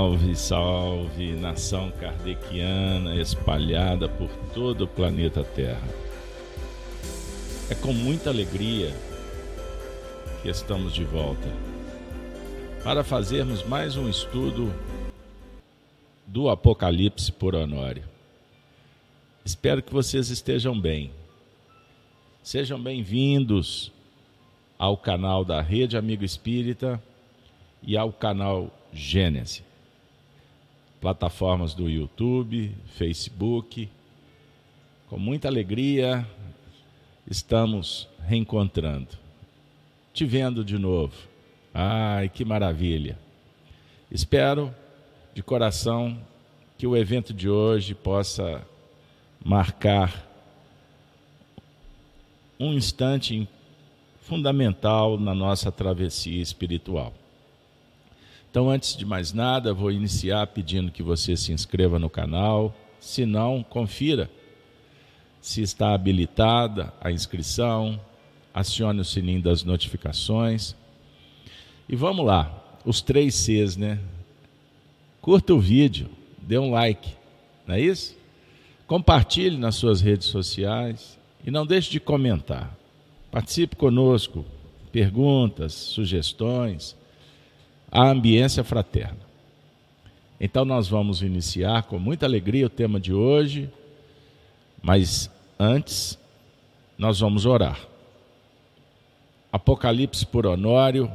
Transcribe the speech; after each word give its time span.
salve, 0.00 0.34
salve, 0.34 1.32
nação 1.34 1.90
kardeciana 1.90 3.16
espalhada 3.16 4.08
por 4.08 4.30
todo 4.54 4.84
o 4.84 4.88
planeta 4.88 5.44
Terra. 5.44 5.86
É 7.68 7.74
com 7.74 7.92
muita 7.92 8.30
alegria 8.30 8.94
que 10.40 10.48
estamos 10.48 10.94
de 10.94 11.04
volta 11.04 11.46
para 12.82 13.04
fazermos 13.04 13.62
mais 13.62 13.94
um 13.98 14.08
estudo 14.08 14.72
do 16.26 16.48
Apocalipse 16.48 17.30
por 17.30 17.54
Honório. 17.54 18.04
Espero 19.44 19.82
que 19.82 19.92
vocês 19.92 20.30
estejam 20.30 20.80
bem. 20.80 21.10
Sejam 22.42 22.82
bem-vindos 22.82 23.92
ao 24.78 24.96
canal 24.96 25.44
da 25.44 25.60
Rede 25.60 25.98
Amigo 25.98 26.24
Espírita 26.24 26.98
e 27.82 27.98
ao 27.98 28.10
canal 28.10 28.70
Gênesis. 28.94 29.68
Plataformas 31.00 31.72
do 31.72 31.88
YouTube, 31.88 32.76
Facebook. 32.84 33.88
Com 35.08 35.18
muita 35.18 35.48
alegria, 35.48 36.26
estamos 37.26 38.06
reencontrando. 38.26 39.08
Te 40.12 40.26
vendo 40.26 40.62
de 40.62 40.78
novo. 40.78 41.14
Ai, 41.72 42.28
que 42.28 42.44
maravilha. 42.44 43.18
Espero 44.10 44.74
de 45.32 45.42
coração 45.42 46.20
que 46.76 46.86
o 46.86 46.96
evento 46.96 47.32
de 47.32 47.48
hoje 47.48 47.94
possa 47.94 48.66
marcar 49.42 50.28
um 52.58 52.74
instante 52.74 53.48
fundamental 54.20 55.18
na 55.18 55.34
nossa 55.34 55.72
travessia 55.72 56.42
espiritual. 56.42 57.14
Então, 58.50 58.68
antes 58.68 58.96
de 58.96 59.06
mais 59.06 59.32
nada, 59.32 59.72
vou 59.72 59.92
iniciar 59.92 60.44
pedindo 60.48 60.90
que 60.90 61.04
você 61.04 61.36
se 61.36 61.52
inscreva 61.52 62.00
no 62.00 62.10
canal. 62.10 62.74
Se 62.98 63.24
não, 63.24 63.62
confira 63.62 64.28
se 65.40 65.62
está 65.62 65.94
habilitada 65.94 66.92
a 67.00 67.12
inscrição, 67.12 67.98
acione 68.52 69.00
o 69.00 69.04
sininho 69.04 69.40
das 69.40 69.62
notificações. 69.62 70.74
E 71.88 71.94
vamos 71.94 72.26
lá, 72.26 72.52
os 72.84 73.00
três 73.00 73.36
Cs, 73.36 73.76
né? 73.76 74.00
Curta 75.20 75.54
o 75.54 75.60
vídeo, 75.60 76.10
dê 76.42 76.58
um 76.58 76.72
like, 76.72 77.14
não 77.68 77.76
é 77.76 77.80
isso? 77.80 78.16
Compartilhe 78.84 79.56
nas 79.56 79.76
suas 79.76 80.00
redes 80.00 80.26
sociais 80.26 81.16
e 81.46 81.52
não 81.52 81.64
deixe 81.64 81.88
de 81.88 82.00
comentar. 82.00 82.76
Participe 83.30 83.76
conosco, 83.76 84.44
perguntas, 84.90 85.72
sugestões 85.72 86.98
a 87.90 88.08
ambiência 88.08 88.62
fraterna. 88.62 89.18
Então 90.40 90.64
nós 90.64 90.88
vamos 90.88 91.22
iniciar 91.22 91.82
com 91.82 91.98
muita 91.98 92.24
alegria 92.24 92.66
o 92.66 92.70
tema 92.70 92.98
de 92.98 93.12
hoje, 93.12 93.70
mas 94.82 95.30
antes 95.58 96.18
nós 96.96 97.20
vamos 97.20 97.44
orar. 97.44 97.78
Apocalipse 99.52 100.24
por 100.24 100.46
Honório. 100.46 101.10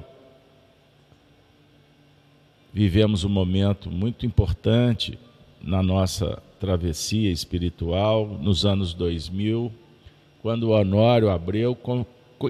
Vivemos 2.74 3.24
um 3.24 3.30
momento 3.30 3.90
muito 3.90 4.26
importante 4.26 5.18
na 5.62 5.82
nossa 5.82 6.44
travessia 6.60 7.32
espiritual 7.32 8.28
nos 8.28 8.66
anos 8.66 8.94
2000, 8.94 9.72
quando 10.42 10.72
Honório 10.72 11.30
Abreu 11.30 11.78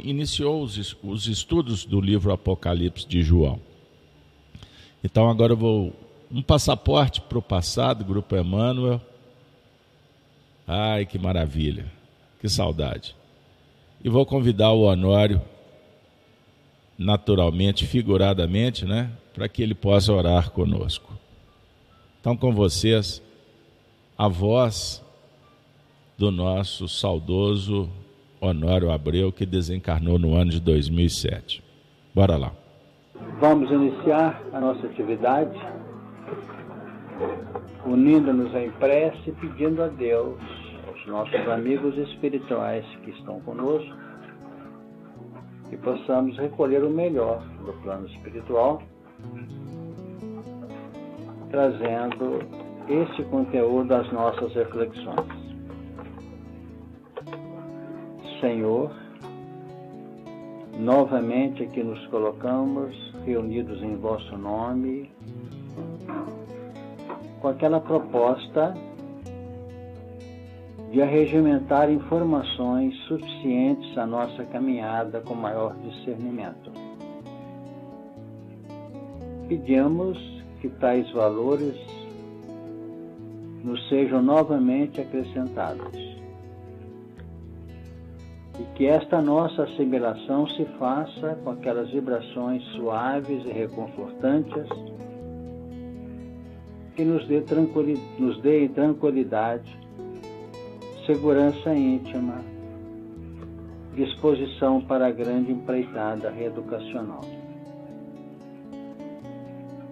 iniciou 0.03 0.63
os 0.63 1.27
estudos 1.27 1.85
do 1.85 2.01
livro 2.01 2.33
Apocalipse 2.33 3.07
de 3.07 3.21
João. 3.21 3.59
Então 5.05 5.29
agora 5.29 5.53
eu 5.53 5.57
vou 5.57 5.93
um 6.31 6.41
passaporte 6.41 7.21
para 7.21 7.37
o 7.37 7.41
passado, 7.41 8.03
Grupo 8.03 8.35
Emmanuel. 8.35 8.99
Ai, 10.67 11.05
que 11.05 11.19
maravilha, 11.19 11.85
que 12.41 12.49
saudade. 12.49 13.15
E 14.03 14.09
vou 14.09 14.25
convidar 14.25 14.71
o 14.71 14.81
Honório, 14.81 15.39
naturalmente, 16.97 17.85
figuradamente, 17.85 18.83
né, 18.83 19.11
para 19.31 19.47
que 19.47 19.61
ele 19.61 19.75
possa 19.75 20.11
orar 20.11 20.49
conosco. 20.49 21.13
Então, 22.19 22.35
com 22.35 22.51
vocês, 22.51 23.21
a 24.17 24.27
voz 24.27 25.03
do 26.17 26.31
nosso 26.31 26.87
saudoso 26.87 27.87
Honório 28.41 28.89
Abreu, 28.89 29.31
que 29.31 29.45
desencarnou 29.45 30.17
no 30.17 30.33
ano 30.33 30.49
de 30.49 30.59
2007. 30.59 31.61
Bora 32.11 32.37
lá. 32.37 32.64
Vamos 33.39 33.69
iniciar 33.69 34.41
a 34.53 34.59
nossa 34.59 34.87
atividade 34.87 35.59
unindo-nos 37.85 38.53
em 38.55 38.71
prece, 38.71 39.31
pedindo 39.39 39.83
a 39.83 39.87
Deus, 39.87 40.39
aos 40.87 41.05
nossos 41.05 41.47
amigos 41.49 41.97
espirituais 41.97 42.85
que 43.03 43.11
estão 43.11 43.39
conosco, 43.41 43.95
que 45.69 45.77
possamos 45.77 46.37
recolher 46.37 46.83
o 46.83 46.89
melhor 46.89 47.41
do 47.65 47.73
plano 47.83 48.07
espiritual, 48.07 48.81
trazendo 51.51 52.39
este 52.89 53.23
conteúdo 53.25 53.93
às 53.93 54.11
nossas 54.11 54.53
reflexões. 54.53 55.45
Senhor, 58.41 58.91
novamente 60.79 61.63
aqui 61.63 61.83
nos 61.83 62.05
colocamos 62.07 63.04
reunidos 63.25 63.81
em 63.81 63.95
vosso 63.95 64.37
nome, 64.37 65.11
com 67.41 67.47
aquela 67.47 67.79
proposta 67.79 68.73
de 70.91 71.01
arregimentar 71.01 71.91
informações 71.91 72.95
suficientes 73.07 73.97
à 73.97 74.05
nossa 74.05 74.45
caminhada 74.45 75.21
com 75.21 75.33
maior 75.33 75.75
discernimento. 75.77 76.71
Pedimos 79.49 80.17
que 80.61 80.69
tais 80.69 81.11
valores 81.11 81.75
nos 83.63 83.89
sejam 83.89 84.21
novamente 84.21 85.01
acrescentados 85.01 86.04
e 88.59 88.63
que 88.75 88.85
esta 88.85 89.21
nossa 89.21 89.63
assimilação 89.63 90.47
se 90.49 90.65
faça 90.79 91.37
com 91.43 91.51
aquelas 91.51 91.89
vibrações 91.89 92.63
suaves 92.75 93.45
e 93.45 93.51
reconfortantes 93.51 94.67
que 96.95 97.03
nos 97.03 97.27
dê, 97.27 97.43
nos 98.17 98.41
dê 98.41 98.69
tranquilidade 98.69 99.85
segurança 101.05 101.75
íntima, 101.75 102.41
disposição 103.93 104.81
para 104.81 105.07
a 105.07 105.11
grande 105.11 105.51
empreitada 105.51 106.31
reeducacional. 106.31 107.21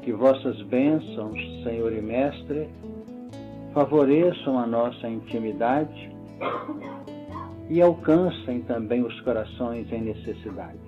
Que 0.01 0.12
vossas 0.12 0.60
bênçãos, 0.63 1.39
Senhor 1.63 1.94
e 1.94 2.01
Mestre, 2.01 2.68
favoreçam 3.74 4.57
a 4.57 4.65
nossa 4.65 5.07
intimidade 5.07 6.12
e 7.69 7.81
alcancem 7.81 8.62
também 8.62 9.04
os 9.04 9.19
corações 9.21 9.92
em 9.92 10.01
necessidade. 10.01 10.80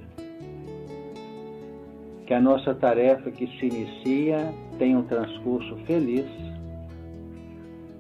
Que 2.26 2.34
a 2.34 2.42
nossa 2.42 2.74
tarefa 2.74 3.32
que 3.32 3.48
se 3.48 3.68
inicia 3.68 4.54
tenha 4.78 4.98
um 4.98 5.04
transcurso 5.04 5.76
feliz, 5.86 6.26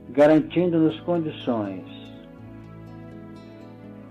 garantindo-nos 0.10 1.00
condições 1.01 1.83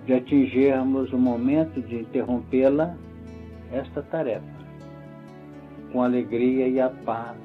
de 0.06 0.14
atingirmos 0.14 1.12
o 1.12 1.18
momento 1.18 1.80
de 1.80 1.96
interrompê-la, 1.96 2.94
esta 3.72 4.02
tarefa, 4.02 4.44
com 5.92 6.02
alegria 6.02 6.68
e 6.68 6.80
a 6.80 6.90
paz 6.90 7.36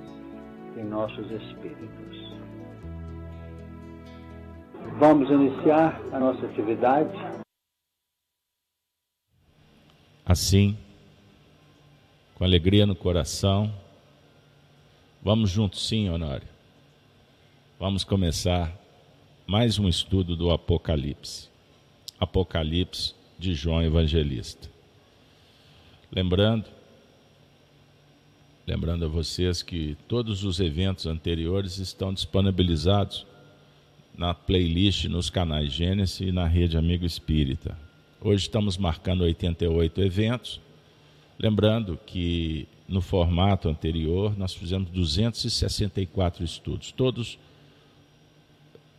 em 0.77 0.83
nossos 0.83 1.31
espíritos. 1.31 1.98
Vamos 4.97 5.29
iniciar 5.29 6.01
a 6.11 6.19
nossa 6.19 6.45
atividade. 6.45 7.11
Assim, 10.25 10.77
com 12.35 12.43
alegria 12.43 12.85
no 12.85 12.95
coração, 12.95 13.73
vamos 15.21 15.49
juntos 15.49 15.87
sim, 15.87 16.09
Honório. 16.09 16.47
Vamos 17.79 18.03
começar 18.03 18.73
mais 19.47 19.79
um 19.79 19.87
estudo 19.87 20.35
do 20.35 20.51
Apocalipse. 20.51 21.49
Apocalipse 22.19 23.13
de 23.37 23.53
João 23.53 23.81
Evangelista. 23.81 24.69
Lembrando, 26.11 26.65
lembrando 28.67 29.05
a 29.05 29.07
vocês 29.07 29.63
que 29.63 29.95
todos 30.07 30.43
os 30.43 30.59
eventos 30.59 31.05
anteriores 31.05 31.77
estão 31.77 32.13
disponibilizados 32.13 33.25
na 34.17 34.33
playlist 34.33 35.05
nos 35.05 35.29
canais 35.29 35.71
Gênesis 35.71 36.19
e 36.19 36.31
na 36.31 36.47
rede 36.47 36.77
Amigo 36.77 37.05
Espírita. 37.05 37.77
Hoje 38.21 38.43
estamos 38.43 38.77
marcando 38.77 39.21
88 39.21 40.01
eventos. 40.01 40.61
Lembrando 41.37 41.97
que 42.05 42.67
no 42.87 43.01
formato 43.01 43.69
anterior 43.69 44.37
nós 44.37 44.53
fizemos 44.53 44.89
264 44.89 46.43
estudos, 46.43 46.91
todos 46.91 47.39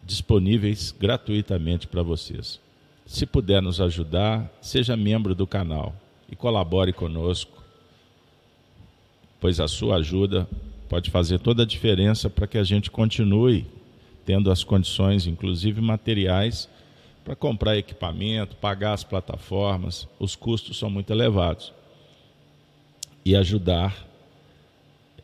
disponíveis 0.02 0.94
gratuitamente 0.98 1.86
para 1.86 2.02
vocês. 2.02 2.60
Se 3.04 3.26
puder 3.26 3.60
nos 3.60 3.80
ajudar, 3.80 4.50
seja 4.60 4.96
membro 4.96 5.34
do 5.34 5.46
canal 5.46 5.94
e 6.30 6.36
colabore 6.36 6.92
conosco, 6.92 7.62
pois 9.40 9.60
a 9.60 9.68
sua 9.68 9.96
ajuda 9.96 10.48
pode 10.88 11.10
fazer 11.10 11.38
toda 11.40 11.64
a 11.64 11.66
diferença 11.66 12.30
para 12.30 12.46
que 12.46 12.56
a 12.56 12.64
gente 12.64 12.90
continue 12.90 13.66
tendo 14.30 14.48
as 14.48 14.62
condições, 14.62 15.26
inclusive 15.26 15.80
materiais, 15.80 16.68
para 17.24 17.34
comprar 17.34 17.76
equipamento, 17.76 18.54
pagar 18.54 18.92
as 18.92 19.02
plataformas, 19.02 20.06
os 20.20 20.36
custos 20.36 20.78
são 20.78 20.88
muito 20.88 21.12
elevados. 21.12 21.72
E 23.24 23.34
ajudar 23.34 24.06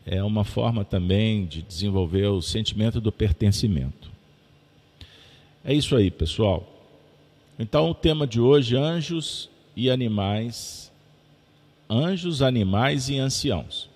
é 0.05 0.21
uma 0.25 0.43
forma 0.43 0.85
também 0.85 1.47
de 1.47 1.63
desenvolver 1.63 2.27
o 2.27 2.43
sentimento 2.43 3.01
do 3.01 3.13
pertencimento. 3.13 4.11
É 5.65 5.73
isso 5.73 5.95
aí, 5.95 6.11
pessoal. 6.11 6.69
Então, 7.57 7.89
o 7.89 7.95
tema 7.95 8.27
de 8.27 8.41
hoje: 8.41 8.77
anjos 8.77 9.49
e 9.77 9.89
animais. 9.89 10.93
Anjos, 11.89 12.43
animais 12.43 13.09
e 13.09 13.21
anciãos. 13.21 13.89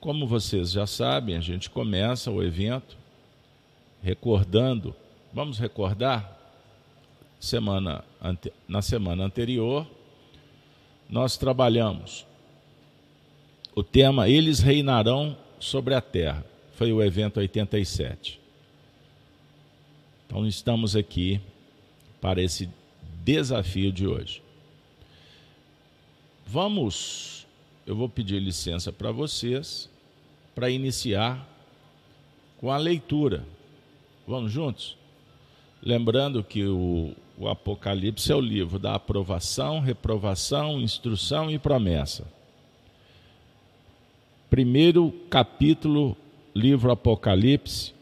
Como 0.00 0.26
vocês 0.26 0.72
já 0.72 0.84
sabem, 0.84 1.36
a 1.36 1.40
gente 1.40 1.70
começa 1.70 2.28
o 2.28 2.42
evento 2.42 2.98
recordando, 4.02 4.94
vamos 5.32 5.58
recordar, 5.58 6.38
semana, 7.38 8.04
na 8.68 8.82
semana 8.82 9.24
anterior, 9.24 9.86
nós 11.08 11.36
trabalhamos 11.36 12.26
o 13.74 13.82
tema 13.82 14.28
Eles 14.28 14.60
reinarão 14.60 15.36
sobre 15.58 15.94
a 15.94 16.00
terra. 16.00 16.44
Foi 16.74 16.92
o 16.92 17.02
evento 17.02 17.38
87. 17.38 18.40
Então 20.26 20.46
estamos 20.46 20.96
aqui 20.96 21.40
para 22.20 22.42
esse 22.42 22.68
desafio 23.24 23.92
de 23.92 24.06
hoje. 24.06 24.42
Vamos, 26.46 27.46
eu 27.86 27.94
vou 27.94 28.08
pedir 28.08 28.40
licença 28.40 28.92
para 28.92 29.10
vocês 29.12 29.88
para 30.54 30.68
iniciar 30.68 31.48
com 32.58 32.70
a 32.70 32.76
leitura. 32.76 33.46
Vamos 34.30 34.52
juntos? 34.52 34.96
Lembrando 35.82 36.44
que 36.44 36.64
o, 36.64 37.16
o 37.36 37.48
Apocalipse 37.48 38.30
é 38.30 38.36
o 38.36 38.40
livro 38.40 38.78
da 38.78 38.94
aprovação, 38.94 39.80
reprovação, 39.80 40.80
instrução 40.80 41.50
e 41.50 41.58
promessa. 41.58 42.28
Primeiro 44.48 45.12
capítulo, 45.28 46.16
livro 46.54 46.92
Apocalipse, 46.92 47.92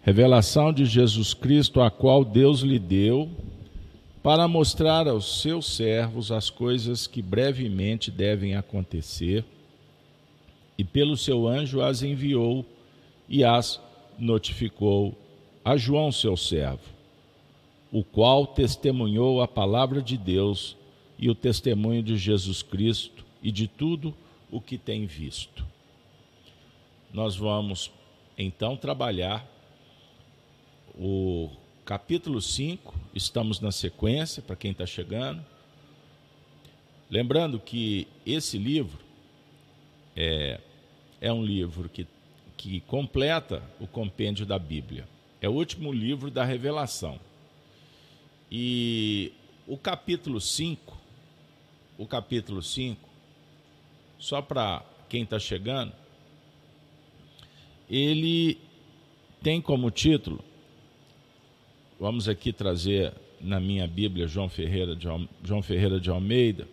revelação 0.00 0.72
de 0.72 0.86
Jesus 0.86 1.34
Cristo, 1.34 1.82
a 1.82 1.90
qual 1.90 2.24
Deus 2.24 2.60
lhe 2.60 2.78
deu, 2.78 3.28
para 4.22 4.48
mostrar 4.48 5.06
aos 5.06 5.42
seus 5.42 5.66
servos 5.76 6.32
as 6.32 6.48
coisas 6.48 7.06
que 7.06 7.20
brevemente 7.20 8.10
devem 8.10 8.56
acontecer, 8.56 9.44
e 10.78 10.82
pelo 10.82 11.14
seu 11.14 11.46
anjo 11.46 11.82
as 11.82 12.02
enviou 12.02 12.64
e 13.28 13.44
as 13.44 13.78
notificou 14.18 15.14
a 15.64 15.76
João, 15.76 16.10
seu 16.10 16.36
servo, 16.36 16.90
o 17.90 18.02
qual 18.02 18.46
testemunhou 18.46 19.40
a 19.40 19.48
palavra 19.48 20.02
de 20.02 20.16
Deus 20.16 20.76
e 21.18 21.30
o 21.30 21.34
testemunho 21.34 22.02
de 22.02 22.16
Jesus 22.16 22.62
Cristo 22.62 23.24
e 23.42 23.52
de 23.52 23.68
tudo 23.68 24.14
o 24.50 24.60
que 24.60 24.76
tem 24.76 25.06
visto. 25.06 25.64
Nós 27.12 27.36
vamos 27.36 27.92
então 28.36 28.76
trabalhar 28.76 29.46
o 30.98 31.50
capítulo 31.84 32.40
5, 32.40 32.94
estamos 33.14 33.60
na 33.60 33.70
sequência, 33.70 34.42
para 34.42 34.56
quem 34.56 34.72
está 34.72 34.86
chegando. 34.86 35.44
Lembrando 37.10 37.60
que 37.60 38.08
esse 38.24 38.56
livro 38.56 38.98
é, 40.16 40.60
é 41.20 41.32
um 41.32 41.44
livro 41.44 41.88
que, 41.88 42.06
que 42.56 42.80
completa 42.80 43.62
o 43.78 43.86
compêndio 43.86 44.46
da 44.46 44.58
Bíblia. 44.58 45.06
É 45.42 45.48
o 45.48 45.52
último 45.52 45.92
livro 45.92 46.30
da 46.30 46.44
revelação. 46.44 47.20
E 48.50 49.32
o 49.66 49.76
capítulo 49.76 50.40
5, 50.40 50.96
o 51.98 52.06
capítulo 52.06 52.62
5, 52.62 52.98
só 54.18 54.40
para 54.40 54.82
quem 55.08 55.24
está 55.24 55.38
chegando, 55.38 55.92
ele 57.90 58.56
tem 59.42 59.60
como 59.60 59.90
título 59.90 60.42
Vamos 62.02 62.28
aqui 62.28 62.52
trazer 62.52 63.14
na 63.40 63.60
minha 63.60 63.86
Bíblia 63.86 64.26
João 64.26 64.48
Ferreira 64.48 64.96
de, 64.96 65.06
João 65.44 65.62
Ferreira 65.62 66.00
de 66.00 66.10
Almeida. 66.10 66.66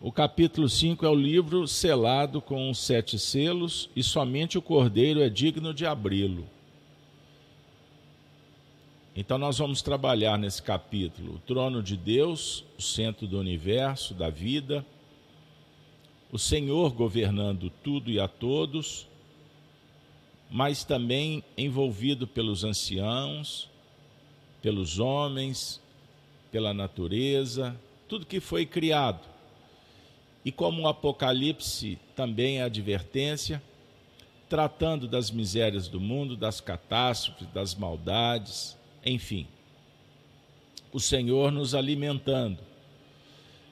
O 0.00 0.12
capítulo 0.12 0.68
5 0.68 1.04
é 1.04 1.08
o 1.08 1.16
livro 1.16 1.66
selado 1.66 2.40
com 2.40 2.72
sete 2.72 3.18
selos 3.18 3.90
e 3.96 4.04
somente 4.04 4.56
o 4.56 4.62
cordeiro 4.62 5.20
é 5.20 5.28
digno 5.28 5.74
de 5.74 5.84
abri-lo. 5.84 6.46
Então, 9.20 9.36
nós 9.36 9.58
vamos 9.58 9.82
trabalhar 9.82 10.38
nesse 10.38 10.62
capítulo 10.62 11.34
o 11.34 11.38
trono 11.40 11.82
de 11.82 11.94
Deus, 11.94 12.64
o 12.78 12.80
centro 12.80 13.26
do 13.26 13.38
universo, 13.38 14.14
da 14.14 14.30
vida, 14.30 14.82
o 16.32 16.38
Senhor 16.38 16.90
governando 16.94 17.68
tudo 17.68 18.10
e 18.10 18.18
a 18.18 18.26
todos, 18.26 19.06
mas 20.50 20.84
também 20.84 21.44
envolvido 21.54 22.26
pelos 22.26 22.64
anciãos, 22.64 23.68
pelos 24.62 24.98
homens, 24.98 25.82
pela 26.50 26.72
natureza, 26.72 27.78
tudo 28.08 28.24
que 28.24 28.40
foi 28.40 28.64
criado. 28.64 29.28
E 30.42 30.50
como 30.50 30.80
o 30.80 30.88
Apocalipse 30.88 31.98
também 32.16 32.60
é 32.60 32.62
advertência, 32.62 33.62
tratando 34.48 35.06
das 35.06 35.30
misérias 35.30 35.88
do 35.88 36.00
mundo, 36.00 36.38
das 36.38 36.58
catástrofes, 36.58 37.46
das 37.48 37.74
maldades, 37.74 38.79
enfim. 39.04 39.46
O 40.92 41.00
Senhor 41.00 41.50
nos 41.52 41.74
alimentando. 41.74 42.58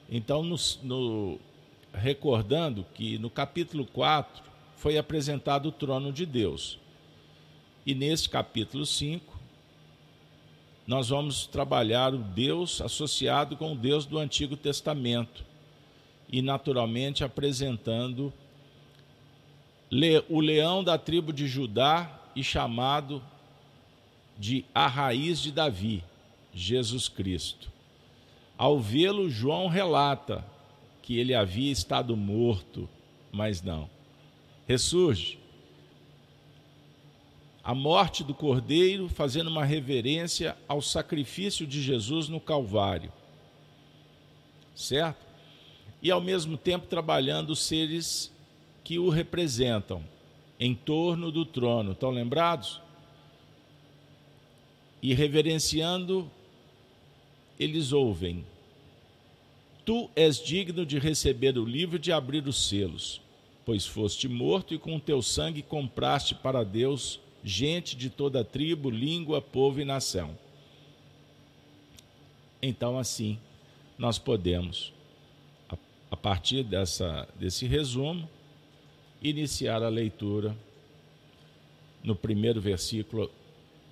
Então, 0.09 0.43
no, 0.43 1.39
recordando 1.93 2.85
que 2.93 3.17
no 3.17 3.29
capítulo 3.29 3.85
4 3.85 4.43
foi 4.75 4.97
apresentado 4.97 5.67
o 5.67 5.71
trono 5.71 6.11
de 6.11 6.25
Deus. 6.25 6.79
E 7.85 7.93
neste 7.93 8.29
capítulo 8.29 8.85
5, 8.85 9.37
nós 10.87 11.09
vamos 11.09 11.45
trabalhar 11.45 12.13
o 12.13 12.17
Deus 12.17 12.81
associado 12.81 13.55
com 13.55 13.73
o 13.73 13.75
Deus 13.75 14.05
do 14.05 14.17
Antigo 14.17 14.55
Testamento. 14.55 15.43
E, 16.31 16.41
naturalmente, 16.41 17.23
apresentando 17.23 18.33
o 20.29 20.39
leão 20.39 20.83
da 20.83 20.97
tribo 20.97 21.33
de 21.33 21.47
Judá 21.47 22.19
e 22.35 22.43
chamado 22.43 23.21
de 24.39 24.63
a 24.73 24.87
raiz 24.87 25.41
de 25.41 25.51
Davi, 25.51 26.01
Jesus 26.53 27.09
Cristo. 27.09 27.69
Ao 28.57 28.79
vê-lo, 28.79 29.29
João 29.29 29.67
relata 29.67 30.45
que 31.01 31.19
ele 31.19 31.35
havia 31.35 31.71
estado 31.71 32.15
morto, 32.15 32.89
mas 33.31 33.61
não. 33.61 33.89
Ressurge. 34.65 35.37
A 37.63 37.75
morte 37.75 38.23
do 38.23 38.33
cordeiro, 38.33 39.09
fazendo 39.09 39.47
uma 39.49 39.65
reverência 39.65 40.55
ao 40.67 40.81
sacrifício 40.81 41.67
de 41.67 41.81
Jesus 41.81 42.29
no 42.29 42.39
Calvário. 42.39 43.11
Certo? 44.73 45.27
E 46.01 46.09
ao 46.09 46.21
mesmo 46.21 46.57
tempo 46.57 46.87
trabalhando 46.87 47.49
os 47.49 47.59
seres 47.59 48.31
que 48.83 48.97
o 48.97 49.09
representam 49.09 50.01
em 50.59 50.73
torno 50.73 51.31
do 51.31 51.45
trono. 51.45 51.91
Estão 51.91 52.09
lembrados? 52.09 52.81
E 55.01 55.13
reverenciando, 55.13 56.29
eles 57.59 57.91
ouvem: 57.91 58.45
Tu 59.85 60.09
és 60.15 60.41
digno 60.43 60.85
de 60.85 60.99
receber 60.99 61.57
o 61.57 61.65
livro 61.65 61.95
e 61.95 61.99
de 61.99 62.11
abrir 62.11 62.47
os 62.47 62.67
selos, 62.67 63.21
pois 63.65 63.85
foste 63.85 64.27
morto 64.27 64.73
e 64.73 64.77
com 64.77 64.99
teu 64.99 65.21
sangue 65.21 65.61
compraste 65.61 66.35
para 66.35 66.63
Deus 66.63 67.19
gente 67.43 67.95
de 67.95 68.09
toda 68.09 68.43
tribo, 68.43 68.89
língua, 68.89 69.41
povo 69.41 69.79
e 69.79 69.85
nação. 69.85 70.37
Então, 72.61 72.97
assim, 72.97 73.39
nós 73.97 74.19
podemos, 74.19 74.93
a 76.11 76.17
partir 76.17 76.63
dessa, 76.63 77.27
desse 77.39 77.65
resumo, 77.65 78.29
iniciar 79.21 79.83
a 79.83 79.89
leitura. 79.89 80.55
No 82.03 82.15
primeiro 82.15 82.61
versículo, 82.61 83.29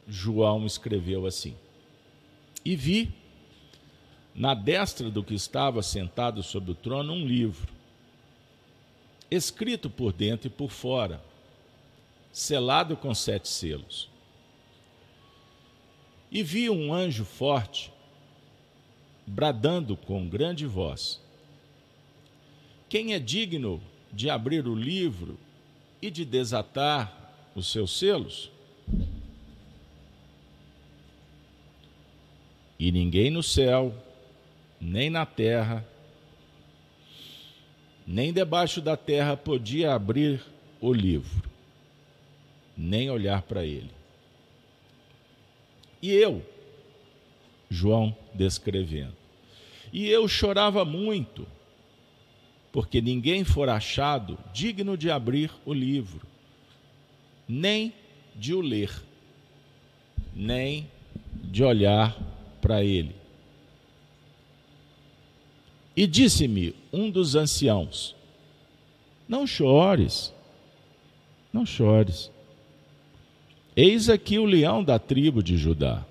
João 0.07 0.65
escreveu 0.65 1.25
assim: 1.25 1.55
E 2.63 2.75
vi 2.75 3.13
na 4.33 4.53
destra 4.53 5.09
do 5.09 5.23
que 5.23 5.33
estava 5.33 5.81
sentado 5.81 6.41
sobre 6.41 6.71
o 6.71 6.75
trono 6.75 7.11
um 7.11 7.25
livro, 7.25 7.73
escrito 9.29 9.89
por 9.89 10.13
dentro 10.13 10.47
e 10.47 10.51
por 10.51 10.69
fora, 10.69 11.21
selado 12.31 12.95
com 12.95 13.13
sete 13.13 13.47
selos. 13.47 14.09
E 16.31 16.43
vi 16.43 16.69
um 16.69 16.93
anjo 16.93 17.25
forte, 17.25 17.91
bradando 19.25 19.97
com 19.97 20.29
grande 20.29 20.65
voz: 20.65 21.19
Quem 22.87 23.13
é 23.13 23.19
digno 23.19 23.81
de 24.13 24.29
abrir 24.29 24.67
o 24.67 24.75
livro 24.75 25.37
e 26.01 26.09
de 26.09 26.23
desatar 26.23 27.51
os 27.55 27.71
seus 27.71 27.97
selos? 27.97 28.51
E 32.79 32.91
ninguém 32.91 33.31
no 33.31 33.41
céu, 33.41 33.93
nem 34.79 35.10
na 35.10 35.25
terra, 35.25 35.86
nem 38.05 38.31
debaixo 38.31 38.81
da 38.81 38.96
terra 38.96 39.36
podia 39.36 39.93
abrir 39.93 40.41
o 40.79 40.93
livro, 40.93 41.43
nem 42.77 43.10
olhar 43.10 43.41
para 43.41 43.65
ele. 43.65 43.91
E 46.01 46.12
eu, 46.12 46.46
João 47.69 48.15
descrevendo, 48.34 49.15
e 49.91 50.07
eu 50.07 50.27
chorava 50.27 50.86
muito, 50.86 51.48
porque 52.72 53.01
ninguém 53.01 53.43
for 53.43 53.67
achado 53.67 54.38
digno 54.53 54.96
de 54.96 55.10
abrir 55.10 55.51
o 55.65 55.74
livro, 55.74 56.25
nem 57.48 57.91
de 58.36 58.53
o 58.53 58.62
ler, 58.62 58.91
nem 60.36 60.88
de 61.34 61.63
olhar 61.63 62.37
para 62.67 62.83
ele. 62.83 63.15
E 65.95 66.05
disse-me 66.05 66.75
um 66.91 67.09
dos 67.09 67.33
anciãos: 67.33 68.13
Não 69.25 69.47
chores, 69.47 70.33
não 71.53 71.65
chores. 71.65 72.29
Eis 73.74 74.09
aqui 74.09 74.38
o 74.38 74.43
leão 74.43 74.83
da 74.83 75.00
tribo 75.00 75.41
de 75.41 75.57
Judá, 75.57 76.05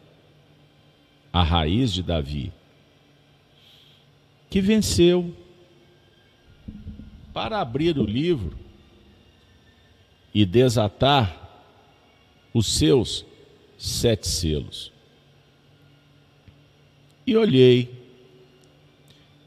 a 1.30 1.42
raiz 1.42 1.92
de 1.92 2.02
Davi, 2.02 2.50
que 4.48 4.62
venceu 4.62 5.34
para 7.34 7.60
abrir 7.60 7.98
o 7.98 8.04
livro 8.04 8.56
e 10.32 10.46
desatar 10.46 11.50
os 12.54 12.66
seus 12.66 13.26
sete 13.76 14.26
selos. 14.26 14.95
E 17.26 17.36
olhei, 17.36 17.90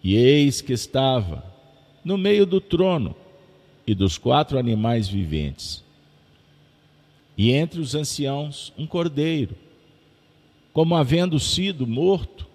e 0.03 0.15
eis 0.15 0.59
que 0.61 0.73
estava 0.73 1.43
no 2.03 2.17
meio 2.17 2.45
do 2.45 2.59
trono 2.59 3.15
e 3.87 3.95
dos 3.95 4.17
quatro 4.17 4.59
animais 4.59 5.07
viventes, 5.07 5.83
e 7.37 7.51
entre 7.51 7.79
os 7.79 7.95
anciãos 7.95 8.73
um 8.77 8.85
cordeiro, 8.85 9.55
como 10.73 10.95
havendo 10.95 11.39
sido 11.39 11.87
morto, 11.87 12.45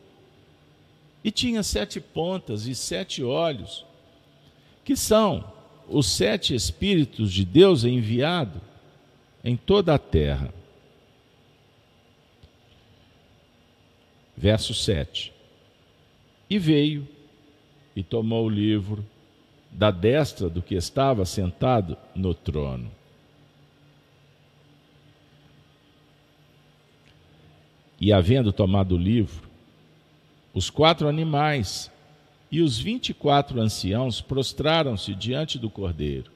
e 1.25 1.31
tinha 1.31 1.62
sete 1.62 2.00
pontas 2.00 2.66
e 2.66 2.75
sete 2.75 3.23
olhos 3.23 3.85
que 4.85 4.95
são 4.95 5.43
os 5.88 6.07
sete 6.07 6.54
Espíritos 6.54 7.33
de 7.33 7.45
Deus 7.45 7.85
enviado 7.85 8.61
em 9.43 9.57
toda 9.57 9.95
a 9.95 9.99
terra. 9.99 10.52
Verso 14.36 14.74
7. 14.74 15.32
E 16.50 16.58
veio 16.58 17.06
e 17.94 18.02
tomou 18.02 18.46
o 18.46 18.50
livro 18.50 19.04
da 19.70 19.90
destra 19.90 20.48
do 20.48 20.62
que 20.62 20.74
estava 20.74 21.24
sentado 21.24 21.96
no 22.14 22.34
trono. 22.34 22.90
E 28.00 28.12
havendo 28.12 28.52
tomado 28.52 28.96
o 28.96 28.98
livro, 28.98 29.48
os 30.52 30.70
quatro 30.70 31.08
animais 31.08 31.90
e 32.50 32.60
os 32.60 32.78
vinte 32.78 33.08
e 33.10 33.14
quatro 33.14 33.60
anciãos 33.60 34.20
prostraram-se 34.20 35.14
diante 35.14 35.58
do 35.58 35.68
cordeiro. 35.68 36.30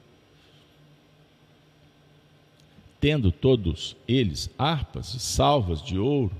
Tendo 2.99 3.31
todos 3.31 3.95
eles 4.05 4.49
harpas 4.57 5.13
e 5.13 5.19
salvas 5.19 5.81
de 5.81 5.97
ouro, 5.97 6.35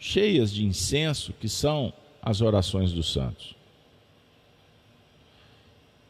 cheias 0.00 0.52
de 0.52 0.64
incenso, 0.64 1.32
que 1.38 1.48
são 1.48 1.92
as 2.22 2.40
orações 2.40 2.90
dos 2.92 3.12
santos. 3.12 3.54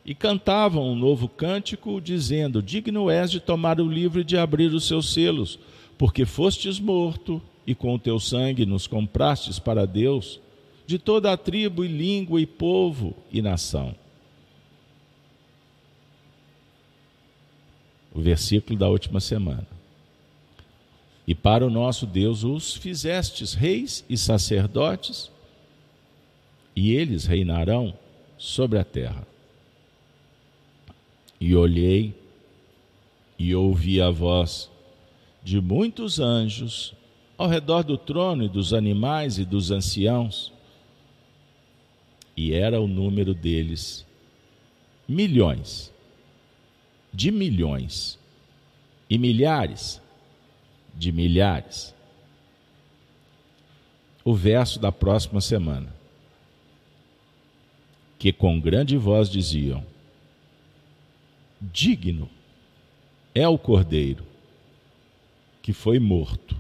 E 0.06 0.14
cantavam 0.14 0.88
um 0.88 0.94
novo 0.94 1.28
cântico, 1.28 2.00
dizendo: 2.00 2.62
Digno 2.62 3.10
és 3.10 3.30
de 3.30 3.40
tomar 3.40 3.80
o 3.80 3.88
livro 3.88 4.20
e 4.20 4.24
de 4.24 4.38
abrir 4.38 4.72
os 4.72 4.84
seus 4.84 5.12
selos, 5.12 5.58
porque 5.98 6.24
fostes 6.24 6.78
morto, 6.78 7.42
e 7.66 7.74
com 7.74 7.94
o 7.94 7.98
teu 7.98 8.18
sangue 8.18 8.64
nos 8.64 8.86
comprastes 8.86 9.58
para 9.58 9.86
Deus 9.86 10.40
de 10.86 10.98
toda 10.98 11.32
a 11.32 11.36
tribo 11.36 11.84
e 11.84 11.88
língua 11.88 12.40
e 12.40 12.46
povo 12.46 13.14
e 13.30 13.42
nação. 13.42 13.94
O 18.12 18.20
versículo 18.20 18.76
da 18.76 18.88
última 18.88 19.20
semana. 19.20 19.79
E 21.30 21.34
para 21.34 21.64
o 21.64 21.70
nosso 21.70 22.06
Deus 22.06 22.42
os 22.42 22.74
fizestes 22.74 23.54
reis 23.54 24.04
e 24.10 24.16
sacerdotes, 24.16 25.30
e 26.74 26.92
eles 26.92 27.24
reinarão 27.24 27.96
sobre 28.36 28.80
a 28.80 28.84
terra. 28.84 29.24
E 31.40 31.54
olhei, 31.54 32.12
e 33.38 33.54
ouvi 33.54 34.02
a 34.02 34.10
voz 34.10 34.68
de 35.40 35.60
muitos 35.60 36.18
anjos 36.18 36.94
ao 37.38 37.46
redor 37.46 37.84
do 37.84 37.96
trono 37.96 38.42
e 38.42 38.48
dos 38.48 38.74
animais 38.74 39.38
e 39.38 39.44
dos 39.44 39.70
anciãos. 39.70 40.52
E 42.36 42.52
era 42.52 42.80
o 42.80 42.88
número 42.88 43.34
deles 43.34 44.04
milhões, 45.06 45.92
de 47.14 47.30
milhões, 47.30 48.18
e 49.08 49.16
milhares 49.16 50.02
de 51.00 51.10
milhares. 51.10 51.94
O 54.22 54.34
verso 54.34 54.78
da 54.78 54.92
próxima 54.92 55.40
semana. 55.40 55.92
Que 58.18 58.34
com 58.34 58.60
grande 58.60 58.98
voz 58.98 59.30
diziam: 59.30 59.82
Digno 61.58 62.28
é 63.34 63.48
o 63.48 63.56
cordeiro 63.56 64.26
que 65.62 65.72
foi 65.72 65.98
morto 65.98 66.54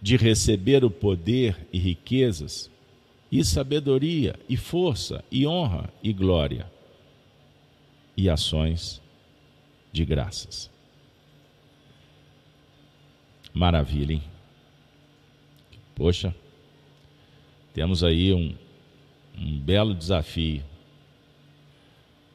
de 0.00 0.16
receber 0.16 0.82
o 0.82 0.90
poder 0.90 1.66
e 1.72 1.78
riquezas, 1.78 2.70
e 3.30 3.44
sabedoria, 3.44 4.34
e 4.48 4.56
força, 4.56 5.24
e 5.30 5.46
honra, 5.46 5.92
e 6.02 6.12
glória, 6.12 6.70
e 8.16 8.28
ações 8.28 9.00
de 9.92 10.04
graças. 10.04 10.73
Maravilha, 13.54 14.14
hein? 14.14 14.22
Poxa, 15.94 16.34
temos 17.72 18.02
aí 18.02 18.34
um, 18.34 18.52
um 19.38 19.58
belo 19.60 19.94
desafio. 19.94 20.64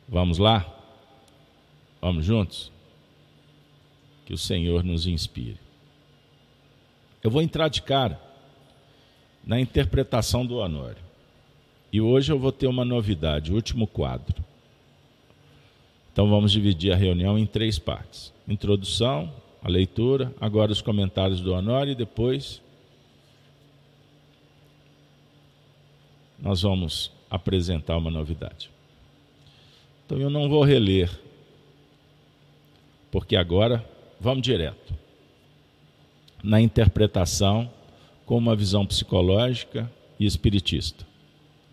Vamos 0.07 0.37
lá? 0.37 0.65
Vamos 2.01 2.25
juntos? 2.25 2.71
Que 4.25 4.33
o 4.33 4.37
Senhor 4.37 4.81
nos 4.81 5.05
inspire. 5.05 5.59
Eu 7.21 7.29
vou 7.29 7.41
entrar 7.41 7.67
de 7.67 7.81
cara 7.81 8.19
na 9.43 9.59
interpretação 9.59 10.45
do 10.45 10.57
Honório. 10.57 11.03
E 11.91 11.99
hoje 11.99 12.31
eu 12.31 12.39
vou 12.39 12.51
ter 12.51 12.67
uma 12.67 12.85
novidade, 12.85 13.51
último 13.51 13.85
quadro. 13.85 14.41
Então 16.13 16.29
vamos 16.29 16.51
dividir 16.51 16.93
a 16.93 16.95
reunião 16.95 17.37
em 17.37 17.45
três 17.45 17.77
partes: 17.77 18.33
introdução, 18.47 19.33
a 19.61 19.69
leitura, 19.69 20.33
agora 20.39 20.71
os 20.71 20.81
comentários 20.81 21.41
do 21.41 21.53
Honório 21.53 21.91
e 21.91 21.95
depois 21.95 22.61
nós 26.37 26.61
vamos 26.61 27.11
apresentar 27.29 27.97
uma 27.97 28.09
novidade. 28.09 28.69
Então 30.05 30.17
eu 30.17 30.29
não 30.29 30.49
vou 30.49 30.63
reler, 30.63 31.11
porque 33.11 33.35
agora 33.35 33.85
vamos 34.19 34.41
direto 34.41 34.93
na 36.43 36.61
interpretação 36.61 37.69
com 38.25 38.37
uma 38.37 38.55
visão 38.55 38.85
psicológica 38.85 39.91
e 40.19 40.25
espiritista. 40.25 41.05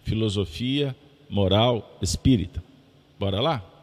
Filosofia, 0.02 0.94
moral, 1.28 1.98
espírita. 2.02 2.62
Bora 3.18 3.40
lá? 3.40 3.75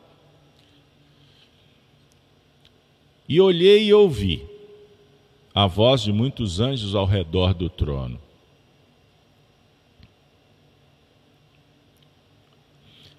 E 3.27 3.39
olhei 3.39 3.85
e 3.85 3.93
ouvi 3.93 4.43
a 5.53 5.67
voz 5.67 6.01
de 6.01 6.11
muitos 6.11 6.59
anjos 6.59 6.95
ao 6.95 7.05
redor 7.05 7.53
do 7.53 7.69
trono. 7.69 8.19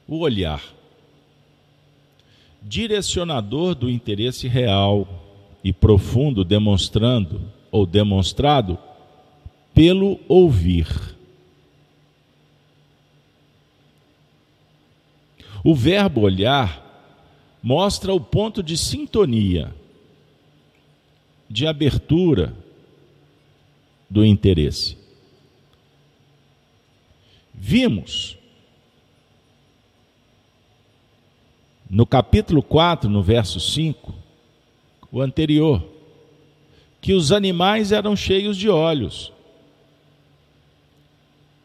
O 0.07 0.19
olhar, 0.19 0.63
direcionador 2.61 3.75
do 3.75 3.89
interesse 3.89 4.49
real 4.49 5.09
e 5.63 5.73
profundo, 5.73 6.45
demonstrando 6.45 7.41
ou 7.71 7.87
demonstrado 7.87 8.79
pelo 9.73 10.21
ouvir. 10.29 10.87
O 15.65 15.75
verbo 15.75 16.21
olhar 16.21 16.83
mostra 17.63 18.13
o 18.13 18.21
ponto 18.21 18.63
de 18.63 18.77
sintonia, 18.77 19.75
de 21.49 21.67
abertura 21.67 22.55
do 24.09 24.25
interesse. 24.25 24.97
Vimos 27.53 28.37
no 31.89 32.07
capítulo 32.07 32.63
4, 32.63 33.09
no 33.09 33.23
verso 33.23 33.61
5, 33.61 34.15
o 35.11 35.21
anterior, 35.21 35.85
que 37.01 37.13
os 37.13 37.33
animais 37.33 37.93
eram 37.93 38.17
cheios 38.17 38.57
de 38.57 38.69
olhos, 38.69 39.33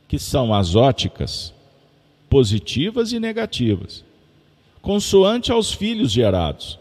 que 0.08 0.18
são 0.18 0.54
as 0.54 0.76
óticas, 0.76 1.54
positivas 2.30 3.12
e 3.12 3.20
negativas, 3.20 4.04
consoante 4.82 5.52
aos 5.52 5.72
filhos 5.72 6.12
gerados. 6.12 6.79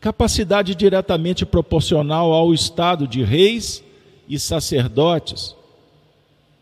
Capacidade 0.00 0.74
diretamente 0.74 1.44
proporcional 1.44 2.32
ao 2.32 2.54
estado 2.54 3.06
de 3.06 3.22
reis 3.22 3.84
e 4.26 4.38
sacerdotes 4.38 5.54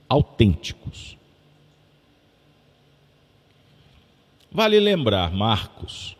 autênticos. 0.09 1.17
Vale 4.51 4.81
lembrar, 4.81 5.31
Marcos, 5.31 6.17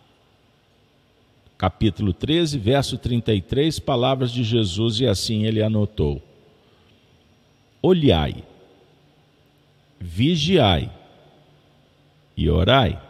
capítulo 1.57 2.13
13, 2.13 2.57
verso 2.59 2.97
33, 2.97 3.81
palavras 3.81 4.31
de 4.31 4.45
Jesus, 4.45 5.01
e 5.01 5.07
assim 5.07 5.45
ele 5.45 5.63
anotou: 5.63 6.23
Olhai, 7.83 8.45
vigiai 9.99 10.93
e 12.37 12.49
orai. 12.49 13.08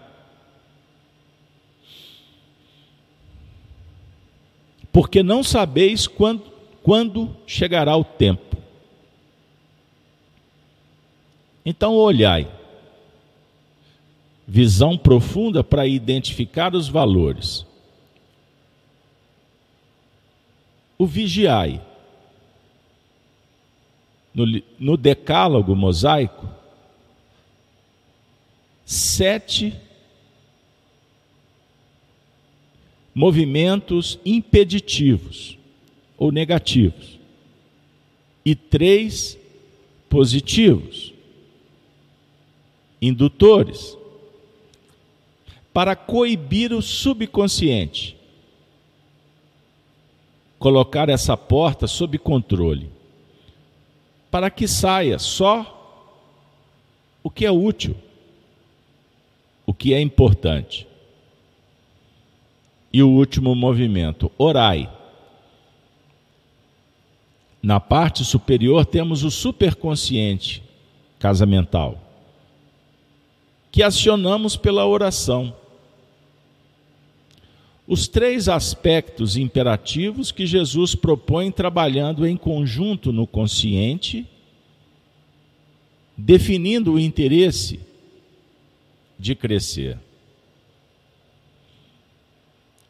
Porque 4.93 5.23
não 5.23 5.43
sabeis 5.43 6.07
quando, 6.07 6.43
quando 6.83 7.35
chegará 7.47 7.97
o 7.97 8.05
tempo. 8.05 8.57
Então, 11.65 11.95
olhai. 11.95 12.51
Visão 14.47 14.97
profunda 14.97 15.63
para 15.63 15.87
identificar 15.87 16.75
os 16.75 16.89
valores 16.89 17.67
o 20.99 21.07
vigiai. 21.07 21.81
No, 24.35 24.45
no 24.79 24.97
decálogo 24.97 25.75
mosaico, 25.75 26.47
sete 28.85 29.75
movimentos 33.19 34.17
impeditivos 34.25 35.59
ou 36.17 36.31
negativos 36.31 37.19
e 38.45 38.55
três 38.55 39.37
positivos, 40.09 41.13
indutores, 43.03 43.99
para 45.73 45.97
coibir 45.97 46.73
o 46.73 46.81
subconsciente 46.81 48.17
colocar 50.57 51.09
essa 51.09 51.37
porta 51.37 51.89
sob 51.89 52.17
controle, 52.19 52.89
para 54.31 54.49
que 54.49 54.69
saia 54.69 55.19
só 55.19 55.75
o 57.21 57.29
que 57.29 57.45
é 57.45 57.51
útil, 57.51 57.97
o 59.67 59.75
que 59.75 59.93
é 59.93 60.01
importante. 60.01 60.88
E 62.93 63.03
o 63.03 63.09
último 63.09 63.55
movimento, 63.55 64.31
orai. 64.39 64.91
Na 67.63 67.81
parte 67.81 68.25
superior 68.25 68.87
temos 68.87 69.25
o 69.25 69.31
superconsciente 69.31 70.63
casamental, 71.19 72.01
que 73.71 73.83
acionamos 73.83 74.57
pela 74.57 74.87
oração 74.87 75.55
os 77.89 78.07
três 78.07 78.51
aspectos 78.51 79.39
imperativos 79.39 80.31
que 80.31 80.45
Jesus 80.45 80.95
propõe 80.95 81.51
trabalhando 81.51 82.27
em 82.27 82.37
conjunto 82.37 83.11
no 83.15 83.27
consciente, 83.27 84.27
definindo 86.15 86.93
o 86.93 87.01
interesse 87.01 87.81
de 89.19 89.35
crescer. 89.35 89.99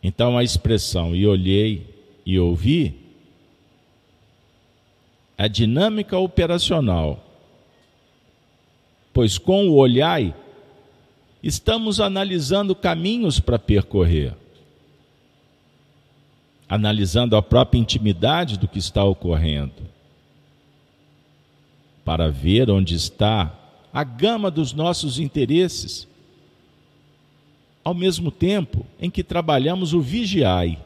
Então 0.03 0.39
a 0.39 0.45
expressão 0.45 1.15
e 1.15 1.27
olhei 1.27 1.95
e 2.25 2.39
ouvi 2.39 2.95
é 5.37 5.49
dinâmica 5.49 6.19
operacional, 6.19 7.25
pois 9.13 9.39
com 9.39 9.69
o 9.69 9.77
olhai 9.77 10.35
estamos 11.43 12.01
analisando 12.01 12.75
caminhos 12.75 13.39
para 13.39 13.59
percorrer, 13.59 14.35
analisando 16.69 17.37
a 17.37 17.43
própria 17.43 17.79
intimidade 17.79 18.59
do 18.59 18.67
que 18.67 18.79
está 18.79 19.05
ocorrendo, 19.05 19.87
para 22.05 22.31
ver 22.31 22.69
onde 22.71 22.95
está 22.95 23.57
a 23.93 24.03
gama 24.03 24.51
dos 24.51 24.73
nossos 24.73 25.19
interesses, 25.19 26.07
ao 27.89 27.95
mesmo 27.95 28.31
tempo 28.31 28.85
em 29.01 29.09
que 29.09 29.25
trabalhamos 29.25 29.95
o 29.95 30.01
vigiai. 30.03 30.79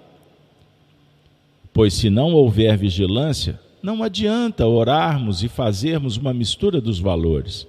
Pois 1.72 1.94
se 1.94 2.08
não 2.08 2.32
houver 2.32 2.78
vigilância, 2.78 3.60
não 3.82 4.04
adianta 4.04 4.68
orarmos 4.68 5.42
e 5.42 5.48
fazermos 5.48 6.16
uma 6.16 6.32
mistura 6.32 6.80
dos 6.80 7.00
valores. 7.00 7.66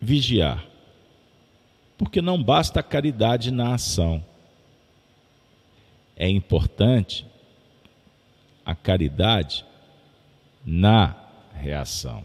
Vigiar. 0.00 0.64
Porque 1.98 2.22
não 2.22 2.42
basta 2.42 2.80
a 2.80 2.82
caridade 2.82 3.50
na 3.50 3.74
ação. 3.74 4.24
É 6.16 6.30
importante 6.30 7.26
a 8.64 8.74
caridade 8.74 9.66
na 10.64 11.14
reação. 11.52 12.24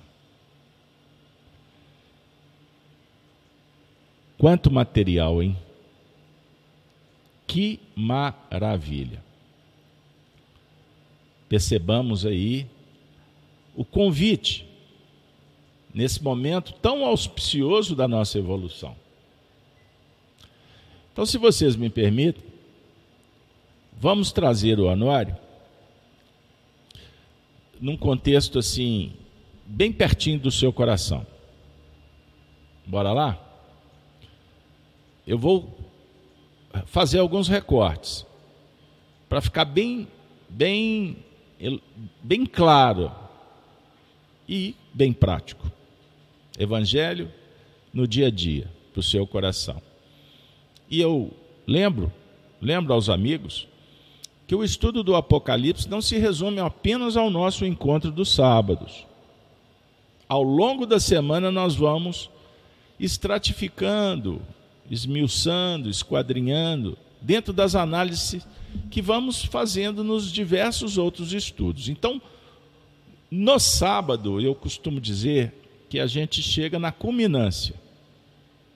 Quanto 4.37 4.71
material, 4.71 5.41
hein? 5.41 5.57
Que 7.47 7.79
maravilha. 7.95 9.23
Percebamos 11.47 12.25
aí 12.25 12.67
o 13.75 13.85
convite 13.85 14.65
nesse 15.93 16.21
momento 16.21 16.73
tão 16.73 17.05
auspicioso 17.05 17.95
da 17.95 18.07
nossa 18.07 18.37
evolução. 18.37 18.95
Então, 21.13 21.25
se 21.25 21.37
vocês 21.37 21.77
me 21.77 21.89
permitem, 21.89 22.43
vamos 23.97 24.33
trazer 24.33 24.79
o 24.79 24.89
anuário 24.89 25.37
num 27.79 27.95
contexto 27.95 28.59
assim, 28.59 29.13
bem 29.65 29.91
pertinho 29.91 30.39
do 30.39 30.51
seu 30.51 30.73
coração. 30.73 31.25
Bora 32.85 33.13
lá? 33.13 33.44
Eu 35.25 35.37
vou 35.37 35.75
fazer 36.85 37.19
alguns 37.19 37.47
recortes 37.47 38.25
para 39.27 39.41
ficar 39.41 39.65
bem, 39.65 40.07
bem, 40.49 41.17
bem 42.21 42.45
claro 42.45 43.11
e 44.47 44.75
bem 44.93 45.11
prático. 45.11 45.71
Evangelho 46.57 47.31
no 47.93 48.07
dia 48.07 48.27
a 48.27 48.31
dia, 48.31 48.69
para 48.93 48.99
o 48.99 49.03
seu 49.03 49.25
coração. 49.25 49.81
E 50.89 51.01
eu 51.01 51.31
lembro, 51.65 52.11
lembro 52.61 52.93
aos 52.93 53.09
amigos, 53.09 53.67
que 54.45 54.53
o 54.53 54.63
estudo 54.63 55.01
do 55.01 55.15
Apocalipse 55.15 55.89
não 55.89 56.01
se 56.01 56.17
resume 56.17 56.59
apenas 56.59 57.17
ao 57.17 57.29
nosso 57.29 57.65
encontro 57.65 58.11
dos 58.11 58.29
sábados. 58.29 59.07
Ao 60.29 60.43
longo 60.43 60.85
da 60.85 60.99
semana 60.99 61.51
nós 61.51 61.75
vamos 61.75 62.29
estratificando 62.99 64.41
esmiuçando, 64.89 65.89
esquadrinhando, 65.89 66.97
dentro 67.21 67.51
das 67.51 67.75
análises 67.75 68.45
que 68.91 69.01
vamos 69.01 69.43
fazendo 69.43 70.03
nos 70.03 70.31
diversos 70.31 70.97
outros 70.97 71.33
estudos. 71.33 71.89
Então, 71.89 72.21
no 73.31 73.59
sábado, 73.59 74.39
eu 74.39 74.53
costumo 74.53 74.99
dizer 75.01 75.53
que 75.89 75.99
a 75.99 76.07
gente 76.07 76.41
chega 76.41 76.77
na 76.77 76.91
culminância, 76.91 77.75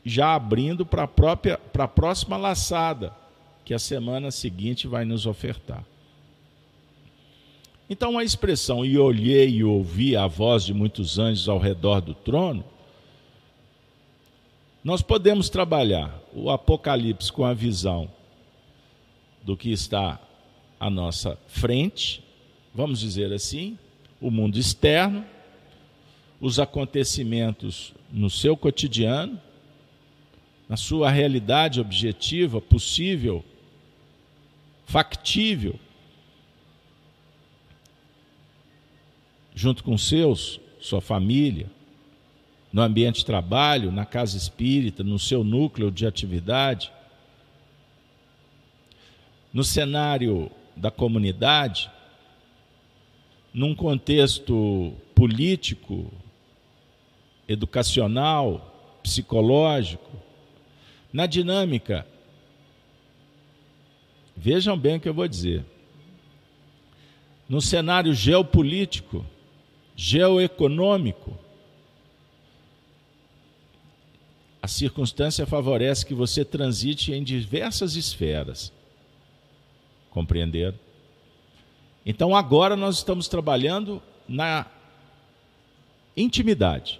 já 0.03 0.33
abrindo 0.33 0.85
para 0.85 1.03
a 1.03 1.07
própria 1.07 1.57
para 1.57 1.83
a 1.83 1.87
próxima 1.87 2.37
laçada 2.37 3.13
que 3.65 3.73
a 3.73 3.79
semana 3.79 4.31
seguinte 4.31 4.87
vai 4.87 5.05
nos 5.05 5.25
ofertar. 5.25 5.83
Então 7.89 8.17
a 8.17 8.23
expressão 8.23 8.85
e 8.85 8.97
olhei 8.97 9.49
e 9.49 9.63
ouvi 9.63 10.15
a 10.15 10.27
voz 10.27 10.63
de 10.63 10.73
muitos 10.73 11.19
anjos 11.19 11.49
ao 11.49 11.59
redor 11.59 12.01
do 12.01 12.13
trono 12.13 12.63
nós 14.83 15.01
podemos 15.01 15.49
trabalhar 15.49 16.17
o 16.33 16.49
Apocalipse 16.49 17.31
com 17.31 17.43
a 17.43 17.53
visão 17.53 18.09
do 19.43 19.57
que 19.57 19.71
está 19.71 20.19
à 20.79 20.89
nossa 20.89 21.37
frente, 21.47 22.23
vamos 22.73 22.99
dizer 22.99 23.33
assim, 23.33 23.77
o 24.21 24.31
mundo 24.31 24.57
externo, 24.57 25.25
os 26.39 26.59
acontecimentos 26.59 27.93
no 28.11 28.29
seu 28.29 28.55
cotidiano, 28.55 29.39
na 30.67 30.77
sua 30.77 31.09
realidade 31.09 31.81
objetiva, 31.81 32.61
possível, 32.61 33.43
factível, 34.85 35.77
junto 39.53 39.83
com 39.83 39.97
seus, 39.97 40.59
sua 40.79 41.01
família, 41.01 41.69
no 42.71 42.81
ambiente 42.81 43.17
de 43.17 43.25
trabalho, 43.25 43.91
na 43.91 44.05
casa 44.05 44.37
espírita, 44.37 45.03
no 45.03 45.17
seu 45.17 45.43
núcleo 45.43 45.89
de 45.91 46.05
atividade, 46.05 46.91
no 49.51 49.63
cenário 49.63 50.51
da 50.75 50.91
comunidade, 50.91 51.89
num 53.53 53.73
contexto 53.73 54.93
político, 55.15 56.11
educacional, 57.47 58.99
psicológico, 59.01 60.11
na 61.11 61.25
dinâmica. 61.25 62.05
Vejam 64.37 64.77
bem 64.77 64.97
o 64.97 64.99
que 64.99 65.09
eu 65.09 65.13
vou 65.13 65.27
dizer. 65.27 65.65
No 67.49 67.59
cenário 67.59 68.13
geopolítico, 68.13 69.25
geoeconômico, 69.95 71.35
a 74.61 74.67
circunstância 74.67 75.45
favorece 75.45 76.05
que 76.05 76.13
você 76.13 76.43
transite 76.43 77.13
em 77.13 77.23
diversas 77.23 77.95
esferas. 77.95 78.71
Compreenderam? 80.09 80.77
Então 82.05 82.35
agora 82.35 82.75
nós 82.75 82.97
estamos 82.97 83.27
trabalhando 83.27 84.01
na 84.27 84.65
intimidade, 86.15 86.99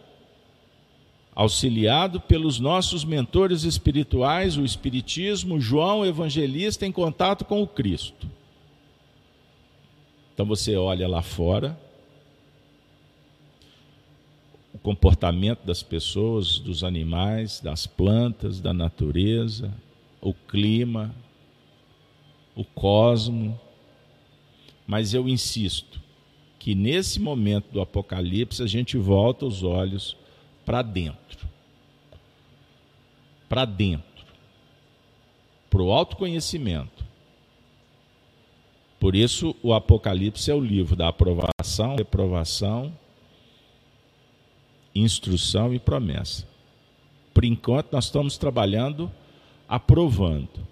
auxiliado 1.35 2.21
pelos 2.21 2.59
nossos 2.59 3.03
mentores 3.03 3.63
espirituais, 3.63 4.57
o 4.57 4.63
Espiritismo, 4.63 5.59
João 5.59 6.05
Evangelista 6.05 6.85
em 6.85 6.91
contato 6.91 7.43
com 7.43 7.61
o 7.61 7.67
Cristo. 7.67 8.29
Então 10.33 10.45
você 10.45 10.75
olha 10.75 11.07
lá 11.07 11.21
fora, 11.21 11.77
o 14.73 14.77
comportamento 14.77 15.65
das 15.65 15.82
pessoas, 15.82 16.60
dos 16.60 16.84
animais, 16.84 17.60
das 17.60 17.88
plantas, 17.88 18.60
da 18.60 18.73
natureza, 18.73 19.73
o 20.21 20.34
clima, 20.34 21.13
o 22.55 22.63
cosmo. 22.63 23.60
Mas 24.86 25.13
eu 25.13 25.27
insisto 25.27 25.99
que 26.58 26.75
nesse 26.75 27.19
momento 27.19 27.71
do 27.71 27.82
Apocalipse 27.82 28.62
a 28.62 28.67
gente 28.67 28.97
volta 28.97 29.45
os 29.45 29.63
olhos 29.63 30.15
para 30.65 30.82
dentro. 30.82 31.47
Para 33.47 33.65
dentro. 33.65 34.03
Para 35.69 35.82
o 35.82 35.91
autoconhecimento. 35.91 37.05
Por 38.99 39.15
isso, 39.15 39.55
o 39.63 39.73
Apocalipse 39.73 40.51
é 40.51 40.53
o 40.53 40.60
livro 40.60 40.95
da 40.95 41.08
aprovação, 41.08 41.95
reprovação 41.95 42.93
instrução 44.93 45.73
e 45.73 45.80
promessa. 45.80 46.47
Por 47.34 47.45
enquanto, 47.45 47.91
nós 47.91 48.06
estamos 48.06 48.38
trabalhando 48.38 49.12
aprovando 49.67 50.67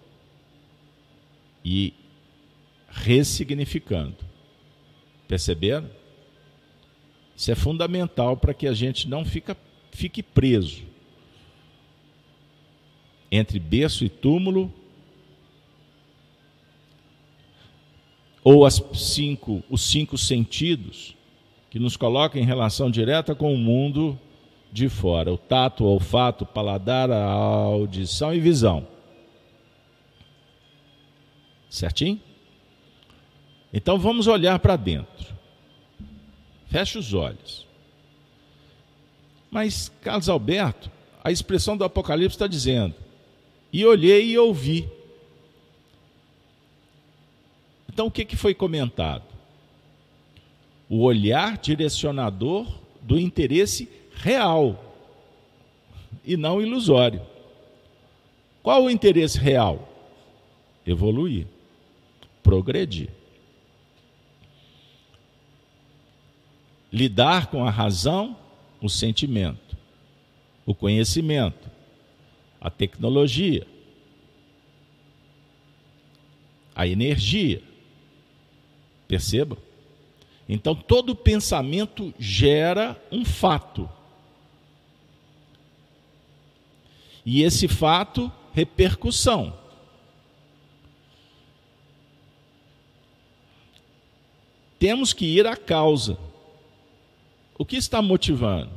e 1.64 1.94
ressignificando. 2.90 4.18
Perceberam? 5.28 5.90
Isso 7.36 7.52
é 7.52 7.56
fundamental 7.56 8.36
para 8.36 8.54
que 8.54 8.66
a 8.66 8.74
gente 8.74 9.08
não 9.08 9.24
fica, 9.24 9.56
fique 9.92 10.24
preso 10.24 10.84
entre 13.32 13.60
berço 13.60 14.06
e 14.06 14.10
túmulo, 14.10 14.74
ou 18.44 18.66
as 18.66 18.82
cinco, 18.94 19.62
os 19.70 19.82
cinco 19.82 20.18
sentidos 20.18 21.17
que 21.78 21.84
nos 21.84 21.96
coloca 21.96 22.40
em 22.40 22.44
relação 22.44 22.90
direta 22.90 23.36
com 23.36 23.54
o 23.54 23.58
mundo 23.58 24.20
de 24.72 24.90
fora: 24.90 25.32
o 25.32 25.38
tato, 25.38 25.84
o 25.84 25.88
olfato, 25.88 26.44
o 26.44 26.48
paladar, 26.48 27.12
a 27.12 27.24
audição 27.24 28.34
e 28.34 28.40
visão. 28.40 28.88
Certinho? 31.70 32.20
Então 33.72 34.00
vamos 34.00 34.26
olhar 34.26 34.58
para 34.58 34.76
dentro. 34.76 35.36
Feche 36.66 36.98
os 36.98 37.14
olhos. 37.14 37.68
Mas, 39.52 39.92
Carlos 40.02 40.28
Alberto, 40.28 40.90
a 41.24 41.32
expressão 41.32 41.78
do 41.78 41.84
Apocalipse 41.84 42.36
está 42.36 42.48
dizendo: 42.48 42.96
e 43.72 43.86
olhei 43.86 44.32
e 44.32 44.38
ouvi. 44.40 44.90
Então, 47.88 48.08
o 48.08 48.12
que, 48.12 48.26
que 48.26 48.36
foi 48.36 48.56
comentado? 48.56 49.27
O 50.90 51.04
olhar 51.04 51.58
direcionador 51.58 52.68
do 53.02 53.20
interesse 53.20 53.90
real 54.14 54.84
e 56.26 56.36
não 56.36 56.62
ilusório. 56.62 57.22
Qual 58.62 58.84
o 58.84 58.90
interesse 58.90 59.38
real? 59.38 59.88
Evoluir, 60.86 61.48
progredir. 62.44 63.10
Lidar 66.92 67.48
com 67.48 67.66
a 67.66 67.70
razão, 67.70 68.38
o 68.82 68.90
sentimento, 68.90 69.78
o 70.66 70.74
conhecimento, 70.74 71.70
a 72.60 72.70
tecnologia, 72.70 73.66
a 76.76 76.88
energia. 76.88 77.62
Percebam? 79.08 79.67
Então, 80.48 80.74
todo 80.74 81.16
pensamento 81.16 82.14
gera 82.18 83.02
um 83.12 83.26
fato. 83.26 83.90
E 87.26 87.44
esse 87.44 87.68
fato, 87.68 88.32
repercussão. 88.54 89.54
Temos 94.80 95.12
que 95.12 95.26
ir 95.26 95.46
à 95.46 95.58
causa. 95.58 96.18
O 97.58 97.66
que 97.66 97.76
está 97.76 98.02
motivando? 98.02 98.72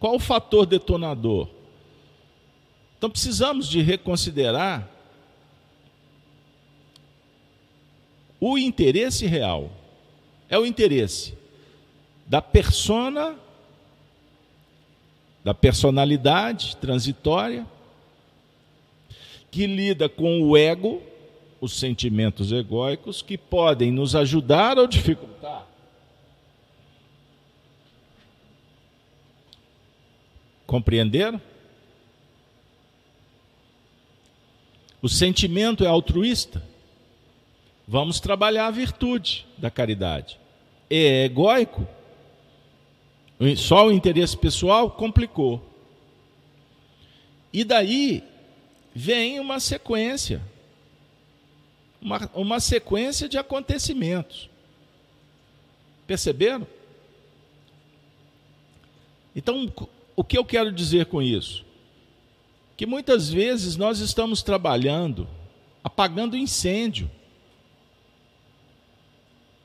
Qual 0.00 0.16
o 0.16 0.18
fator 0.18 0.66
detonador? 0.66 1.48
Então 2.96 3.10
precisamos 3.10 3.68
de 3.68 3.82
reconsiderar 3.82 4.88
o 8.40 8.56
interesse 8.56 9.26
real. 9.26 9.70
É 10.52 10.58
o 10.58 10.66
interesse 10.66 11.32
da 12.26 12.42
persona, 12.42 13.34
da 15.42 15.54
personalidade 15.54 16.76
transitória, 16.76 17.66
que 19.50 19.66
lida 19.66 20.10
com 20.10 20.42
o 20.42 20.54
ego, 20.54 21.02
os 21.58 21.72
sentimentos 21.72 22.52
egóicos, 22.52 23.22
que 23.22 23.38
podem 23.38 23.90
nos 23.90 24.14
ajudar 24.14 24.78
ou 24.78 24.86
dificultar. 24.86 25.66
Compreenderam? 30.66 31.40
O 35.00 35.08
sentimento 35.08 35.82
é 35.82 35.86
altruísta. 35.86 36.62
Vamos 37.88 38.20
trabalhar 38.20 38.66
a 38.66 38.70
virtude 38.70 39.46
da 39.56 39.70
caridade. 39.70 40.41
É 40.94 41.24
egóico. 41.24 41.86
Só 43.56 43.86
o 43.86 43.92
interesse 43.92 44.36
pessoal 44.36 44.90
complicou. 44.90 45.60
E 47.52 47.64
daí 47.64 48.22
vem 48.94 49.40
uma 49.40 49.58
sequência. 49.58 50.42
Uma, 52.00 52.30
uma 52.34 52.60
sequência 52.60 53.28
de 53.28 53.38
acontecimentos. 53.38 54.50
Perceberam? 56.06 56.66
Então, 59.34 59.72
o 60.14 60.22
que 60.22 60.36
eu 60.36 60.44
quero 60.44 60.70
dizer 60.70 61.06
com 61.06 61.22
isso? 61.22 61.64
que 62.82 62.86
muitas 62.86 63.30
vezes 63.30 63.76
nós 63.76 64.00
estamos 64.00 64.42
trabalhando 64.42 65.28
apagando 65.84 66.36
incêndio, 66.36 67.08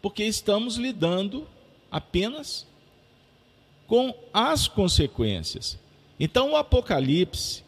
porque 0.08 0.24
estamos 0.24 0.78
lidando 0.78 1.46
apenas 1.92 2.66
com 3.86 4.16
as 4.34 4.66
consequências. 4.66 5.78
Então, 6.18 6.52
o 6.52 6.56
Apocalipse 6.56 7.62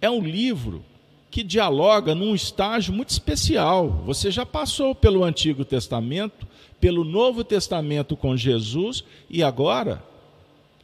é 0.00 0.08
um 0.08 0.22
livro 0.22 0.84
que 1.28 1.42
dialoga 1.42 2.14
num 2.14 2.32
estágio 2.32 2.94
muito 2.94 3.08
especial. 3.08 4.04
Você 4.06 4.30
já 4.30 4.46
passou 4.46 4.94
pelo 4.94 5.24
Antigo 5.24 5.64
Testamento, 5.64 6.46
pelo 6.78 7.02
Novo 7.02 7.42
Testamento 7.42 8.16
com 8.16 8.36
Jesus, 8.36 9.02
e 9.28 9.42
agora 9.42 10.04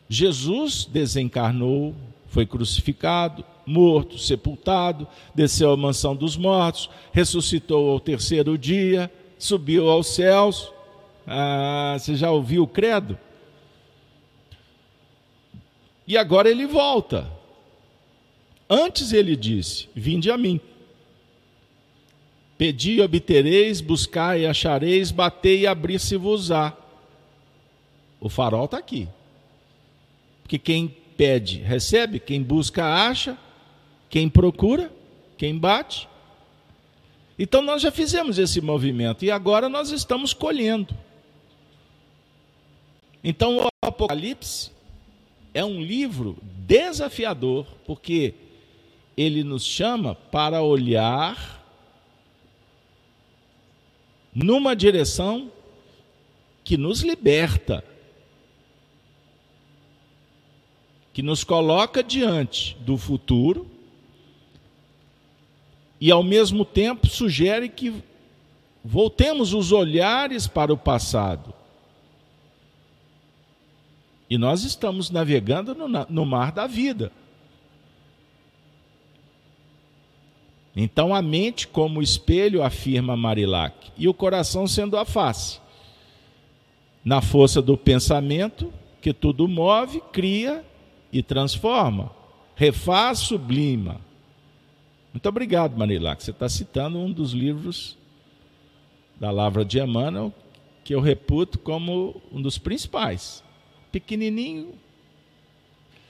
Jesus 0.08 0.84
desencarnou, 0.86 1.94
foi 2.26 2.44
crucificado, 2.44 3.44
morto, 3.64 4.18
sepultado, 4.18 5.06
desceu 5.32 5.70
à 5.70 5.76
mansão 5.76 6.16
dos 6.16 6.36
mortos, 6.36 6.90
ressuscitou 7.12 7.90
ao 7.92 8.00
terceiro 8.00 8.58
dia, 8.58 9.08
subiu 9.44 9.88
aos 9.88 10.08
céus. 10.08 10.72
Ah, 11.26 11.96
você 11.98 12.14
já 12.14 12.30
ouviu 12.30 12.62
o 12.62 12.68
credo? 12.68 13.18
E 16.06 16.16
agora 16.16 16.50
ele 16.50 16.66
volta. 16.66 17.30
Antes 18.68 19.12
ele 19.12 19.36
disse: 19.36 19.88
Vinde 19.94 20.30
a 20.30 20.36
mim. 20.36 20.60
Pedi 22.56 22.92
e 22.92 23.00
obtereis, 23.00 23.80
buscai 23.80 24.42
e 24.42 24.46
achareis, 24.46 25.10
batei 25.10 25.60
e 25.60 25.66
abri-se-vos-á. 25.66 26.76
O 28.20 28.28
farol 28.28 28.66
está 28.66 28.78
aqui. 28.78 29.08
Porque 30.42 30.58
quem 30.58 30.94
pede, 31.16 31.58
recebe, 31.58 32.20
quem 32.20 32.42
busca, 32.42 32.84
acha, 32.84 33.36
quem 34.08 34.28
procura, 34.28 34.92
quem 35.36 35.58
bate. 35.58 36.08
Então 37.42 37.60
nós 37.60 37.82
já 37.82 37.90
fizemos 37.90 38.38
esse 38.38 38.60
movimento 38.60 39.24
e 39.24 39.30
agora 39.32 39.68
nós 39.68 39.90
estamos 39.90 40.32
colhendo. 40.32 40.94
Então 43.24 43.58
o 43.58 43.68
Apocalipse 43.84 44.70
é 45.52 45.64
um 45.64 45.82
livro 45.82 46.38
desafiador, 46.40 47.66
porque 47.84 48.32
ele 49.16 49.42
nos 49.42 49.64
chama 49.64 50.14
para 50.14 50.62
olhar 50.62 51.66
numa 54.32 54.76
direção 54.76 55.50
que 56.62 56.76
nos 56.76 57.00
liberta 57.00 57.84
que 61.12 61.22
nos 61.22 61.42
coloca 61.42 62.04
diante 62.04 62.76
do 62.82 62.96
futuro 62.96 63.68
e, 66.02 66.10
ao 66.10 66.24
mesmo 66.24 66.64
tempo, 66.64 67.06
sugere 67.06 67.68
que 67.68 68.02
voltemos 68.84 69.54
os 69.54 69.70
olhares 69.70 70.48
para 70.48 70.74
o 70.74 70.76
passado. 70.76 71.54
E 74.28 74.36
nós 74.36 74.64
estamos 74.64 75.10
navegando 75.10 75.76
no, 75.76 75.86
no 76.08 76.26
mar 76.26 76.50
da 76.50 76.66
vida. 76.66 77.12
Então, 80.74 81.14
a 81.14 81.22
mente, 81.22 81.68
como 81.68 82.02
espelho, 82.02 82.64
afirma 82.64 83.16
Marilac, 83.16 83.92
e 83.96 84.08
o 84.08 84.14
coração 84.14 84.66
sendo 84.66 84.96
a 84.96 85.04
face. 85.04 85.60
Na 87.04 87.22
força 87.22 87.62
do 87.62 87.78
pensamento, 87.78 88.72
que 89.00 89.12
tudo 89.12 89.46
move, 89.46 90.02
cria 90.12 90.64
e 91.12 91.22
transforma, 91.22 92.10
refaz, 92.56 93.20
sublima. 93.20 94.00
Muito 95.12 95.28
obrigado, 95.28 95.76
Marilac. 95.76 96.22
Você 96.22 96.30
está 96.30 96.48
citando 96.48 96.98
um 96.98 97.12
dos 97.12 97.32
livros 97.32 97.98
da 99.20 99.30
Lavra 99.30 99.64
de 99.64 99.78
Emmanuel 99.78 100.32
que 100.84 100.94
eu 100.94 101.00
reputo 101.00 101.58
como 101.58 102.20
um 102.32 102.40
dos 102.40 102.58
principais. 102.58 103.44
Pequenininho, 103.92 104.74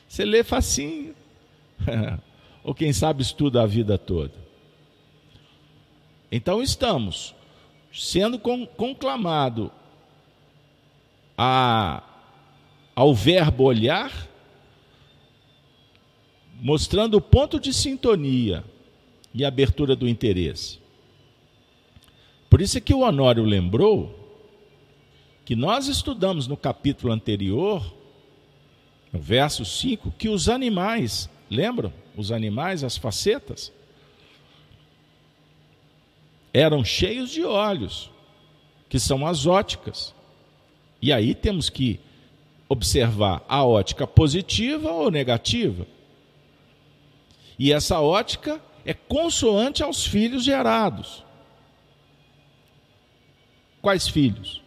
você 0.09 0.25
lê 0.25 0.45
facinho, 0.45 1.15
ou 2.63 2.75
quem 2.75 2.93
sabe 2.93 3.23
estuda 3.23 3.63
a 3.63 3.67
vida 3.67 3.99
toda. 3.99 4.35
Então 6.31 6.63
estamos 6.63 7.35
sendo 7.93 8.39
conclamado 8.39 9.71
a, 11.37 12.03
ao 12.95 13.15
verbo 13.15 13.65
olhar 13.65 14.29
mostrando 16.55 17.17
o 17.17 17.21
ponto 17.21 17.59
de 17.59 17.75
sintonia 17.75 18.65
e 19.35 19.45
abertura 19.45 19.97
do 19.97 20.09
interesse. 20.09 20.79
Por 22.51 22.61
isso 22.61 22.77
é 22.77 22.81
que 22.81 22.93
o 22.93 23.01
Honório 23.01 23.45
lembrou 23.45 24.19
que 25.45 25.57
nós 25.57 25.89
estudamos 25.89 26.47
no 26.47 26.57
capítulo 26.57 27.13
anterior, 27.13 27.95
no 29.13 29.19
verso 29.19 29.65
5, 29.65 30.13
que 30.13 30.29
os 30.29 30.49
animais, 30.49 31.29
lembram? 31.51 31.93
Os 32.17 32.31
animais, 32.31 32.85
as 32.85 32.97
facetas, 32.97 33.73
eram 36.53 36.85
cheios 36.85 37.31
de 37.31 37.43
olhos, 37.43 38.11
que 38.89 38.99
são 38.99 39.27
as 39.27 39.47
óticas. 39.47 40.15
E 41.01 41.13
aí 41.13 41.35
temos 41.35 41.71
que 41.71 41.99
observar 42.69 43.45
a 43.49 43.65
ótica 43.65 44.07
positiva 44.07 44.93
ou 44.93 45.11
negativa. 45.11 45.87
E 47.59 47.73
essa 47.73 48.01
ótica 48.01 48.61
é 48.85 48.93
consoante 48.93 49.83
aos 49.83 50.05
filhos 50.05 50.45
gerados. 50.45 51.25
Quais 53.81 54.09
filhos? 54.09 54.63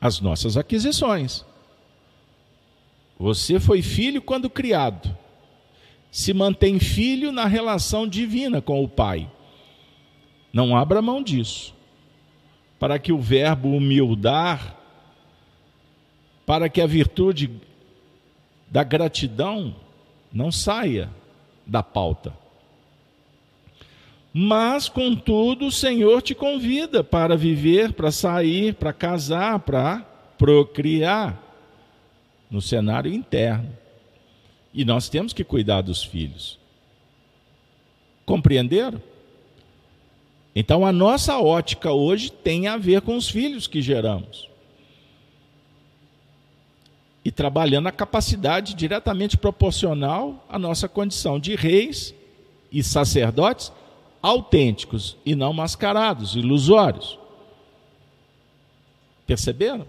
As 0.00 0.20
nossas 0.20 0.56
aquisições. 0.56 1.44
Você 3.18 3.58
foi 3.58 3.82
filho 3.82 4.20
quando 4.20 4.50
criado. 4.50 5.16
Se 6.10 6.32
mantém 6.32 6.78
filho 6.78 7.32
na 7.32 7.46
relação 7.46 8.06
divina 8.06 8.60
com 8.60 8.82
o 8.82 8.88
Pai. 8.88 9.30
Não 10.52 10.76
abra 10.76 11.02
mão 11.02 11.22
disso. 11.22 11.74
Para 12.78 12.98
que 12.98 13.12
o 13.12 13.18
verbo 13.18 13.70
humildar, 13.70 14.76
para 16.44 16.68
que 16.68 16.80
a 16.80 16.86
virtude 16.86 17.50
da 18.68 18.84
gratidão 18.84 19.74
não 20.32 20.50
saia 20.50 21.10
da 21.66 21.82
pauta. 21.82 22.32
Mas, 24.32 24.88
contudo, 24.88 25.66
o 25.66 25.72
Senhor 25.72 26.20
te 26.20 26.34
convida 26.34 27.02
para 27.02 27.36
viver, 27.36 27.94
para 27.94 28.10
sair, 28.10 28.74
para 28.74 28.92
casar, 28.92 29.60
para 29.60 30.00
procriar 30.36 31.42
no 32.50 32.60
cenário 32.60 33.12
interno. 33.12 33.70
E 34.74 34.84
nós 34.84 35.08
temos 35.08 35.32
que 35.32 35.42
cuidar 35.42 35.80
dos 35.80 36.04
filhos. 36.04 36.58
Compreenderam? 38.26 39.00
Então, 40.54 40.84
a 40.84 40.92
nossa 40.92 41.38
ótica 41.38 41.92
hoje 41.92 42.30
tem 42.30 42.66
a 42.66 42.76
ver 42.76 43.00
com 43.00 43.16
os 43.16 43.28
filhos 43.28 43.66
que 43.66 43.80
geramos 43.80 44.48
e 47.26 47.30
trabalhando 47.32 47.88
a 47.88 47.92
capacidade 47.92 48.72
diretamente 48.72 49.36
proporcional 49.36 50.46
à 50.48 50.60
nossa 50.60 50.88
condição 50.88 51.40
de 51.40 51.56
reis 51.56 52.14
e 52.70 52.84
sacerdotes 52.84 53.72
autênticos 54.22 55.16
e 55.26 55.34
não 55.34 55.52
mascarados, 55.52 56.36
ilusórios. 56.36 57.18
Perceberam? 59.26 59.88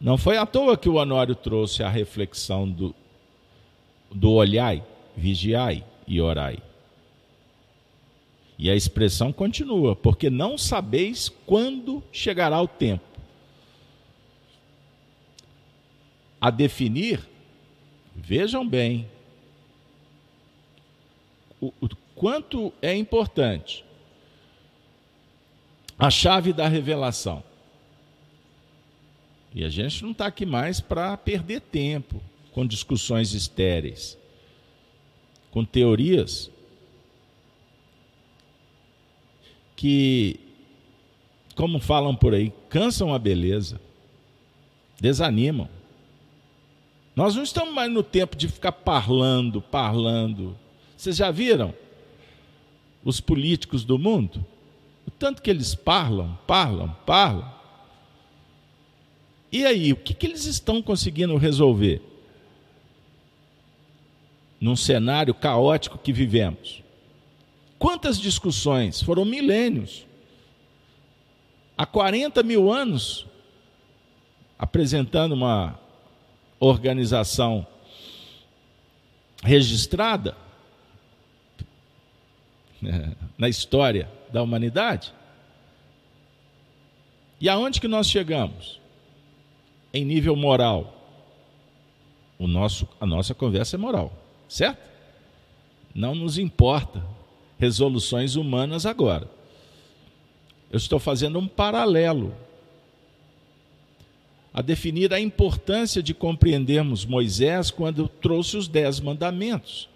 Não 0.00 0.16
foi 0.16 0.36
à 0.36 0.46
toa 0.46 0.78
que 0.78 0.88
o 0.88 0.94
Honório 0.94 1.34
trouxe 1.34 1.82
a 1.82 1.88
reflexão 1.88 2.70
do, 2.70 2.94
do 4.12 4.30
olhai, 4.30 4.84
vigiai 5.16 5.84
e 6.06 6.20
orai. 6.20 6.62
E 8.58 8.68
a 8.68 8.74
expressão 8.74 9.32
continua, 9.32 9.94
porque 9.94 10.28
não 10.28 10.58
sabeis 10.58 11.28
quando 11.46 12.02
chegará 12.10 12.60
o 12.60 12.66
tempo. 12.66 13.04
A 16.40 16.50
definir, 16.50 17.20
vejam 18.16 18.68
bem, 18.68 19.08
o, 21.60 21.72
o 21.80 21.88
quanto 22.16 22.72
é 22.82 22.94
importante 22.96 23.84
a 25.96 26.10
chave 26.10 26.52
da 26.52 26.66
revelação. 26.66 27.42
E 29.54 29.64
a 29.64 29.68
gente 29.68 30.02
não 30.02 30.10
está 30.10 30.26
aqui 30.26 30.44
mais 30.44 30.80
para 30.80 31.16
perder 31.16 31.60
tempo 31.60 32.20
com 32.52 32.66
discussões 32.66 33.34
estéreis, 33.34 34.18
com 35.50 35.64
teorias 35.64 36.50
que, 39.78 40.40
como 41.54 41.78
falam 41.78 42.12
por 42.12 42.34
aí, 42.34 42.52
cansam 42.68 43.14
a 43.14 43.18
beleza, 43.18 43.80
desanimam. 45.00 45.68
Nós 47.14 47.36
não 47.36 47.44
estamos 47.44 47.72
mais 47.72 47.88
no 47.88 48.02
tempo 48.02 48.36
de 48.36 48.48
ficar 48.48 48.72
parlando, 48.72 49.62
parlando. 49.62 50.58
Vocês 50.96 51.14
já 51.14 51.30
viram 51.30 51.72
os 53.04 53.20
políticos 53.20 53.84
do 53.84 53.96
mundo? 53.96 54.44
O 55.06 55.12
tanto 55.12 55.40
que 55.40 55.48
eles 55.48 55.76
parlam, 55.76 56.36
parlam, 56.44 56.96
parlam. 57.06 57.48
E 59.52 59.64
aí, 59.64 59.92
o 59.92 59.96
que, 59.96 60.12
que 60.12 60.26
eles 60.26 60.44
estão 60.44 60.82
conseguindo 60.82 61.36
resolver? 61.36 62.02
Num 64.60 64.74
cenário 64.74 65.32
caótico 65.32 65.98
que 65.98 66.12
vivemos. 66.12 66.82
Quantas 67.78 68.18
discussões? 68.18 69.00
Foram 69.02 69.24
milênios. 69.24 70.04
Há 71.76 71.86
40 71.86 72.42
mil 72.42 72.72
anos, 72.72 73.26
apresentando 74.58 75.32
uma 75.32 75.78
organização 76.58 77.64
registrada 79.44 80.36
né, 82.82 83.14
na 83.36 83.48
história 83.48 84.10
da 84.32 84.42
humanidade. 84.42 85.14
E 87.40 87.48
aonde 87.48 87.80
que 87.80 87.86
nós 87.86 88.08
chegamos? 88.08 88.80
Em 89.94 90.04
nível 90.04 90.34
moral. 90.34 90.94
O 92.36 92.48
nosso, 92.48 92.88
a 93.00 93.06
nossa 93.06 93.34
conversa 93.34 93.76
é 93.76 93.78
moral, 93.78 94.12
certo? 94.48 94.78
Não 95.94 96.14
nos 96.14 96.38
importa 96.38 97.02
resoluções 97.58 98.36
humanas 98.36 98.86
agora. 98.86 99.28
Eu 100.70 100.76
estou 100.76 100.98
fazendo 100.98 101.38
um 101.38 101.48
paralelo 101.48 102.34
a 104.52 104.62
definir 104.62 105.12
a 105.12 105.20
importância 105.20 106.02
de 106.02 106.14
compreendermos 106.14 107.04
Moisés 107.04 107.70
quando 107.70 108.08
trouxe 108.08 108.56
os 108.56 108.68
dez 108.68 109.00
mandamentos, 109.00 109.88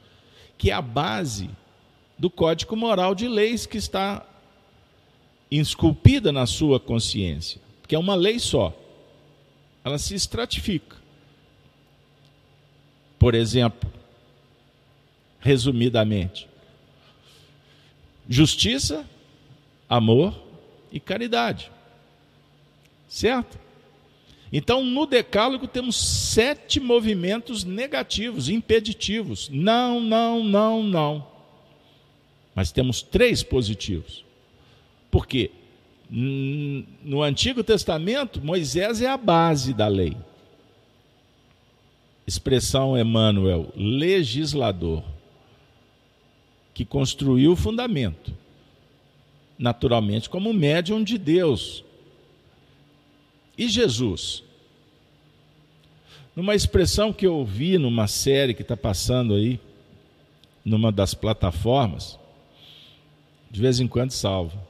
que 0.57 0.71
é 0.71 0.75
a 0.75 0.83
base 0.83 1.51
do 2.19 2.31
código 2.31 2.77
moral 2.77 3.15
de 3.15 3.27
leis 3.27 3.67
que 3.67 3.77
está 3.77 4.27
esculpida 5.51 6.33
na 6.33 6.47
sua 6.47 6.79
consciência, 6.79 7.61
que 7.87 7.95
é 7.95 7.99
uma 7.99 8.15
lei 8.15 8.39
só. 8.39 8.75
Ela 9.85 9.99
se 9.99 10.15
estratifica. 10.15 10.97
Por 13.19 13.35
exemplo, 13.35 13.91
resumidamente, 15.41 16.49
justiça, 18.29 19.09
amor 19.89 20.35
e 20.91 21.01
caridade. 21.01 21.71
Certo? 23.09 23.59
Então, 24.53 24.85
no 24.85 25.07
Decálogo 25.07 25.67
temos 25.67 25.97
sete 25.97 26.79
movimentos 26.79 27.65
negativos, 27.65 28.49
impeditivos. 28.49 29.49
Não, 29.51 29.99
não, 29.99 30.45
não, 30.45 30.83
não. 30.83 31.27
Mas 32.55 32.71
temos 32.71 33.01
três 33.01 33.43
positivos. 33.43 34.25
Por 35.11 35.27
quê? 35.27 35.51
No 36.11 37.23
Antigo 37.23 37.65
Testamento, 37.65 38.45
Moisés 38.45 39.01
é 39.01 39.07
a 39.07 39.17
base 39.17 39.73
da 39.73 39.89
lei. 39.89 40.15
Expressão 42.27 42.99
Emmanuel, 42.99 43.73
legislador 43.75 45.03
que 46.75 46.85
construiu 46.85 47.53
o 47.53 47.57
fundamento. 47.57 48.33
Naturalmente, 49.59 50.29
como 50.29 50.53
médium 50.53 51.03
de 51.03 51.19
Deus. 51.19 51.85
E 53.57 53.69
Jesus? 53.69 54.43
Numa 56.35 56.55
expressão 56.55 57.13
que 57.13 57.27
eu 57.27 57.37
ouvi 57.37 57.77
numa 57.77 58.07
série 58.07 58.55
que 58.55 58.63
está 58.63 58.77
passando 58.77 59.35
aí, 59.35 59.61
numa 60.65 60.91
das 60.91 61.13
plataformas, 61.13 62.19
de 63.51 63.61
vez 63.61 63.81
em 63.81 63.87
quando 63.87 64.13
salva. 64.13 64.67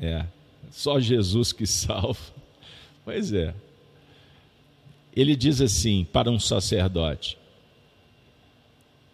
É, 0.00 0.24
só 0.70 0.98
Jesus 0.98 1.52
que 1.52 1.66
salva. 1.68 2.20
Pois 3.04 3.32
é. 3.32 3.54
Ele 5.14 5.36
diz 5.36 5.60
assim 5.60 6.06
para 6.10 6.30
um 6.30 6.38
sacerdote: 6.38 7.36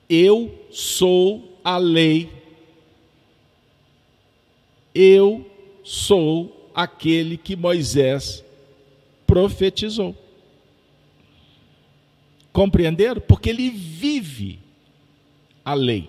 Eu 0.08 0.66
sou 0.70 1.53
a 1.64 1.78
lei. 1.78 2.30
Eu 4.94 5.50
sou 5.82 6.70
aquele 6.74 7.38
que 7.38 7.56
Moisés 7.56 8.44
profetizou. 9.26 10.14
Compreenderam? 12.52 13.20
Porque 13.20 13.50
ele 13.50 13.70
vive 13.70 14.60
a 15.64 15.74
lei 15.74 16.08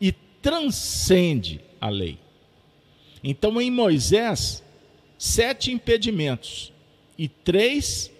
e 0.00 0.12
transcende 0.42 1.60
a 1.80 1.88
lei. 1.88 2.18
Então, 3.22 3.60
em 3.60 3.70
Moisés, 3.70 4.62
sete 5.16 5.70
impedimentos 5.70 6.72
e 7.16 7.28
três 7.28 8.10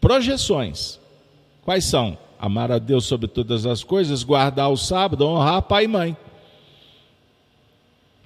projeções. 0.00 1.00
Quais 1.62 1.84
são? 1.84 2.18
Amar 2.38 2.70
a 2.70 2.78
Deus 2.78 3.04
sobre 3.04 3.28
todas 3.28 3.66
as 3.66 3.82
coisas, 3.82 4.22
guardar 4.22 4.70
o 4.70 4.76
sábado, 4.76 5.26
honrar 5.26 5.62
pai 5.62 5.84
e 5.84 5.88
mãe. 5.88 6.16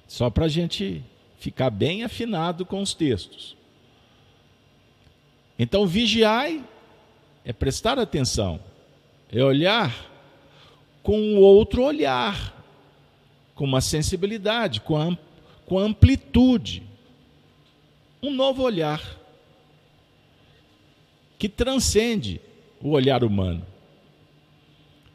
Só 0.07 0.29
para 0.29 0.45
a 0.45 0.49
gente 0.49 1.03
ficar 1.37 1.69
bem 1.69 2.03
afinado 2.03 2.65
com 2.65 2.81
os 2.81 2.93
textos. 2.93 3.55
Então, 5.57 5.85
vigiai 5.85 6.63
é 7.45 7.53
prestar 7.53 7.97
atenção, 7.97 8.59
é 9.31 9.43
olhar 9.43 10.11
com 11.01 11.37
outro 11.37 11.83
olhar, 11.83 12.63
com 13.55 13.65
uma 13.65 13.81
sensibilidade, 13.81 14.81
com, 14.81 15.17
com 15.65 15.79
amplitude. 15.79 16.83
Um 18.21 18.31
novo 18.31 18.63
olhar 18.63 19.01
que 21.39 21.49
transcende 21.49 22.39
o 22.79 22.89
olhar 22.89 23.23
humano. 23.23 23.65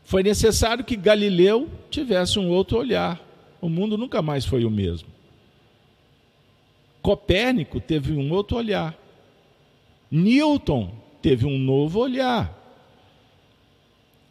Foi 0.07 0.23
necessário 0.23 0.85
que 0.85 0.95
Galileu 0.95 1.69
tivesse 1.91 2.39
um 2.39 2.49
outro 2.49 2.79
olhar. 2.79 3.21
O 3.61 3.69
mundo 3.69 3.99
nunca 3.99 4.23
mais 4.23 4.45
foi 4.45 4.65
o 4.65 4.71
mesmo. 4.71 5.09
Copérnico 7.03 7.81
teve 7.81 8.13
um 8.13 8.33
outro 8.33 8.57
olhar. 8.57 8.97
Newton 10.09 10.95
teve 11.21 11.45
um 11.45 11.59
novo 11.59 11.99
olhar. 11.99 12.57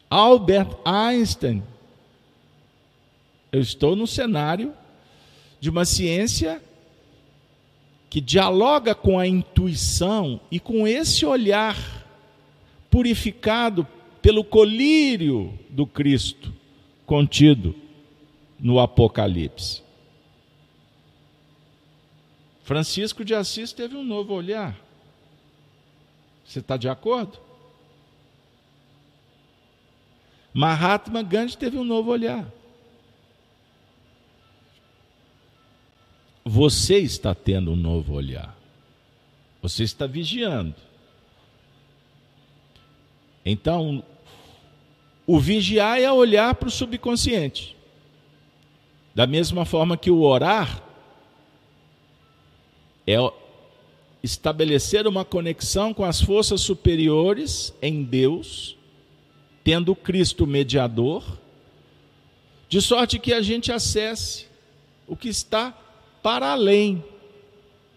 Albert 0.10 0.78
Einstein. 0.86 1.62
Eu 3.52 3.60
estou 3.60 3.98
no 3.98 4.08
cenário 4.08 4.74
de 5.60 5.70
uma 5.70 5.84
ciência 5.84 6.64
que 8.10 8.22
dialoga 8.22 8.96
com 8.96 9.20
a 9.20 9.28
intuição 9.28 10.40
e 10.50 10.58
com 10.58 10.88
esse 10.88 11.26
olhar 11.26 11.78
purificado 12.90 13.86
pelo 14.26 14.44
colírio 14.44 15.54
do 15.70 15.86
Cristo 15.86 16.52
contido 17.06 17.76
no 18.60 18.80
Apocalipse. 18.80 19.84
Francisco 22.64 23.24
de 23.24 23.36
Assis 23.36 23.72
teve 23.72 23.96
um 23.96 24.04
novo 24.04 24.34
olhar. 24.34 24.76
Você 26.44 26.58
está 26.58 26.76
de 26.76 26.90
acordo? 26.90 27.38
Mahatma 30.52 31.22
Gandhi 31.22 31.56
teve 31.56 31.78
um 31.78 31.84
novo 31.84 32.10
olhar. 32.10 32.52
Você 36.44 36.98
está 36.98 37.36
tendo 37.36 37.74
um 37.74 37.76
novo 37.76 38.14
olhar. 38.14 38.58
Você 39.62 39.84
está 39.84 40.08
vigiando. 40.08 40.74
Então, 43.46 44.04
o 45.26 45.40
vigiar 45.40 46.00
é 46.00 46.12
olhar 46.12 46.56
para 46.56 46.68
o 46.68 46.72
subconsciente. 46.72 47.76
Da 49.14 49.26
mesma 49.26 49.66
forma 49.66 49.98
que 49.98 50.12
o 50.12 50.22
orar 50.22 50.84
é 53.08 53.18
estabelecer 54.22 55.08
uma 55.08 55.24
conexão 55.24 55.94
com 55.94 56.04
as 56.04 56.22
forças 56.22 56.62
superiores 56.62 57.74
em 57.82 58.04
Deus 58.04 58.76
tendo 59.66 59.96
Cristo 59.96 60.46
mediador, 60.46 61.40
de 62.70 62.80
sorte 62.80 63.18
que 63.18 63.34
a 63.34 63.42
gente 63.42 63.72
acesse 63.72 64.46
o 65.08 65.16
que 65.16 65.28
está 65.28 65.76
para 66.22 66.52
além. 66.52 67.04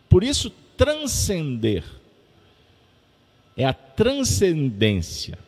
Por 0.09 0.25
isso, 0.25 0.51
transcender 0.79 1.85
é 3.55 3.67
a 3.67 3.75
transcendência. 3.75 5.39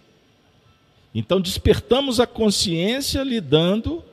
Então, 1.14 1.40
despertamos 1.40 2.20
a 2.20 2.26
consciência 2.26 3.22
lidando 3.22 4.04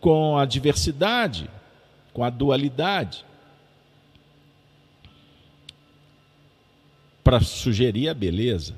com 0.00 0.36
a 0.36 0.44
diversidade, 0.44 1.48
com 2.12 2.24
a 2.24 2.30
dualidade, 2.30 3.24
para 7.22 7.40
sugerir 7.40 8.08
a 8.08 8.14
beleza. 8.14 8.74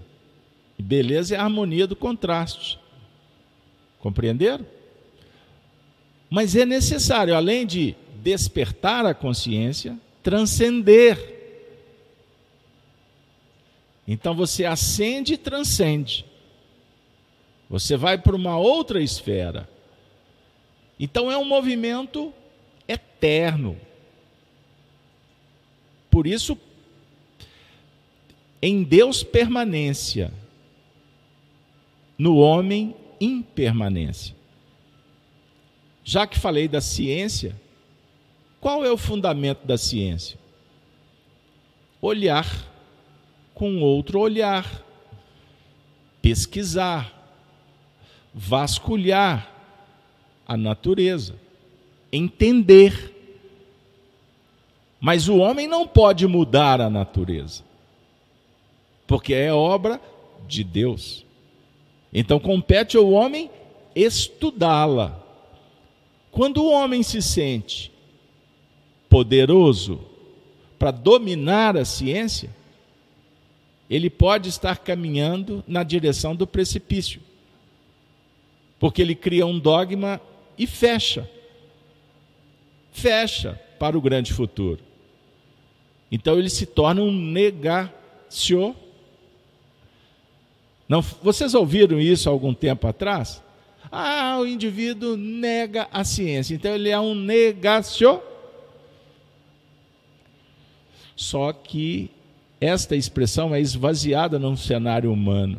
E 0.79 0.83
beleza 0.83 1.35
é 1.35 1.39
a 1.39 1.45
harmonia 1.45 1.87
do 1.87 1.97
contraste. 1.97 2.79
Compreenderam? 4.01 4.67
Mas 6.29 6.57
é 6.57 6.67
necessário, 6.67 7.35
além 7.35 7.67
de 7.67 7.95
despertar 8.23 9.07
a 9.07 9.15
consciência, 9.15 9.99
transcender. 10.23 11.41
Então 14.07 14.35
você 14.35 14.65
acende 14.65 15.35
e 15.35 15.39
transcende. 15.39 16.25
Você 17.73 17.97
vai 17.97 18.19
para 18.19 18.37
uma 18.37 18.59
outra 18.59 19.03
esfera. 19.03 19.67
Então 21.01 21.33
é 21.33 21.39
um 21.39 21.45
movimento 21.47 22.31
eterno. 22.87 23.81
Por 26.11 26.27
isso, 26.27 26.59
em 28.61 28.83
Deus 28.83 29.23
permanência 29.23 30.31
no 32.19 32.37
homem 32.37 32.95
impermanência. 33.19 34.37
Já 36.05 36.27
que 36.27 36.39
falei 36.39 36.69
da 36.69 36.83
ciência, 36.83 37.59
qual 38.61 38.85
é 38.85 38.93
o 38.93 38.99
fundamento 38.99 39.67
da 39.67 39.79
ciência? 39.79 40.39
Olhar 42.03 42.47
com 43.55 43.81
outro 43.81 44.21
olhar, 44.21 44.85
pesquisar, 46.21 47.22
vasculhar 48.35 49.51
a 50.47 50.57
natureza, 50.57 51.35
entender. 52.13 53.11
Mas 55.01 55.29
o 55.29 55.37
homem 55.39 55.67
não 55.67 55.87
pode 55.87 56.27
mudar 56.27 56.81
a 56.81 56.89
natureza, 56.89 57.63
porque 59.07 59.35
é 59.35 59.53
obra 59.53 60.01
de 60.47 60.63
Deus. 60.63 61.25
Então 62.13 62.39
compete 62.39 62.97
ao 62.97 63.11
homem 63.11 63.51
estudá-la. 63.95 65.19
Quando 66.31 66.63
o 66.63 66.71
homem 66.71 67.03
se 67.03 67.21
sente 67.21 67.93
poderoso 69.09 70.01
para 70.79 70.91
dominar 70.91 71.77
a 71.77 71.85
ciência, 71.85 72.51
ele 73.91 74.09
pode 74.09 74.49
estar 74.49 74.79
caminhando 74.79 75.63
na 75.67 75.83
direção 75.83 76.35
do 76.35 76.47
precipício. 76.47 77.21
Porque 78.83 79.01
ele 79.01 79.15
cria 79.15 79.47
um 79.47 79.59
dogma 79.59 80.21
e 80.59 80.67
fecha. 80.67 81.27
Fecha 82.93 83.59
para 83.79 83.97
o 83.97 84.01
grande 84.03 84.31
futuro. 84.35 84.81
Então 86.11 86.39
ele 86.39 86.51
se 86.51 86.67
torna 86.67 87.01
um 87.01 87.11
negacionista 87.11 88.83
não, 90.93 91.01
vocês 91.01 91.55
ouviram 91.55 91.99
isso 91.99 92.29
algum 92.29 92.53
tempo 92.53 92.87
atrás? 92.87 93.43
Ah, 93.91 94.37
o 94.39 94.47
indivíduo 94.47 95.17
nega 95.17 95.89
a 95.91 96.05
ciência, 96.05 96.55
então 96.55 96.75
ele 96.75 96.91
é 96.91 97.01
um 97.01 97.15
negacionista. 97.15 98.23
Só 101.17 101.51
que 101.51 102.11
esta 102.61 102.95
expressão 102.95 103.55
é 103.55 103.61
esvaziada 103.61 104.39
num 104.39 104.55
cenário 104.55 105.11
humano, 105.11 105.59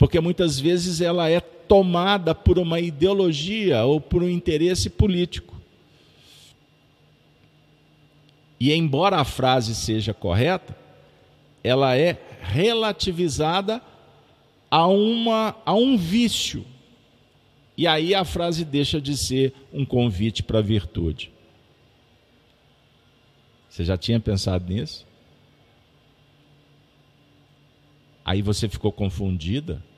porque 0.00 0.18
muitas 0.18 0.58
vezes 0.58 1.02
ela 1.02 1.28
é 1.28 1.40
tomada 1.40 2.34
por 2.34 2.58
uma 2.58 2.80
ideologia 2.80 3.84
ou 3.84 4.00
por 4.00 4.22
um 4.22 4.28
interesse 4.30 4.88
político. 4.88 5.60
E 8.58 8.72
embora 8.72 9.18
a 9.18 9.26
frase 9.26 9.74
seja 9.74 10.14
correta, 10.14 10.74
ela 11.62 11.94
é 11.98 12.18
relativizada 12.40 13.82
a, 14.70 14.86
uma, 14.86 15.54
a 15.66 15.74
um 15.74 15.98
vício. 15.98 16.64
E 17.76 17.86
aí 17.86 18.14
a 18.14 18.24
frase 18.24 18.64
deixa 18.64 18.98
de 19.02 19.14
ser 19.18 19.52
um 19.70 19.84
convite 19.84 20.42
para 20.42 20.60
a 20.60 20.62
virtude. 20.62 21.30
Você 23.68 23.84
já 23.84 23.98
tinha 23.98 24.18
pensado 24.18 24.64
nisso? 24.72 25.06
Aí 28.24 28.40
você 28.40 28.66
ficou 28.66 28.90
confundida? 28.90 29.89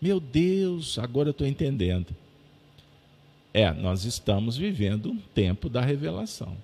Meu 0.00 0.18
Deus, 0.18 0.98
agora 0.98 1.28
eu 1.28 1.32
estou 1.32 1.46
entendendo. 1.46 2.14
É, 3.52 3.70
nós 3.72 4.04
estamos 4.04 4.56
vivendo 4.56 5.10
um 5.10 5.18
tempo 5.34 5.68
da 5.68 5.80
revelação. 5.80 6.56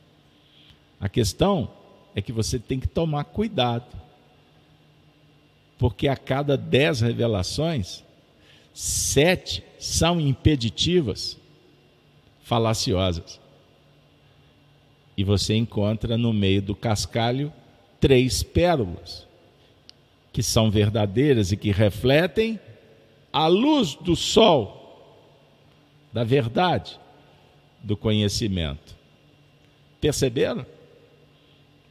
A 1.01 1.09
questão 1.09 1.70
é 2.14 2.22
que 2.22 2.32
você 2.32 2.59
tem 2.59 2.80
que 2.80 2.89
tomar 2.89 3.24
cuidado 3.24 4.07
porque 5.78 6.09
a 6.09 6.16
cada 6.16 6.57
dez 6.57 7.01
revelações, 7.01 8.03
sete 8.72 9.62
são 9.78 10.20
impeditivas, 10.20 11.37
falaciosas. 12.43 13.41
E 15.16 15.24
você 15.24 15.55
encontra 15.55 16.16
no 16.16 16.32
meio 16.32 16.62
do 16.62 16.74
cascalho 16.74 17.53
três 18.01 18.43
pérolas, 18.43 19.26
que 20.32 20.43
são 20.43 20.70
verdadeiras 20.70 21.53
e 21.53 21.57
que 21.57 21.70
refletem 21.70 22.61
a 23.37 23.49
luz 23.49 23.95
do 23.97 24.16
sol, 24.16 25.22
da 26.11 26.24
verdade, 26.24 26.99
do 27.82 27.95
conhecimento. 27.95 28.97
Perceberam? 30.01 30.64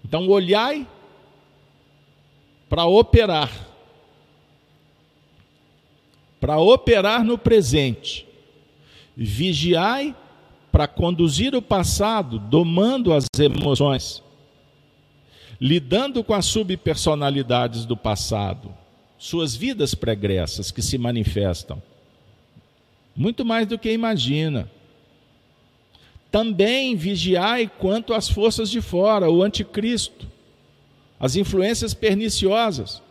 Então, 0.03 0.27
olhai 0.27 0.87
para 2.67 2.85
operar. 2.85 3.51
Para 6.39 6.57
operar 6.57 7.23
no 7.23 7.37
presente. 7.37 8.25
Vigiai 9.15 10.15
para 10.71 10.87
conduzir 10.87 11.53
o 11.53 11.61
passado, 11.61 12.39
domando 12.39 13.13
as 13.13 13.27
emoções, 13.37 14.23
lidando 15.61 16.23
com 16.23 16.33
as 16.33 16.47
subpersonalidades 16.47 17.85
do 17.85 17.95
passado, 17.95 18.73
suas 19.18 19.55
vidas 19.55 19.95
pregressas 19.95 20.72
que 20.72 20.82
se 20.82 20.97
manifestam. 20.97 21.82
Muito 23.16 23.45
mais 23.45 23.68
do 23.68 23.80
que 23.80 23.91
imagina. 23.91 24.70
Também 26.30 26.95
vigiai 26.95 27.72
quanto 27.80 28.13
às 28.13 28.30
forças 28.30 28.70
de 28.70 28.82
fora, 28.82 29.30
o 29.30 29.41
anticristo, 29.41 30.28
as 31.20 31.36
influências 31.36 31.93
perniciosas. 31.93 33.01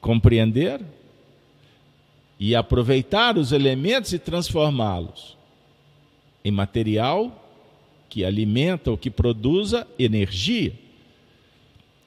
Compreender 0.00 0.80
e 2.38 2.54
aproveitar 2.54 3.36
os 3.36 3.50
elementos 3.50 4.12
e 4.12 4.18
transformá-los 4.18 5.36
em 6.44 6.50
material 6.50 7.44
que 8.08 8.24
alimenta 8.24 8.90
ou 8.90 8.96
que 8.96 9.10
produza 9.10 9.86
energia. 9.98 10.72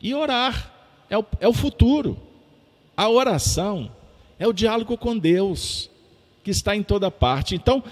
E 0.02 0.14
orar 0.14 0.71
é 1.12 1.18
o, 1.18 1.26
é 1.42 1.48
o 1.48 1.54
futuro. 1.54 2.18
A 2.96 3.10
oração 3.10 3.92
é 4.40 4.48
o 4.48 4.54
diálogo 4.54 4.98
com 4.98 5.18
Deus, 5.18 5.90
que 6.42 6.50
está 6.50 6.74
em 6.74 6.82
toda 6.82 7.12
parte. 7.12 7.54
Então, 7.54 7.84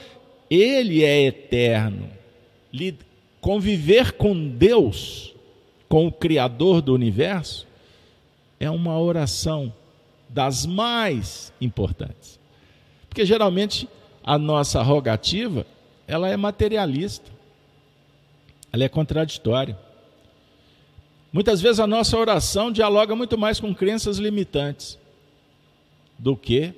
ele 0.50 1.04
é 1.04 1.26
eterno. 1.26 2.10
Conviver 3.42 4.14
com 4.14 4.48
Deus, 4.48 5.36
com 5.90 6.08
o 6.08 6.12
Criador 6.12 6.82
do 6.82 6.94
universo, 6.94 7.68
é 8.58 8.70
uma 8.70 8.98
oração 8.98 9.74
das 10.30 10.66
mais 10.66 11.52
importantes. 11.60 12.40
Porque 13.10 13.26
geralmente 13.26 13.88
a 14.24 14.38
nossa 14.38 14.82
rogativa, 14.82 15.66
ela 16.08 16.30
é 16.30 16.38
materialista. 16.38 17.30
Ela 18.72 18.86
é 18.86 18.90
contraditória. 18.90 19.78
Muitas 21.32 21.62
vezes 21.62 21.80
a 21.80 21.86
nossa 21.86 22.18
oração 22.18 22.72
dialoga 22.72 23.16
muito 23.16 23.38
mais 23.38 23.60
com 23.60 23.74
crenças 23.74 24.18
limitantes 24.18 24.98
do 26.18 26.36
que 26.36 26.74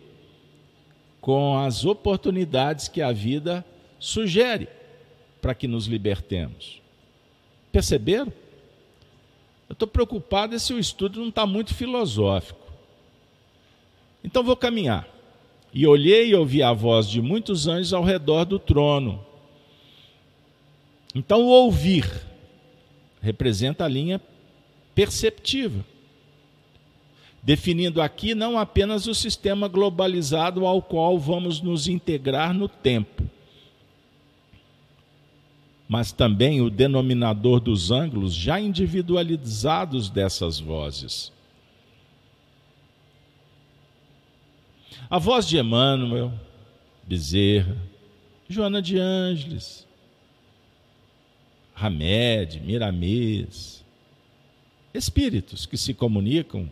com 1.22 1.58
as 1.58 1.86
oportunidades 1.86 2.88
que 2.88 3.02
a 3.02 3.12
vida 3.12 3.64
sugere 4.00 4.68
para 5.42 5.56
que 5.56 5.68
nos 5.68 5.86
libertemos. 5.86 6.82
Perceberam? 7.72 8.34
Eu 9.70 9.74
estou 9.74 9.88
preocupado 9.88 10.60
se 10.60 10.74
o 10.74 10.80
estudo 10.80 11.22
não 11.22 11.30
está 11.30 11.46
muito 11.46 11.74
filosófico. 11.74 12.60
Então 14.24 14.44
vou 14.44 14.58
caminhar. 14.58 15.08
E 15.74 15.88
olhei 15.88 16.30
e 16.30 16.36
ouvi 16.36 16.62
a 16.62 16.74
voz 16.74 17.08
de 17.08 17.22
muitos 17.22 17.68
anjos 17.68 17.94
ao 17.94 18.04
redor 18.04 18.44
do 18.44 18.60
trono. 18.60 19.26
Então 21.16 21.44
o 21.44 21.48
ouvir 21.48 22.06
representa 23.22 23.86
a 23.86 23.88
linha 23.88 24.20
perceptiva 25.02 25.84
definindo 27.42 28.04
aqui 28.04 28.36
não 28.36 28.60
apenas 28.60 29.08
o 29.08 29.16
sistema 29.16 29.68
globalizado 29.68 30.64
ao 30.64 30.80
qual 30.80 31.18
vamos 31.18 31.60
nos 31.60 31.88
integrar 31.88 32.54
no 32.54 32.68
tempo, 32.68 33.28
mas 35.90 36.12
também 36.12 36.62
o 36.62 36.70
denominador 36.70 37.60
dos 37.60 37.90
ângulos 37.90 38.36
já 38.36 38.60
individualizados 38.60 40.08
dessas 40.08 40.60
vozes. 40.60 41.32
A 45.10 45.18
voz 45.18 45.48
de 45.48 45.58
Emmanuel, 45.58 46.32
Bezerra, 47.08 47.76
Joana 48.48 48.84
de 48.84 49.00
Ângeles, 49.00 49.88
Hamed, 51.76 52.60
Miramês, 52.60 53.81
espíritos 54.94 55.66
que 55.66 55.78
se 55.78 55.94
comunicam 55.94 56.70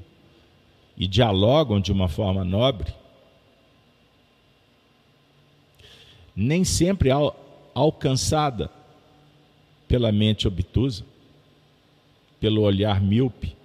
e 0.98 1.08
dialogam 1.08 1.80
de 1.80 1.92
uma 1.92 2.08
forma 2.08 2.44
nobre, 2.44 2.94
nem 6.36 6.64
sempre 6.64 7.12
al 7.12 7.48
alcançada 7.74 8.70
pela 9.88 10.12
mente 10.12 10.48
obtusa, 10.48 11.06
pelo 12.40 12.62
olhar 12.62 13.02
míope, 13.02 13.56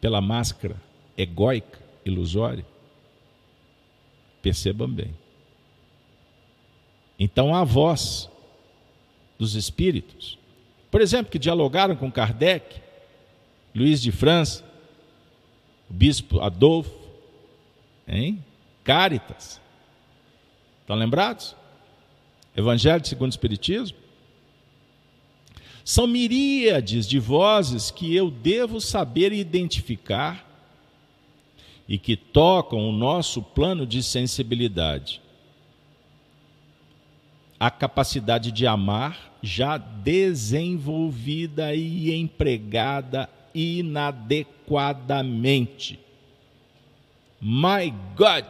pela 0.00 0.20
máscara 0.20 0.76
egóica, 1.16 1.78
ilusória. 2.04 2.66
Percebam 4.42 4.90
bem. 4.90 5.14
Então 7.18 7.54
a 7.54 7.64
voz 7.64 8.28
dos 9.38 9.54
espíritos, 9.54 10.38
por 10.92 11.00
exemplo, 11.00 11.32
que 11.32 11.38
dialogaram 11.38 11.96
com 11.96 12.12
Kardec, 12.12 12.82
Luiz 13.74 14.02
de 14.02 14.12
França, 14.12 14.62
o 15.88 15.94
bispo 15.94 16.38
Adolfo, 16.38 16.92
hein? 18.06 18.44
Caritas. 18.84 19.58
Estão 20.82 20.94
lembrados? 20.94 21.56
Evangelho 22.54 23.06
segundo 23.06 23.30
o 23.30 23.34
Espiritismo. 23.34 23.96
São 25.82 26.06
miríades 26.06 27.08
de 27.08 27.18
vozes 27.18 27.90
que 27.90 28.14
eu 28.14 28.30
devo 28.30 28.78
saber 28.78 29.32
identificar 29.32 30.46
e 31.88 31.96
que 31.96 32.16
tocam 32.16 32.86
o 32.86 32.92
nosso 32.92 33.42
plano 33.42 33.86
de 33.86 34.02
sensibilidade. 34.02 35.22
A 37.58 37.70
capacidade 37.70 38.52
de 38.52 38.66
amar 38.66 39.31
já 39.42 39.76
desenvolvida 39.76 41.74
e 41.74 42.14
empregada 42.14 43.28
inadequadamente. 43.54 46.00
My 47.40 47.92
God! 48.16 48.46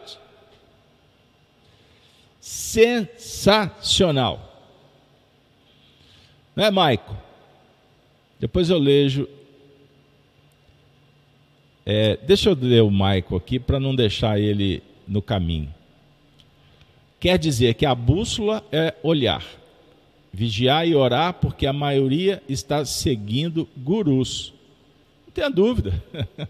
Sensacional. 2.39 4.49
Não 6.55 6.65
é, 6.65 6.71
Maico? 6.71 7.17
Depois 8.39 8.69
eu 8.69 8.77
lejo. 8.77 9.27
É, 11.85 12.15
deixa 12.17 12.49
eu 12.49 12.57
ler 12.59 12.83
o 12.83 12.91
Maico 12.91 13.35
aqui 13.35 13.59
para 13.59 13.79
não 13.79 13.95
deixar 13.95 14.39
ele 14.39 14.83
no 15.07 15.21
caminho. 15.21 15.73
Quer 17.19 17.39
dizer 17.39 17.75
que 17.75 17.85
a 17.85 17.95
bússola 17.95 18.65
é 18.71 18.95
olhar, 19.01 19.43
vigiar 20.33 20.87
e 20.87 20.95
orar, 20.95 21.35
porque 21.35 21.65
a 21.67 21.71
maioria 21.71 22.41
está 22.49 22.83
seguindo 22.83 23.69
gurus 23.77 24.53
tenha 25.33 25.49
dúvida. 25.49 26.01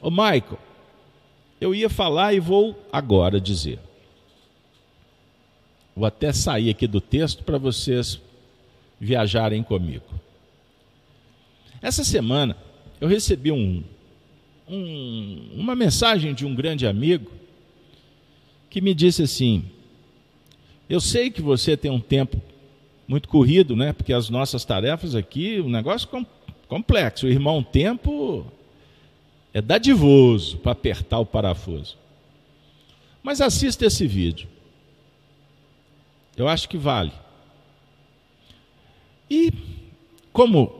Ô 0.00 0.10
Michael, 0.10 0.58
eu 1.60 1.74
ia 1.74 1.90
falar 1.90 2.32
e 2.32 2.40
vou 2.40 2.80
agora 2.92 3.40
dizer. 3.40 3.78
Vou 5.94 6.06
até 6.06 6.32
sair 6.32 6.70
aqui 6.70 6.86
do 6.86 7.00
texto 7.00 7.44
para 7.44 7.58
vocês 7.58 8.20
viajarem 8.98 9.62
comigo. 9.62 10.04
Essa 11.80 12.04
semana 12.04 12.56
eu 13.00 13.08
recebi 13.08 13.50
um, 13.50 13.82
um, 14.68 15.50
uma 15.54 15.74
mensagem 15.74 16.32
de 16.32 16.46
um 16.46 16.54
grande 16.54 16.86
amigo 16.86 17.30
que 18.70 18.80
me 18.80 18.94
disse 18.94 19.22
assim: 19.22 19.64
Eu 20.92 21.00
sei 21.00 21.30
que 21.30 21.40
você 21.40 21.74
tem 21.74 21.90
um 21.90 21.98
tempo 21.98 22.38
muito 23.08 23.26
corrido, 23.26 23.74
né? 23.74 23.94
Porque 23.94 24.12
as 24.12 24.28
nossas 24.28 24.62
tarefas 24.62 25.14
aqui, 25.14 25.58
o 25.58 25.66
negócio 25.66 26.06
complexo. 26.68 27.24
O 27.24 27.30
irmão 27.30 27.62
tempo 27.62 28.44
é 29.54 29.62
dadivoso 29.62 30.58
para 30.58 30.72
apertar 30.72 31.18
o 31.18 31.24
parafuso. 31.24 31.96
Mas 33.22 33.40
assista 33.40 33.86
esse 33.86 34.06
vídeo. 34.06 34.46
Eu 36.36 36.46
acho 36.46 36.68
que 36.68 36.76
vale. 36.76 37.12
E 39.30 39.50
como 40.30 40.70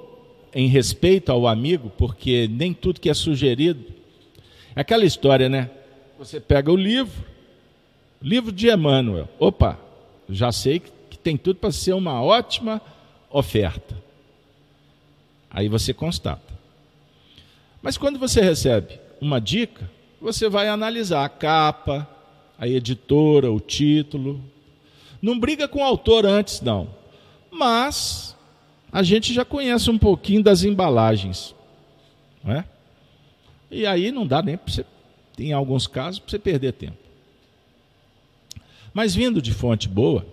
em 0.55 0.69
respeito 0.69 1.33
ao 1.33 1.47
amigo, 1.47 1.91
porque 1.97 2.47
nem 2.49 2.75
tudo 2.75 3.01
que 3.01 3.09
é 3.09 3.15
sugerido 3.15 3.83
é 4.77 4.83
aquela 4.83 5.07
história, 5.07 5.49
né? 5.49 5.71
Você 6.19 6.39
pega 6.39 6.71
o 6.71 6.77
livro, 6.77 7.25
livro 8.21 8.53
de 8.53 8.69
Emmanuel. 8.69 9.27
Opa, 9.39 9.81
já 10.29 10.51
sei 10.53 10.81
que 10.81 11.19
tem 11.19 11.37
tudo 11.37 11.57
para 11.57 11.73
ser 11.73 11.93
uma 11.93 12.23
ótima 12.23 12.81
oferta. 13.31 13.97
Aí 15.51 15.69
você 15.69 15.93
constata. 15.93 16.53
Mas 17.83 17.99
quando 17.99 18.19
você 18.19 18.41
recebe 18.41 18.99
uma 19.21 19.41
dica, 19.41 19.91
você 20.21 20.49
vai 20.49 20.69
analisar 20.69 21.25
a 21.25 21.29
capa, 21.29 22.09
a 22.59 22.67
editora, 22.69 23.51
o 23.51 23.61
título. 23.61 24.41
Não 25.21 25.39
briga 25.39 25.67
com 25.67 25.81
o 25.81 25.85
autor 25.85 26.25
antes, 26.25 26.61
não. 26.61 26.89
Mas 27.51 28.37
a 28.91 29.03
gente 29.03 29.35
já 29.35 29.45
conhece 29.45 29.91
um 29.91 29.99
pouquinho 29.99 30.43
das 30.43 30.63
embalagens. 30.63 31.55
Não 32.43 32.55
é? 32.55 32.65
E 33.71 33.87
aí 33.87 34.13
não 34.13 34.27
dá 34.27 34.43
nem 34.43 34.57
para 34.57 34.73
você, 34.73 34.85
em 35.39 35.53
alguns 35.53 35.87
casos, 35.87 36.19
para 36.19 36.31
você 36.31 36.39
perder 36.39 36.73
tempo. 36.73 37.02
Mas 38.93 39.15
vindo 39.15 39.41
de 39.41 39.53
fonte 39.53 39.89
boa, 39.89 40.27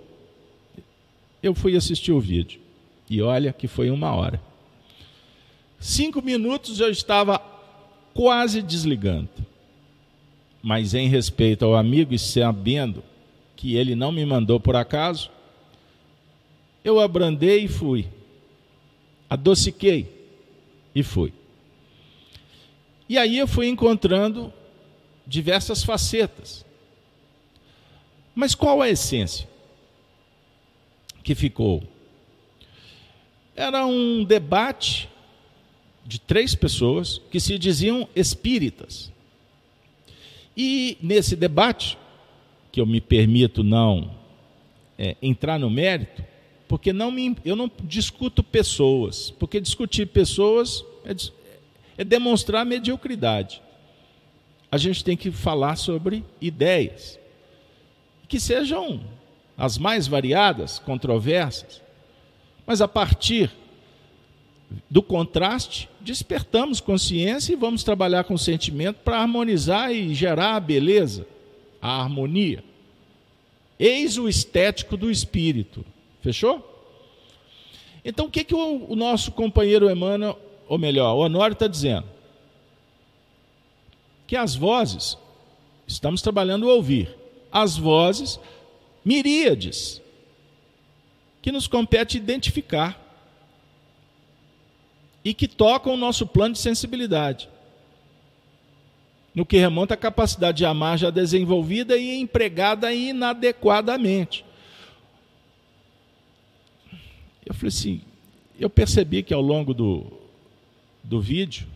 eu 1.42 1.54
fui 1.54 1.76
assistir 1.76 2.12
o 2.12 2.20
vídeo. 2.20 2.60
E 3.10 3.22
olha 3.22 3.54
que 3.54 3.68
foi 3.68 3.90
uma 3.90 4.14
hora. 4.14 4.42
Cinco 5.80 6.22
minutos 6.22 6.80
eu 6.80 6.92
estava 6.92 7.40
quase 8.14 8.62
desligando. 8.62 9.30
Mas 10.62 10.94
em 10.94 11.08
respeito 11.08 11.64
ao 11.64 11.76
amigo 11.76 12.14
e 12.14 12.20
sabendo 12.20 13.04
que 13.56 13.76
ele 13.76 13.96
não 13.96 14.12
me 14.12 14.26
mandou 14.26 14.60
por 14.60 14.76
acaso, 14.76 15.32
eu 16.84 17.00
abrandei 17.00 17.64
e 17.64 17.68
fui. 17.68 18.08
Adociquei 19.30 20.08
e 20.94 21.02
fui. 21.02 21.34
E 23.08 23.18
aí 23.18 23.38
eu 23.38 23.48
fui 23.48 23.68
encontrando 23.68 24.54
diversas 25.26 25.84
facetas. 25.84 26.66
Mas 28.40 28.56
qual 28.56 28.82
a 28.82 28.90
essência 28.90 29.50
que 31.22 31.36
ficou? 31.36 31.84
Era 33.54 33.86
um 33.86 34.24
debate 34.24 35.10
de 36.06 36.22
três 36.22 36.56
pessoas 36.56 37.22
que 37.30 37.38
se 37.38 37.60
diziam 37.60 38.08
espíritas. 38.16 39.12
E 40.56 40.98
nesse 41.02 41.36
debate, 41.36 41.98
que 42.72 42.80
eu 42.80 42.86
me 42.86 43.02
permito 43.02 43.62
não 43.62 44.10
é, 44.98 45.18
entrar 45.22 45.60
no 45.60 45.70
mérito, 45.70 46.24
porque 46.66 46.94
não 46.94 47.12
me, 47.12 47.36
eu 47.44 47.58
não 47.58 47.70
discuto 47.84 48.42
pessoas, 48.42 49.32
porque 49.32 49.60
discutir 49.60 50.06
pessoas 50.06 50.86
é, 51.04 51.14
é 51.98 52.04
demonstrar 52.06 52.66
mediocridade. 52.66 53.62
A 54.72 54.78
gente 54.78 55.04
tem 55.04 55.18
que 55.18 55.30
falar 55.30 55.76
sobre 55.76 56.24
ideias, 56.40 57.19
que 58.30 58.40
sejam 58.40 59.02
as 59.58 59.78
mais 59.78 60.08
variadas, 60.08 60.80
controversas, 60.80 61.82
mas 62.66 62.80
a 62.80 62.88
partir 62.88 63.52
do 64.90 65.02
contraste, 65.02 65.90
despertamos 66.00 66.80
consciência 66.80 67.52
e 67.52 67.56
vamos 67.56 67.84
trabalhar 67.84 68.24
com 68.24 68.36
o 68.36 68.40
sentimento 68.40 68.98
para 68.98 69.20
harmonizar 69.20 69.92
e 69.92 70.14
gerar 70.14 70.56
a 70.56 70.60
beleza, 70.60 71.28
a 71.82 72.02
harmonia. 72.02 72.64
Eis 73.80 74.18
o 74.18 74.30
estético 74.30 74.96
do 74.96 75.10
espírito. 75.10 75.84
Fechou? 76.22 76.66
Então, 78.06 78.28
o 78.28 78.30
que, 78.30 78.44
que 78.44 78.54
o, 78.54 78.86
o 78.92 78.96
nosso 78.96 79.32
companheiro 79.32 79.90
Emmanuel, 79.90 80.38
ou 80.68 80.78
melhor, 80.78 81.16
o 81.16 81.20
Honório 81.20 81.54
está 81.54 81.68
dizendo? 81.68 82.06
Que 84.28 84.36
as 84.36 84.56
vozes, 84.56 85.18
estamos 85.88 86.22
trabalhando 86.22 86.68
o 86.68 86.70
ouvir, 86.70 87.19
as 87.52 87.78
vozes, 87.78 88.40
miríades, 89.04 90.02
que 91.42 91.52
nos 91.52 91.68
compete 91.68 92.18
identificar 92.18 93.00
e 95.24 95.34
que 95.34 95.48
tocam 95.48 95.94
o 95.94 95.98
nosso 95.98 96.26
plano 96.28 96.54
de 96.54 96.60
sensibilidade. 96.60 97.50
No 99.34 99.46
que 99.46 99.58
remonta 99.58 99.94
à 99.94 99.98
capacidade 99.98 100.58
de 100.58 100.66
amar 100.66 100.98
já 100.98 101.10
desenvolvida 101.10 101.98
e 101.98 102.20
empregada 102.20 102.94
inadequadamente. 102.94 104.46
Eu 107.46 107.54
falei 107.54 107.70
assim, 107.70 108.02
eu 108.60 108.70
percebi 108.70 109.24
que 109.24 109.34
ao 109.34 109.42
longo 109.42 109.74
do, 109.74 110.06
do 111.04 111.22
vídeo, 111.22 111.68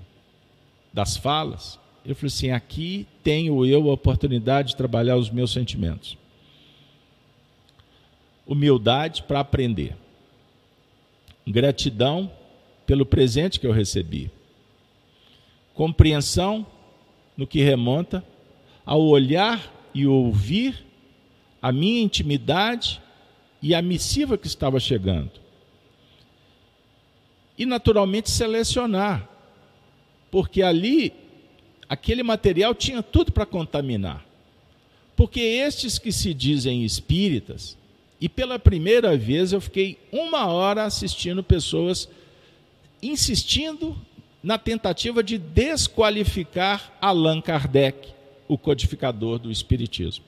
das 0.91 1.17
falas, 1.17 1.79
eu 2.05 2.15
falei 2.15 2.27
assim: 2.27 2.51
aqui 2.51 3.07
tenho 3.23 3.65
eu 3.65 3.89
a 3.89 3.93
oportunidade 3.93 4.69
de 4.69 4.75
trabalhar 4.75 5.15
os 5.15 5.29
meus 5.29 5.51
sentimentos. 5.51 6.17
Humildade 8.45 9.23
para 9.23 9.39
aprender. 9.39 9.95
Gratidão 11.47 12.31
pelo 12.85 13.05
presente 13.05 13.59
que 13.59 13.65
eu 13.65 13.71
recebi. 13.71 14.29
Compreensão 15.73 16.65
no 17.37 17.47
que 17.47 17.61
remonta 17.61 18.23
ao 18.85 19.01
olhar 19.01 19.71
e 19.93 20.05
ouvir 20.05 20.85
a 21.61 21.71
minha 21.71 22.01
intimidade 22.01 23.01
e 23.61 23.73
a 23.73 23.81
missiva 23.81 24.37
que 24.37 24.47
estava 24.47 24.79
chegando. 24.79 25.31
E 27.57 27.65
naturalmente 27.65 28.29
selecionar, 28.29 29.29
porque 30.29 30.61
ali 30.61 31.13
aquele 31.93 32.23
material 32.23 32.73
tinha 32.73 33.03
tudo 33.03 33.31
para 33.31 33.45
contaminar. 33.45 34.25
Porque 35.15 35.39
estes 35.39 35.99
que 35.99 36.11
se 36.11 36.33
dizem 36.33 36.83
espíritas, 36.83 37.77
e 38.19 38.27
pela 38.27 38.57
primeira 38.57 39.15
vez 39.15 39.53
eu 39.53 39.61
fiquei 39.61 39.99
uma 40.11 40.47
hora 40.47 40.85
assistindo 40.85 41.43
pessoas 41.43 42.09
insistindo 43.01 43.95
na 44.41 44.57
tentativa 44.57 45.21
de 45.21 45.37
desqualificar 45.37 46.91
Allan 46.99 47.41
Kardec, 47.41 48.11
o 48.47 48.57
codificador 48.57 49.37
do 49.37 49.51
Espiritismo. 49.51 50.25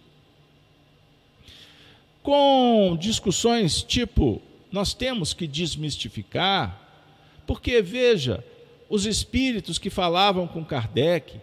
Com 2.21 2.95
discussões 2.99 3.81
tipo, 3.81 4.41
nós 4.71 4.93
temos 4.93 5.33
que 5.33 5.47
desmistificar, 5.47 6.79
porque 7.47 7.81
veja, 7.81 8.43
os 8.87 9.05
espíritos 9.05 9.79
que 9.79 9.89
falavam 9.89 10.47
com 10.47 10.63
Kardec 10.63 11.39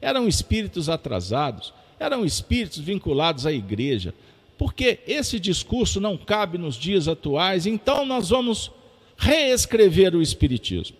eram 0.00 0.26
espíritos 0.26 0.88
atrasados, 0.88 1.72
eram 1.98 2.24
espíritos 2.24 2.78
vinculados 2.78 3.46
à 3.46 3.52
igreja, 3.52 4.14
porque 4.56 5.00
esse 5.06 5.38
discurso 5.38 6.00
não 6.00 6.16
cabe 6.16 6.58
nos 6.58 6.74
dias 6.74 7.08
atuais, 7.08 7.66
então 7.66 8.04
nós 8.04 8.30
vamos 8.30 8.70
reescrever 9.16 10.14
o 10.14 10.22
Espiritismo. 10.22 10.96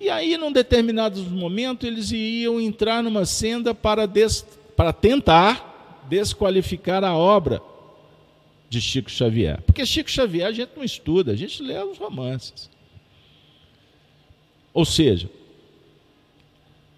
E 0.00 0.10
aí, 0.10 0.36
num 0.36 0.52
determinado 0.52 1.20
momento, 1.22 1.86
eles 1.86 2.10
iam 2.10 2.60
entrar 2.60 3.02
numa 3.02 3.24
senda 3.24 3.74
para, 3.74 4.06
des, 4.06 4.44
para 4.76 4.92
tentar 4.92 6.04
desqualificar 6.08 7.02
a 7.04 7.16
obra 7.16 7.62
de 8.68 8.80
Chico 8.80 9.10
Xavier. 9.10 9.62
Porque 9.62 9.86
Chico 9.86 10.10
Xavier 10.10 10.46
a 10.46 10.52
gente 10.52 10.72
não 10.76 10.84
estuda, 10.84 11.32
a 11.32 11.36
gente 11.36 11.62
lê 11.62 11.82
os 11.82 11.96
romances. 11.96 12.68
Ou 14.72 14.84
seja, 14.84 15.30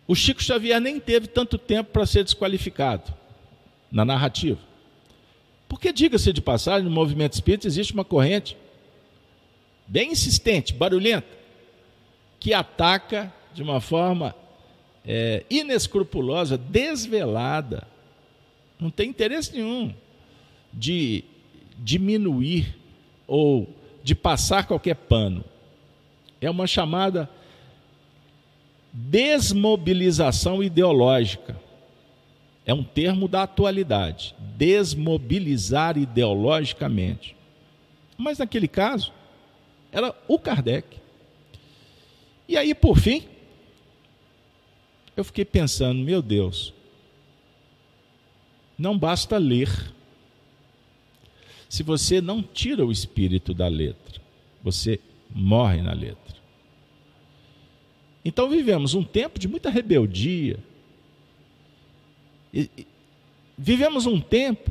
o 0.07 0.15
Chico 0.15 0.43
Xavier 0.43 0.81
nem 0.81 1.01
teve 1.01 1.27
tanto 1.27 1.59
tempo 1.59 1.91
para 1.91 2.07
ser 2.07 2.23
desqualificado 2.23 3.13
na 3.91 4.05
narrativa. 4.05 4.61
Porque, 5.69 5.93
diga-se 5.93 6.33
de 6.33 6.41
passagem, 6.41 6.85
no 6.85 6.95
movimento 6.95 7.33
espírita 7.33 7.67
existe 7.67 7.93
uma 7.93 8.05
corrente 8.05 8.57
bem 9.87 10.13
insistente, 10.13 10.73
barulhenta, 10.73 11.27
que 12.39 12.55
ataca 12.55 13.33
de 13.53 13.63
uma 13.63 13.81
forma 13.81 14.35
é, 15.05 15.45
inescrupulosa, 15.51 16.57
desvelada. 16.57 17.87
Não 18.79 18.91
tem 18.91 19.09
interesse 19.09 19.55
nenhum 19.55 19.93
de 20.73 21.25
diminuir 21.79 22.77
ou 23.27 23.69
de 24.05 24.15
passar 24.15 24.67
qualquer 24.67 24.95
pano. 24.95 25.45
É 26.41 26.51
uma 26.51 26.67
chamada 26.67 27.29
desmobilização 28.97 30.63
ideológica. 30.63 31.61
É 32.65 32.73
um 32.73 32.83
termo 32.83 33.29
da 33.29 33.43
atualidade. 33.43 34.35
Desmobilizar 34.57 35.99
ideologicamente. 35.99 37.37
Mas 38.17 38.39
naquele 38.39 38.67
caso, 38.67 39.13
era 39.93 40.15
o 40.27 40.39
Kardec. 40.39 40.97
E 42.49 42.57
aí, 42.57 42.75
por 42.75 42.99
fim, 42.99 43.25
eu 45.15 45.23
fiquei 45.25 45.45
pensando, 45.45 46.01
meu 46.03 46.23
Deus, 46.23 46.73
não 48.79 48.99
basta 48.99 49.37
ler. 49.37 49.93
Se 51.69 51.83
você 51.83 52.21
não 52.21 52.43
tira 52.43 52.85
o 52.85 52.93
espírito 52.93 53.53
da 53.53 53.69
letra, 53.69 54.21
você 54.63 54.99
morre 55.31 55.83
na 55.83 55.93
letra. 55.93 56.26
Então 58.27 58.49
vivemos 58.49 58.93
um 58.93 59.05
tempo 59.05 59.39
de 59.39 59.47
muita 59.47 59.71
rebeldia. 59.71 60.59
vivemos 63.57 64.05
um 64.05 64.21
tempo 64.21 64.69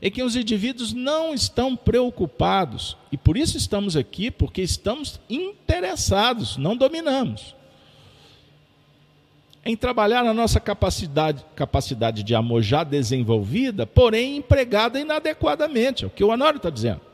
é 0.00 0.10
que 0.10 0.20
os 0.20 0.34
indivíduos 0.34 0.92
não 0.92 1.32
estão 1.32 1.76
preocupados, 1.76 2.96
e 3.12 3.16
por 3.16 3.36
isso 3.36 3.56
estamos 3.56 3.96
aqui, 3.96 4.32
porque 4.32 4.60
estamos 4.62 5.20
interessados, 5.30 6.56
não 6.56 6.76
dominamos, 6.76 7.54
em 9.64 9.76
trabalhar 9.76 10.26
a 10.26 10.34
nossa 10.34 10.58
capacidade, 10.58 11.44
capacidade 11.54 12.24
de 12.24 12.34
amor 12.34 12.62
já 12.62 12.82
desenvolvida, 12.82 13.86
porém 13.86 14.38
empregada 14.38 14.98
inadequadamente, 14.98 16.02
é 16.02 16.08
o 16.08 16.10
que 16.10 16.24
o 16.24 16.30
Honório 16.30 16.56
está 16.56 16.68
dizendo. 16.68 17.11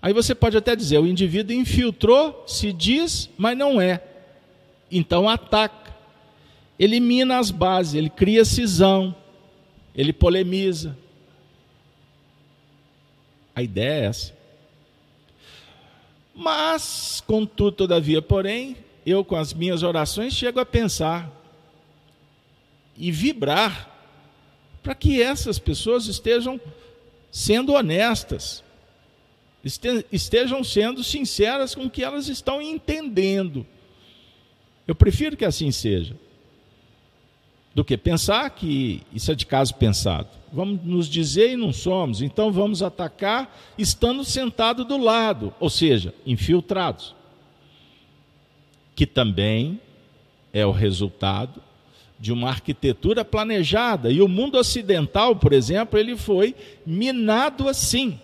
Aí 0.00 0.12
você 0.12 0.34
pode 0.34 0.56
até 0.56 0.76
dizer: 0.76 0.98
o 0.98 1.06
indivíduo 1.06 1.54
infiltrou, 1.54 2.44
se 2.46 2.72
diz, 2.72 3.28
mas 3.36 3.56
não 3.56 3.80
é. 3.80 4.02
Então 4.90 5.28
ataca, 5.28 5.94
elimina 6.78 7.38
as 7.38 7.50
bases, 7.50 7.94
ele 7.94 8.08
cria 8.08 8.44
cisão, 8.44 9.14
ele 9.94 10.12
polemiza. 10.12 10.96
A 13.54 13.62
ideia 13.62 14.02
é 14.02 14.04
essa. 14.06 14.38
Mas, 16.32 17.20
contudo, 17.26 17.72
todavia, 17.72 18.22
porém, 18.22 18.76
eu 19.04 19.24
com 19.24 19.34
as 19.34 19.52
minhas 19.52 19.82
orações 19.82 20.32
chego 20.32 20.60
a 20.60 20.64
pensar 20.64 21.28
e 22.96 23.10
vibrar 23.10 23.92
para 24.82 24.94
que 24.94 25.20
essas 25.20 25.58
pessoas 25.58 26.06
estejam 26.06 26.60
sendo 27.32 27.72
honestas, 27.72 28.62
estejam 29.64 30.62
sendo 30.62 31.02
sinceras 31.02 31.74
com 31.74 31.86
o 31.86 31.90
que 31.90 32.02
elas 32.02 32.28
estão 32.28 32.62
entendendo. 32.62 33.66
Eu 34.86 34.94
prefiro 34.94 35.36
que 35.36 35.44
assim 35.44 35.70
seja, 35.70 36.16
do 37.74 37.84
que 37.84 37.96
pensar 37.96 38.48
que 38.50 39.02
isso 39.12 39.30
é 39.30 39.34
de 39.34 39.46
caso 39.46 39.74
pensado. 39.74 40.28
Vamos 40.52 40.82
nos 40.82 41.08
dizer 41.08 41.52
e 41.52 41.56
não 41.56 41.72
somos, 41.72 42.22
então 42.22 42.50
vamos 42.50 42.82
atacar 42.82 43.56
estando 43.76 44.24
sentado 44.24 44.84
do 44.84 44.96
lado, 44.96 45.54
ou 45.60 45.68
seja, 45.68 46.14
infiltrados. 46.24 47.14
Que 48.96 49.06
também 49.06 49.80
é 50.52 50.64
o 50.66 50.72
resultado 50.72 51.62
de 52.18 52.32
uma 52.32 52.48
arquitetura 52.48 53.24
planejada. 53.24 54.10
E 54.10 54.20
o 54.20 54.26
mundo 54.26 54.58
ocidental, 54.58 55.36
por 55.36 55.52
exemplo, 55.52 55.98
ele 55.98 56.16
foi 56.16 56.54
minado 56.84 57.68
assim. 57.68 58.18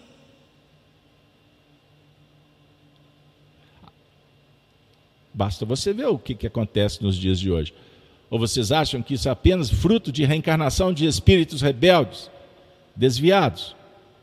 Basta 5.34 5.66
você 5.66 5.92
ver 5.92 6.06
o 6.06 6.16
que, 6.16 6.36
que 6.36 6.46
acontece 6.46 7.02
nos 7.02 7.16
dias 7.16 7.40
de 7.40 7.50
hoje. 7.50 7.74
Ou 8.30 8.38
vocês 8.38 8.70
acham 8.70 9.02
que 9.02 9.14
isso 9.14 9.28
é 9.28 9.32
apenas 9.32 9.68
fruto 9.68 10.12
de 10.12 10.24
reencarnação 10.24 10.92
de 10.92 11.06
espíritos 11.06 11.60
rebeldes, 11.60 12.30
desviados, 12.94 13.74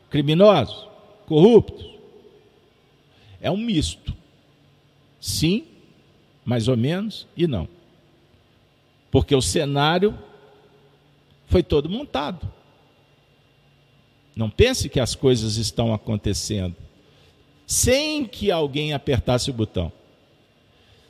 criminosos, 0.08 0.88
corruptos? 1.26 1.86
É 3.42 3.50
um 3.50 3.58
misto. 3.58 4.14
Sim, 5.20 5.66
mais 6.46 6.66
ou 6.66 6.78
menos, 6.78 7.26
e 7.36 7.46
não. 7.46 7.68
Porque 9.10 9.34
o 9.34 9.42
cenário 9.42 10.18
foi 11.46 11.62
todo 11.62 11.90
montado. 11.90 12.50
Não 14.34 14.48
pense 14.48 14.88
que 14.88 14.98
as 14.98 15.14
coisas 15.14 15.56
estão 15.56 15.92
acontecendo 15.92 16.74
sem 17.66 18.24
que 18.24 18.50
alguém 18.50 18.94
apertasse 18.94 19.50
o 19.50 19.54
botão 19.54 19.92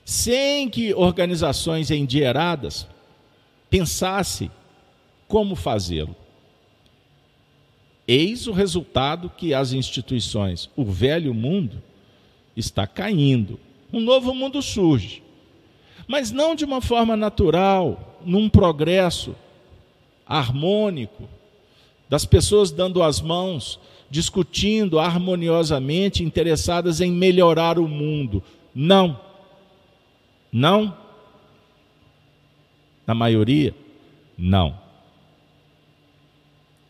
sem 0.05 0.68
que 0.68 0.94
organizações 0.94 1.90
endinheiradas 1.90 2.86
pensassem 3.70 4.50
como 5.28 5.55
fazê-lo. 5.55 6.14
Eis 8.07 8.46
o 8.46 8.53
resultado 8.53 9.30
que 9.30 9.55
as 9.55 9.72
instituições, 9.72 10.68
o 10.76 10.84
velho 10.84 11.32
mundo, 11.32 11.82
está 12.57 12.86
caindo. 12.86 13.59
Um 13.92 14.00
novo 14.00 14.34
mundo 14.34 14.61
surge, 14.61 15.22
mas 16.07 16.30
não 16.30 16.55
de 16.55 16.64
uma 16.64 16.80
forma 16.80 17.16
natural, 17.16 18.18
num 18.24 18.48
progresso 18.48 19.34
harmônico, 20.26 21.28
das 22.09 22.26
pessoas 22.26 22.70
dando 22.70 23.03
as 23.03 23.20
mãos, 23.20 23.78
discutindo 24.11 24.98
harmoniosamente, 24.98 26.22
interessadas 26.22 27.00
em 27.00 27.11
melhorar 27.11 27.78
o 27.78 27.88
mundo. 27.88 28.42
Não 28.74 29.18
não? 30.53 30.96
Na 33.07 33.14
maioria? 33.14 33.74
Não. 34.36 34.78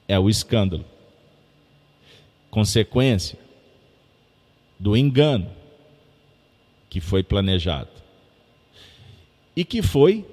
É 0.09 0.19
o 0.19 0.29
escândalo. 0.29 0.85
Consequência 2.51 3.39
do 4.79 4.97
engano 4.97 5.51
que 6.91 7.01
foi 7.01 7.23
planejado 7.23 7.89
e 9.57 9.65
que 9.65 9.81
foi 9.81 10.27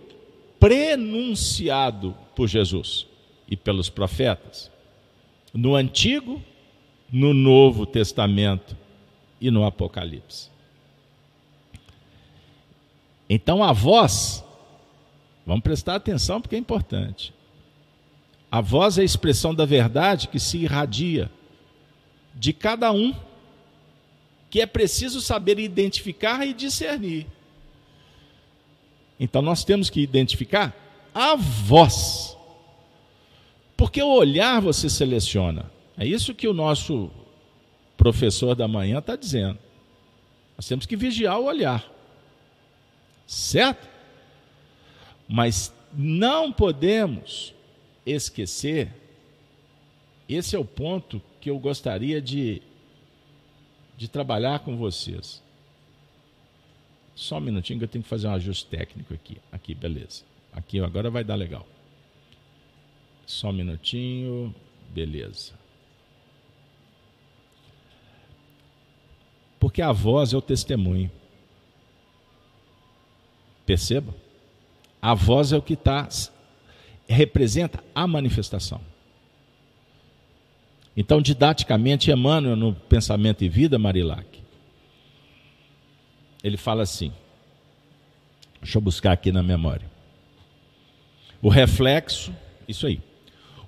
prenunciado 0.59 2.15
por 2.35 2.47
Jesus 2.47 3.05
e 3.47 3.55
pelos 3.55 3.89
profetas 3.89 4.71
no 5.53 5.75
Antigo, 5.75 6.41
no 7.11 7.33
Novo 7.33 7.85
Testamento 7.85 8.75
e 9.39 9.49
no 9.49 9.65
Apocalipse. 9.65 10.49
Então 13.29 13.63
a 13.63 13.71
voz, 13.71 14.43
vamos 15.45 15.61
prestar 15.61 15.95
atenção 15.95 16.41
porque 16.41 16.55
é 16.55 16.59
importante. 16.59 17.31
A 18.51 18.59
voz 18.59 18.97
é 18.97 19.01
a 19.01 19.05
expressão 19.05 19.53
da 19.53 19.65
verdade 19.65 20.27
que 20.27 20.39
se 20.39 20.57
irradia 20.57 21.29
de 22.33 22.51
cada 22.51 22.91
um, 22.91 23.13
que 24.49 24.59
é 24.59 24.65
preciso 24.65 25.21
saber 25.21 25.59
identificar 25.59 26.43
e 26.47 26.53
discernir. 26.53 27.27
Então 29.19 29.43
nós 29.43 29.63
temos 29.63 29.91
que 29.91 30.01
identificar 30.01 30.75
a 31.13 31.35
voz. 31.35 32.35
Porque 33.77 34.01
o 34.01 34.09
olhar 34.09 34.59
você 34.59 34.89
seleciona. 34.89 35.71
É 35.95 36.05
isso 36.05 36.33
que 36.33 36.47
o 36.47 36.53
nosso 36.53 37.11
professor 37.95 38.55
da 38.55 38.67
manhã 38.67 38.97
está 38.97 39.15
dizendo. 39.15 39.59
Nós 40.57 40.67
temos 40.67 40.87
que 40.87 40.95
vigiar 40.95 41.39
o 41.39 41.45
olhar 41.45 41.98
certo? 43.29 43.87
Mas 45.27 45.71
não 45.93 46.51
podemos 46.51 47.53
esquecer, 48.03 48.91
esse 50.27 50.55
é 50.55 50.59
o 50.59 50.65
ponto 50.65 51.21
que 51.39 51.51
eu 51.51 51.59
gostaria 51.59 52.19
de, 52.19 52.59
de 53.95 54.07
trabalhar 54.07 54.59
com 54.59 54.75
vocês. 54.75 55.43
Só 57.13 57.37
um 57.37 57.41
minutinho 57.41 57.77
que 57.77 57.85
eu 57.85 57.89
tenho 57.89 58.03
que 58.03 58.09
fazer 58.09 58.27
um 58.27 58.33
ajuste 58.33 58.65
técnico 58.65 59.13
aqui. 59.13 59.37
Aqui, 59.51 59.75
beleza. 59.75 60.23
Aqui 60.51 60.79
agora 60.79 61.11
vai 61.11 61.23
dar 61.23 61.35
legal. 61.35 61.67
Só 63.27 63.49
um 63.49 63.53
minutinho, 63.53 64.55
beleza. 64.89 65.53
Porque 69.59 69.83
a 69.83 69.91
voz 69.91 70.33
é 70.33 70.37
o 70.37 70.41
testemunho. 70.41 71.11
Perceba? 73.69 74.15
A 74.99 75.13
voz 75.13 75.53
é 75.53 75.55
o 75.55 75.61
que 75.61 75.75
está 75.75 76.09
representa 77.07 77.83
a 77.93 78.07
manifestação. 78.07 78.81
Então, 80.97 81.21
didaticamente, 81.21 82.09
Emmanuel, 82.09 82.55
no 82.55 82.73
Pensamento 82.73 83.43
e 83.43 83.47
Vida, 83.47 83.77
Marilac, 83.77 84.41
ele 86.43 86.57
fala 86.57 86.81
assim: 86.81 87.13
deixa 88.59 88.79
eu 88.79 88.81
buscar 88.81 89.11
aqui 89.11 89.31
na 89.31 89.43
memória. 89.43 89.85
O 91.39 91.47
reflexo, 91.47 92.33
isso 92.67 92.87
aí. 92.87 92.99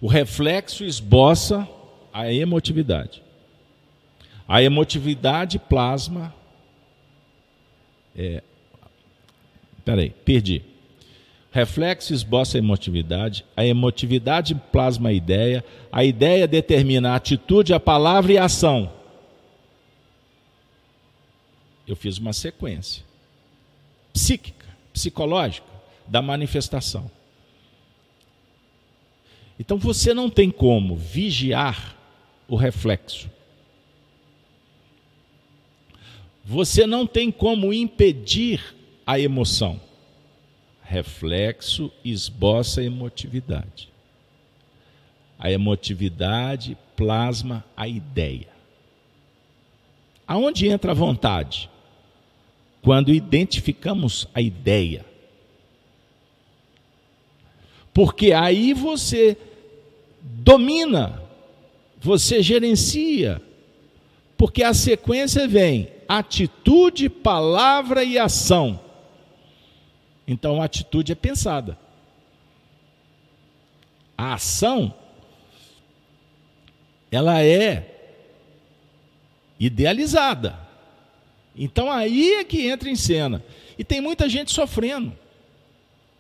O 0.02 0.08
reflexo 0.08 0.84
esboça 0.84 1.70
a 2.12 2.34
emotividade. 2.34 3.22
A 4.48 4.64
emotividade 4.64 5.60
plasma 5.60 6.34
é, 8.16 8.42
Peraí, 9.84 10.12
perdi. 10.24 10.64
Reflexo 11.52 12.14
esboça 12.14 12.58
a 12.58 12.60
emotividade, 12.60 13.44
a 13.58 13.66
emotividade 13.66 14.56
plasma 14.72 15.10
a 15.10 15.14
ideia, 15.14 15.66
a 15.92 16.04
ideia 16.04 16.48
determina 16.48 17.12
a 17.12 17.16
atitude, 17.16 17.74
a 17.74 17.80
palavra 17.80 18.32
e 18.32 18.38
a 18.38 18.46
ação. 18.46 18.92
Eu 21.86 21.96
fiz 21.96 22.18
uma 22.18 22.32
sequência 22.32 23.04
psíquica, 24.14 24.68
psicológica 24.94 25.68
da 26.08 26.22
manifestação. 26.22 27.12
Então 29.60 29.78
você 29.78 30.14
não 30.14 30.30
tem 30.30 30.50
como 30.50 30.96
vigiar 30.96 31.98
o 32.48 32.56
reflexo. 32.56 33.30
Você 36.44 36.88
não 36.88 37.06
tem 37.06 37.32
como 37.32 37.74
impedir 37.74 38.76
a 39.12 39.20
emoção. 39.20 39.78
Reflexo 40.82 41.92
esboça 42.02 42.80
a 42.80 42.84
emotividade. 42.86 43.90
A 45.38 45.52
emotividade 45.52 46.78
plasma 46.96 47.62
a 47.76 47.90
ideia. 47.90 48.48
Aonde 50.26 50.70
entra 50.70 50.92
a 50.92 50.96
vontade? 50.96 51.70
Quando 52.82 53.14
identificamos 53.14 54.30
a 54.34 54.40
ideia. 54.40 55.06
Porque 57.94 58.32
aí 58.32 58.74
você 58.74 59.38
domina, 60.22 61.22
você 62.00 62.42
gerencia, 62.42 63.42
Porque 64.38 64.64
a 64.64 64.74
sequência 64.74 65.50
vem 65.50 65.90
atitude, 66.08 67.10
palavra 67.10 68.06
e 68.06 68.18
ação. 68.18 68.91
Então 70.28 70.62
a 70.62 70.66
atitude 70.66 71.12
é 71.12 71.16
pensada. 71.16 71.78
A 74.18 74.36
ação 74.36 74.94
ela 77.12 77.44
é 77.44 77.92
idealizada. 79.60 80.58
Então 81.56 81.92
aí 81.92 82.36
é 82.36 82.44
que 82.44 82.68
entra 82.68 82.90
em 82.90 82.96
cena. 82.96 83.44
E 83.78 83.84
tem 83.84 84.00
muita 84.00 84.30
gente 84.30 84.52
sofrendo. 84.52 85.12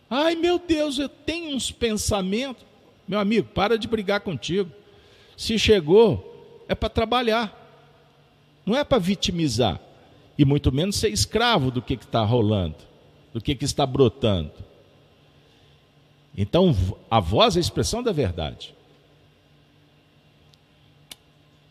Ai 0.09 0.35
meu 0.35 0.59
Deus, 0.59 0.99
eu 0.99 1.07
tenho 1.07 1.55
uns 1.55 1.71
pensamentos. 1.71 2.65
Meu 3.07 3.19
amigo, 3.19 3.47
para 3.49 3.77
de 3.77 3.87
brigar 3.87 4.19
contigo. 4.21 4.71
Se 5.37 5.57
chegou, 5.57 6.63
é 6.67 6.75
para 6.75 6.89
trabalhar. 6.89 7.57
Não 8.65 8.77
é 8.77 8.83
para 8.83 8.99
vitimizar. 8.99 9.79
E 10.37 10.45
muito 10.45 10.71
menos 10.71 10.97
ser 10.97 11.09
escravo 11.09 11.71
do 11.71 11.81
que 11.81 11.93
está 11.93 12.23
rolando, 12.23 12.77
do 13.33 13.41
que, 13.41 13.55
que 13.55 13.65
está 13.65 13.85
brotando. 13.85 14.51
Então, 16.37 16.75
a 17.09 17.19
voz 17.19 17.55
é 17.55 17.59
a 17.59 17.61
expressão 17.61 18.01
da 18.01 18.11
verdade. 18.11 18.73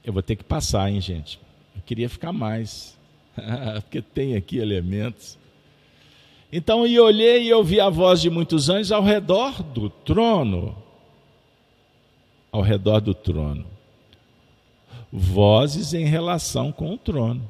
Eu 0.04 0.12
vou 0.12 0.22
ter 0.22 0.36
que 0.36 0.44
passar, 0.44 0.90
hein, 0.90 1.00
gente? 1.00 1.40
Eu 1.74 1.82
queria 1.82 2.08
ficar 2.08 2.32
mais, 2.32 2.98
porque 3.82 4.02
tem 4.02 4.36
aqui 4.36 4.58
elementos. 4.58 5.38
Então, 6.52 6.86
eu 6.86 7.04
olhei 7.04 7.44
e 7.44 7.52
ouvi 7.52 7.80
a 7.80 7.88
voz 7.88 8.20
de 8.20 8.28
muitos 8.28 8.68
anjos 8.68 8.92
ao 8.92 9.02
redor 9.02 9.62
do 9.62 9.88
trono. 9.88 10.76
Ao 12.50 12.60
redor 12.60 13.00
do 13.00 13.14
trono. 13.14 13.66
Vozes 15.12 15.94
em 15.94 16.04
relação 16.04 16.72
com 16.72 16.92
o 16.92 16.98
trono. 16.98 17.48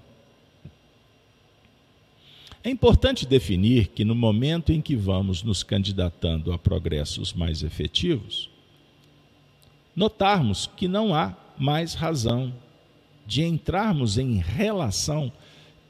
É 2.62 2.68
importante 2.68 3.26
definir 3.26 3.88
que 3.88 4.04
no 4.04 4.14
momento 4.14 4.70
em 4.70 4.82
que 4.82 4.94
vamos 4.94 5.42
nos 5.42 5.62
candidatando 5.62 6.52
a 6.52 6.58
progressos 6.58 7.32
mais 7.32 7.62
efetivos, 7.62 8.50
notarmos 9.96 10.70
que 10.76 10.86
não 10.86 11.14
há 11.14 11.34
mais 11.56 11.94
razão 11.94 12.52
de 13.26 13.42
entrarmos 13.42 14.18
em 14.18 14.36
relação 14.36 15.32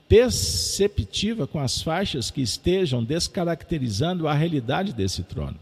perceptiva 0.09 1.47
com 1.47 1.59
as 1.59 1.83
faixas 1.83 2.31
que 2.31 2.41
estejam 2.41 3.03
descaracterizando 3.03 4.29
a 4.29 4.35
realidade 4.35 4.93
desse 4.93 5.25
trono. 5.25 5.59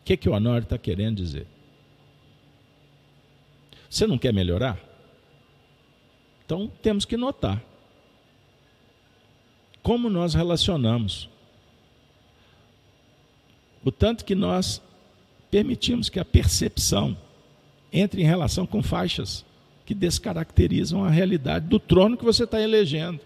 O 0.00 0.04
que, 0.04 0.16
que 0.16 0.28
o 0.28 0.32
Honor 0.32 0.62
está 0.62 0.78
querendo 0.78 1.16
dizer? 1.16 1.46
Você 3.90 4.06
não 4.06 4.18
quer 4.18 4.32
melhorar? 4.32 4.78
Então 6.44 6.70
temos 6.80 7.04
que 7.04 7.16
notar 7.16 7.67
como 9.82 10.10
nós 10.10 10.34
relacionamos. 10.34 11.28
O 13.84 13.90
tanto 13.90 14.24
que 14.24 14.34
nós 14.34 14.82
permitimos 15.50 16.08
que 16.08 16.20
a 16.20 16.24
percepção 16.24 17.16
entre 17.92 18.22
em 18.22 18.24
relação 18.24 18.66
com 18.66 18.82
faixas 18.82 19.44
que 19.86 19.94
descaracterizam 19.94 21.02
a 21.02 21.08
realidade 21.08 21.66
do 21.66 21.78
trono 21.78 22.16
que 22.16 22.24
você 22.24 22.44
está 22.44 22.60
elegendo. 22.60 23.20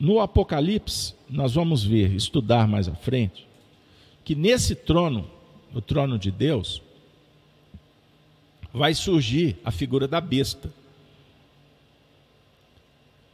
No 0.00 0.20
Apocalipse, 0.20 1.14
nós 1.28 1.54
vamos 1.54 1.84
ver, 1.84 2.14
estudar 2.14 2.66
mais 2.66 2.88
à 2.88 2.94
frente, 2.94 3.46
que 4.24 4.34
nesse 4.34 4.74
trono, 4.74 5.28
o 5.74 5.80
trono 5.80 6.18
de 6.18 6.30
Deus, 6.30 6.80
vai 8.72 8.94
surgir 8.94 9.58
a 9.64 9.70
figura 9.70 10.08
da 10.08 10.20
besta 10.20 10.72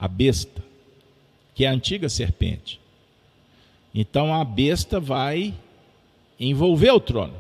a 0.05 0.09
besta, 0.09 0.63
que 1.55 1.65
é 1.65 1.69
a 1.69 1.73
antiga 1.73 2.11
serpente. 2.11 2.79
Então 3.95 4.35
a 4.35 4.45
besta 4.45 5.01
vai 5.01 5.55
envolver 6.39 6.91
o 6.91 7.01
trono 7.01 7.33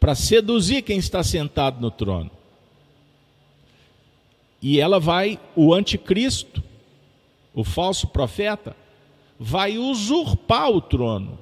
para 0.00 0.16
seduzir 0.16 0.82
quem 0.82 0.98
está 0.98 1.22
sentado 1.22 1.80
no 1.80 1.88
trono. 1.88 2.32
E 4.60 4.80
ela 4.80 4.98
vai, 4.98 5.38
o 5.54 5.72
anticristo, 5.72 6.60
o 7.54 7.62
falso 7.62 8.08
profeta, 8.08 8.76
vai 9.38 9.78
usurpar 9.78 10.68
o 10.72 10.80
trono. 10.80 11.38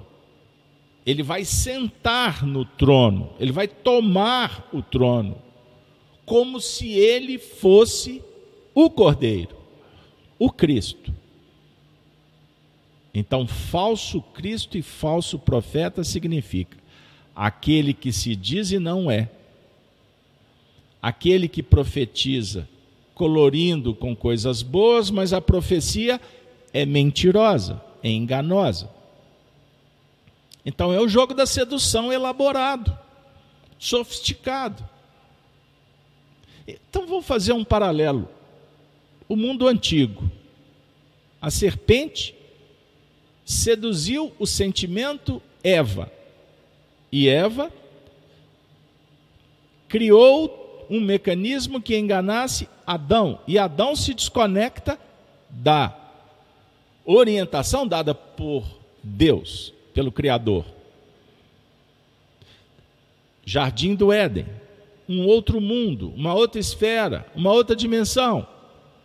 Ele 1.07 1.23
vai 1.23 1.47
sentar 1.47 2.45
no 2.45 2.67
trono, 2.67 3.31
ele 3.41 3.53
vai 3.53 3.67
tomar 3.67 4.69
o 4.71 4.83
trono, 4.83 5.39
como 6.27 6.61
se 6.61 6.93
ele 6.93 7.39
fosse 7.39 8.23
o 8.75 8.91
cordeiro 8.91 9.64
o 10.39 10.51
Cristo. 10.51 11.13
Então, 13.13 13.47
falso 13.47 14.21
Cristo 14.21 14.77
e 14.77 14.83
falso 14.83 15.39
profeta 15.39 16.03
significa 16.03 16.77
aquele 17.35 17.95
que 17.95 18.13
se 18.13 18.35
diz 18.35 18.71
e 18.71 18.79
não 18.79 19.11
é, 19.11 19.29
aquele 21.01 21.49
que 21.49 21.63
profetiza 21.63 22.69
colorindo 23.15 23.95
com 23.95 24.15
coisas 24.15 24.63
boas, 24.63 25.11
mas 25.11 25.33
a 25.33 25.41
profecia 25.41 26.21
é 26.73 26.85
mentirosa, 26.85 27.81
é 28.03 28.11
enganosa. 28.11 28.91
Então 30.67 30.93
é 30.93 31.01
o 31.01 31.09
jogo 31.09 31.35
da 31.35 31.47
sedução 31.47 32.13
elaborado, 32.13 32.97
sofisticado. 33.79 34.83
Então 36.67 37.07
vamos 37.07 37.27
fazer 37.27 37.53
um 37.53 37.65
paralelo 37.65 38.29
o 39.29 39.37
mundo 39.37 39.67
antigo. 39.67 40.31
A 41.41 41.51
serpente 41.51 42.35
seduziu 43.45 44.33
o 44.39 44.47
sentimento 44.47 45.43
Eva. 45.63 46.11
E 47.11 47.29
Eva 47.29 47.71
criou 49.89 50.87
um 50.91 51.01
mecanismo 51.01 51.81
que 51.81 51.97
enganasse 51.97 52.69
Adão. 52.87 53.41
E 53.47 53.59
Adão 53.59 53.95
se 53.95 54.15
desconecta 54.15 54.99
da 55.49 55.97
orientação 57.05 57.87
dada 57.87 58.15
por 58.15 58.65
Deus, 59.03 59.73
pelo 59.93 60.11
Criador. 60.11 60.65
Jardim 63.45 63.95
do 63.95 64.11
Éden, 64.11 64.47
um 65.07 65.27
outro 65.27 65.61
mundo, 65.61 66.13
uma 66.17 66.35
outra 66.35 66.59
esfera, 66.59 67.27
uma 67.35 67.53
outra 67.53 67.77
dimensão 67.77 68.54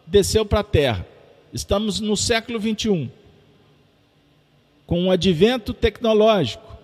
desceu 0.10 0.45
para 0.45 0.62
a 0.62 0.64
terra. 0.64 1.07
Estamos 1.53 1.99
no 1.99 2.18
século 2.18 2.60
21. 2.60 3.10
Com 4.86 5.07
o 5.07 5.12
advento 5.12 5.74
tecnológico, 5.74 6.78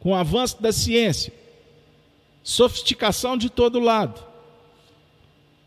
com 0.00 0.10
o 0.10 0.14
avanço 0.14 0.60
da 0.60 0.72
ciência, 0.72 1.32
sofisticação 2.42 3.36
de 3.36 3.48
todo 3.48 3.78
lado. 3.78 4.20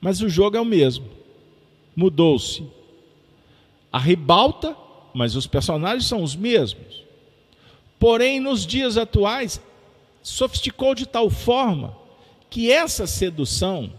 Mas 0.01 0.21
o 0.21 0.29
jogo 0.29 0.57
é 0.57 0.61
o 0.61 0.65
mesmo. 0.65 1.09
Mudou-se. 1.95 2.67
A 3.91 3.97
ribalta, 3.97 4.75
mas 5.13 5.35
os 5.35 5.47
personagens 5.47 6.05
são 6.05 6.21
os 6.21 6.35
mesmos. 6.35 7.03
Porém, 7.97 8.41
nos 8.41 8.65
dias 8.65 8.97
atuais, 8.97 9.61
sofisticou 10.21 10.93
de 10.93 11.05
tal 11.05 11.29
forma 11.29 11.97
que 12.49 12.69
essa 12.69 13.07
sedução 13.07 13.93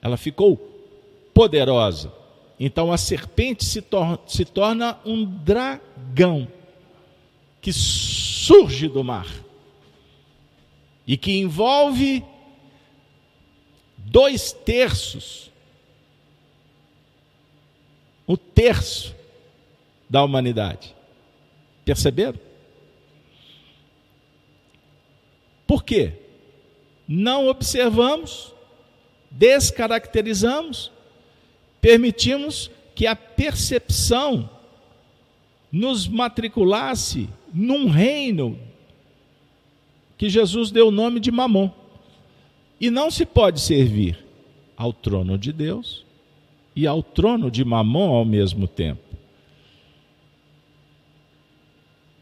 ela 0.00 0.16
ficou 0.16 0.67
poderosa. 1.38 2.12
Então 2.58 2.92
a 2.92 2.98
serpente 2.98 3.64
se, 3.64 3.80
tor 3.80 4.18
se 4.26 4.44
torna 4.44 4.98
um 5.04 5.24
dragão 5.24 6.48
que 7.60 7.72
surge 7.72 8.88
do 8.88 9.04
mar 9.04 9.28
e 11.06 11.16
que 11.16 11.38
envolve 11.38 12.24
dois 13.98 14.50
terços, 14.50 15.52
o 18.26 18.36
terço 18.36 19.14
da 20.10 20.24
humanidade. 20.24 20.92
Perceberam? 21.84 22.40
Por 25.68 25.84
quê? 25.84 26.14
Não 27.06 27.46
observamos, 27.46 28.52
descaracterizamos 29.30 30.97
permitimos 31.88 32.70
que 32.94 33.06
a 33.06 33.16
percepção 33.16 34.50
nos 35.72 36.06
matriculasse 36.06 37.30
num 37.50 37.88
reino 37.88 38.58
que 40.18 40.28
Jesus 40.28 40.70
deu 40.70 40.88
o 40.88 40.90
nome 40.90 41.18
de 41.18 41.30
Mamon. 41.30 41.70
E 42.78 42.90
não 42.90 43.10
se 43.10 43.24
pode 43.24 43.58
servir 43.62 44.22
ao 44.76 44.92
trono 44.92 45.38
de 45.38 45.50
Deus 45.50 46.04
e 46.76 46.86
ao 46.86 47.02
trono 47.02 47.50
de 47.50 47.64
Mamon 47.64 48.14
ao 48.14 48.24
mesmo 48.26 48.68
tempo. 48.68 49.16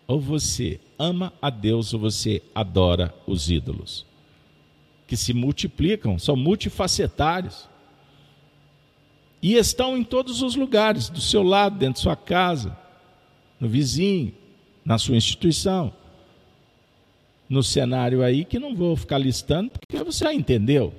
Ou 0.07 0.21
você 0.21 0.79
ama 0.97 1.33
a 1.43 1.51
Deus 1.51 1.93
ou 1.93 1.99
você 1.99 2.41
adora 2.55 3.13
os 3.27 3.51
ídolos. 3.51 4.07
que 5.09 5.17
se 5.17 5.35
multiplicam, 5.35 6.21
são 6.21 6.37
multifacetários. 6.37 7.69
E 9.43 9.55
estão 9.55 9.97
em 9.97 10.03
todos 10.03 10.43
os 10.43 10.57
lugares, 10.57 11.09
do 11.09 11.21
seu 11.21 11.43
lado, 11.43 11.79
dentro 11.79 11.95
de 11.95 12.01
sua 12.01 12.17
casa, 12.17 12.77
no 13.61 13.69
vizinho, 13.69 14.35
na 14.85 14.99
sua 14.99 15.17
instituição. 15.17 15.93
No 17.49 17.63
cenário 17.63 18.23
aí 18.23 18.45
que 18.45 18.59
não 18.59 18.75
vou 18.75 18.97
ficar 18.97 19.19
listando, 19.19 19.71
porque 19.71 20.03
você 20.03 20.25
já 20.25 20.35
entendeu. 20.35 20.93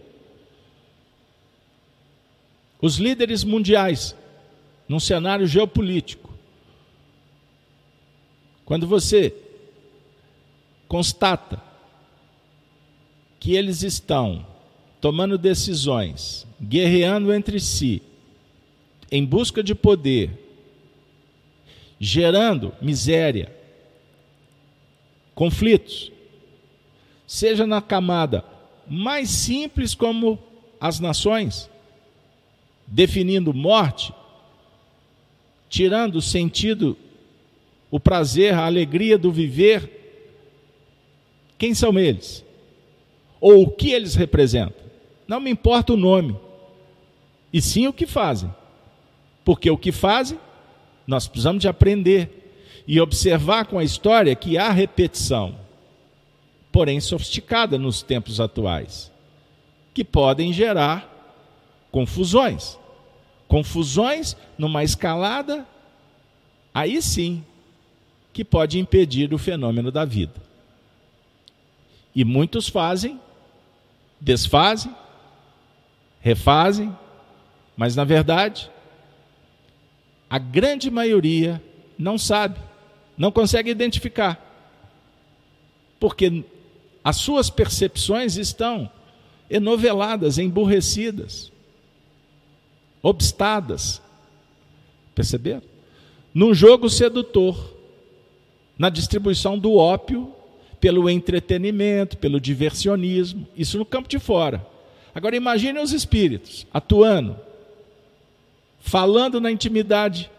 Os 2.82 2.98
líderes 2.98 3.44
mundiais, 3.44 4.16
num 4.88 5.00
cenário 5.00 5.48
geopolítico. 5.48 6.34
Quando 8.64 8.88
você 8.88 9.34
constata 10.88 11.62
que 13.40 13.56
eles 13.56 13.82
estão 13.84 14.46
tomando 15.00 15.38
decisões, 15.38 16.46
guerreando 16.62 17.34
entre 17.34 17.60
si, 17.60 18.02
em 19.12 19.26
busca 19.26 19.64
de 19.64 19.74
poder, 19.74 20.32
gerando 22.00 22.74
miséria, 22.82 23.56
conflitos, 25.34 26.12
seja 27.26 27.66
na 27.66 27.82
camada 27.82 28.44
mais 28.88 29.30
simples 29.30 29.94
como 29.94 30.40
as 30.80 31.00
nações, 31.00 31.70
definindo 32.86 33.54
morte, 33.54 34.14
tirando 35.70 36.16
o 36.16 36.22
sentido, 36.22 36.98
o 37.92 38.00
prazer, 38.00 38.54
a 38.54 38.66
alegria 38.66 39.18
do 39.18 39.32
viver. 39.32 39.94
Quem 41.58 41.74
são 41.74 41.98
eles? 41.98 42.46
Ou 43.42 43.64
o 43.64 43.72
que 43.72 43.92
eles 43.92 44.16
representam? 44.16 44.86
Não 45.28 45.40
me 45.40 45.50
importa 45.50 45.94
o 45.94 45.98
nome, 45.98 46.38
e 47.52 47.62
sim 47.62 47.88
o 47.88 47.94
que 47.94 48.06
fazem. 48.06 48.54
Porque 49.48 49.72
o 49.72 49.78
que 49.78 49.94
fazem, 49.94 50.38
nós 51.08 51.26
precisamos 51.26 51.62
de 51.62 51.70
aprender 51.70 52.84
e 52.86 53.00
observar 53.00 53.66
com 53.66 53.80
a 53.80 53.84
história 53.86 54.36
que 54.36 54.58
há 54.58 54.72
repetição, 54.72 55.58
porém 56.70 57.00
sofisticada 57.00 57.78
nos 57.78 58.02
tempos 58.02 58.42
atuais, 58.42 59.10
que 59.94 60.04
podem 60.04 60.52
gerar 60.52 61.10
confusões. 61.94 62.78
Confusões 63.48 64.36
numa 64.58 64.84
escalada, 64.84 65.66
aí 66.74 67.02
sim, 67.02 67.42
que 68.34 68.44
pode 68.44 68.78
impedir 68.78 69.34
o 69.34 69.38
fenômeno 69.38 69.94
da 69.94 70.04
vida. 70.04 70.42
E 72.14 72.26
muitos 72.26 72.68
fazem, 72.68 73.18
desfazem, 74.20 74.94
refazem, 76.20 76.94
mas 77.78 77.96
na 77.96 78.04
verdade 78.04 78.70
a 80.30 80.38
grande 80.38 80.92
maioria 80.92 81.62
não 81.98 82.18
sabe, 82.18 82.60
não 83.18 83.32
consegue 83.32 83.70
identificar. 83.72 84.44
Porque 86.00 86.44
as 87.04 87.18
suas 87.18 87.50
percepções 87.50 88.36
estão 88.36 88.90
enoveladas, 89.50 90.38
emburrecidas, 90.38 91.52
obstadas. 93.02 94.02
Perceberam? 95.16 95.64
Num 96.34 96.54
jogo 96.54 96.90
sedutor, 96.90 97.74
na 98.78 98.90
distribuição 98.90 99.58
do 99.58 99.76
ópio, 99.76 100.34
pelo 100.80 101.10
entretenimento, 101.10 102.18
pelo 102.18 102.40
diversionismo, 102.40 103.48
isso 103.56 103.78
no 103.78 103.86
campo 103.86 104.08
de 104.08 104.20
fora. 104.20 104.66
Agora 105.16 105.36
imagine 105.36 105.80
os 105.80 105.92
espíritos 105.92 106.68
atuando 106.72 107.47
falando 108.88 109.42
na 109.42 109.52
intimidade, 109.52 110.32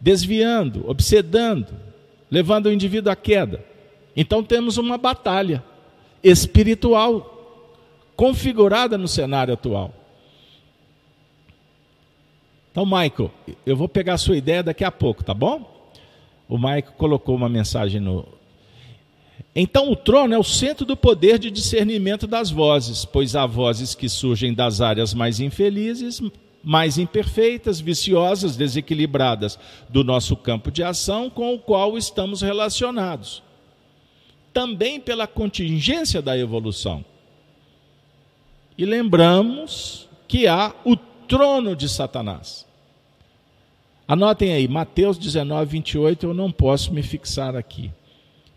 desviando, 0.00 0.84
obsedando, 0.90 1.68
levando 2.28 2.66
o 2.66 2.72
indivíduo 2.72 3.12
à 3.12 3.16
queda. 3.16 3.64
Então 4.16 4.42
temos 4.42 4.76
uma 4.76 4.98
batalha 4.98 5.62
espiritual 6.22 7.30
configurada 8.16 8.98
no 8.98 9.06
cenário 9.06 9.54
atual. 9.54 9.94
Então, 12.72 12.84
Michael, 12.84 13.30
eu 13.64 13.76
vou 13.76 13.88
pegar 13.88 14.14
a 14.14 14.18
sua 14.18 14.36
ideia 14.36 14.60
daqui 14.60 14.82
a 14.82 14.90
pouco, 14.90 15.22
tá 15.22 15.32
bom? 15.32 15.92
O 16.48 16.58
Michael 16.58 16.92
colocou 16.98 17.36
uma 17.36 17.48
mensagem 17.48 18.00
no. 18.00 18.26
Então, 19.54 19.92
o 19.92 19.94
trono 19.94 20.34
é 20.34 20.38
o 20.38 20.42
centro 20.42 20.84
do 20.84 20.96
poder 20.96 21.38
de 21.38 21.52
discernimento 21.52 22.26
das 22.26 22.50
vozes, 22.50 23.04
pois 23.04 23.36
há 23.36 23.46
vozes 23.46 23.94
que 23.94 24.08
surgem 24.08 24.52
das 24.52 24.80
áreas 24.80 25.14
mais 25.14 25.38
infelizes, 25.38 26.20
mais 26.64 26.96
imperfeitas, 26.96 27.78
viciosas, 27.80 28.56
desequilibradas 28.56 29.58
do 29.88 30.02
nosso 30.02 30.34
campo 30.36 30.70
de 30.70 30.82
ação 30.82 31.28
com 31.28 31.54
o 31.54 31.58
qual 31.58 31.98
estamos 31.98 32.40
relacionados. 32.40 33.42
Também 34.52 34.98
pela 34.98 35.26
contingência 35.26 36.22
da 36.22 36.38
evolução. 36.38 37.04
E 38.78 38.84
lembramos 38.84 40.08
que 40.26 40.46
há 40.46 40.74
o 40.84 40.96
trono 40.96 41.76
de 41.76 41.88
Satanás. 41.88 42.66
Anotem 44.06 44.52
aí, 44.52 44.68
Mateus 44.68 45.18
19, 45.18 45.70
28, 45.70 46.26
eu 46.26 46.34
não 46.34 46.50
posso 46.50 46.92
me 46.92 47.02
fixar 47.02 47.56
aqui. 47.56 47.90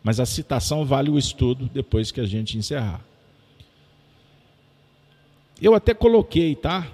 Mas 0.04 0.20
a 0.20 0.26
citação 0.26 0.86
vale 0.86 1.10
o 1.10 1.18
estudo 1.18 1.70
depois 1.74 2.12
que 2.12 2.22
a 2.22 2.26
gente 2.26 2.58
encerrar. 2.58 3.02
Eu 5.62 5.74
até 5.74 5.94
coloquei, 5.94 6.56
tá? 6.56 6.88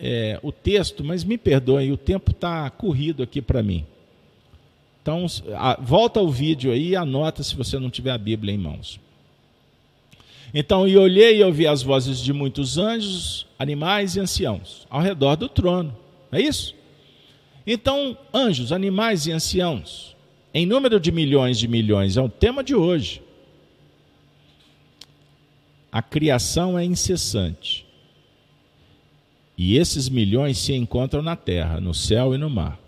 É, 0.00 0.40
o 0.42 0.50
texto, 0.50 1.04
mas 1.04 1.22
me 1.22 1.36
perdoem, 1.36 1.92
o 1.92 1.96
tempo 1.96 2.30
está 2.30 2.68
corrido 2.70 3.22
aqui 3.22 3.42
para 3.42 3.62
mim. 3.62 3.84
Então, 5.02 5.26
a, 5.56 5.78
volta 5.80 6.20
ao 6.20 6.30
vídeo 6.30 6.72
aí 6.72 6.90
e 6.90 6.96
anota 6.96 7.42
se 7.42 7.54
você 7.54 7.78
não 7.78 7.90
tiver 7.90 8.10
a 8.10 8.18
Bíblia 8.18 8.54
em 8.54 8.58
mãos. 8.58 8.98
Então, 10.52 10.88
e 10.88 10.96
olhei 10.96 11.38
e 11.38 11.44
ouvi 11.44 11.66
as 11.66 11.82
vozes 11.82 12.18
de 12.18 12.32
muitos 12.32 12.78
anjos, 12.78 13.46
animais 13.58 14.16
e 14.16 14.20
anciãos 14.20 14.86
ao 14.90 15.00
redor 15.00 15.36
do 15.36 15.48
trono. 15.48 15.96
É 16.32 16.40
isso? 16.40 16.74
Então, 17.66 18.16
anjos, 18.32 18.72
animais 18.72 19.26
e 19.26 19.32
anciãos, 19.32 20.16
em 20.52 20.66
número 20.66 20.98
de 20.98 21.12
milhões 21.12 21.58
de 21.58 21.68
milhões, 21.68 22.16
é 22.16 22.22
o 22.22 22.28
tema 22.28 22.64
de 22.64 22.74
hoje. 22.74 23.22
A 25.92 26.02
criação 26.02 26.78
é 26.78 26.84
incessante. 26.84 27.86
E 29.62 29.76
esses 29.76 30.08
milhões 30.08 30.56
se 30.56 30.72
encontram 30.72 31.20
na 31.20 31.36
terra, 31.36 31.82
no 31.82 31.92
céu 31.92 32.34
e 32.34 32.38
no 32.38 32.48
mar. 32.48 32.80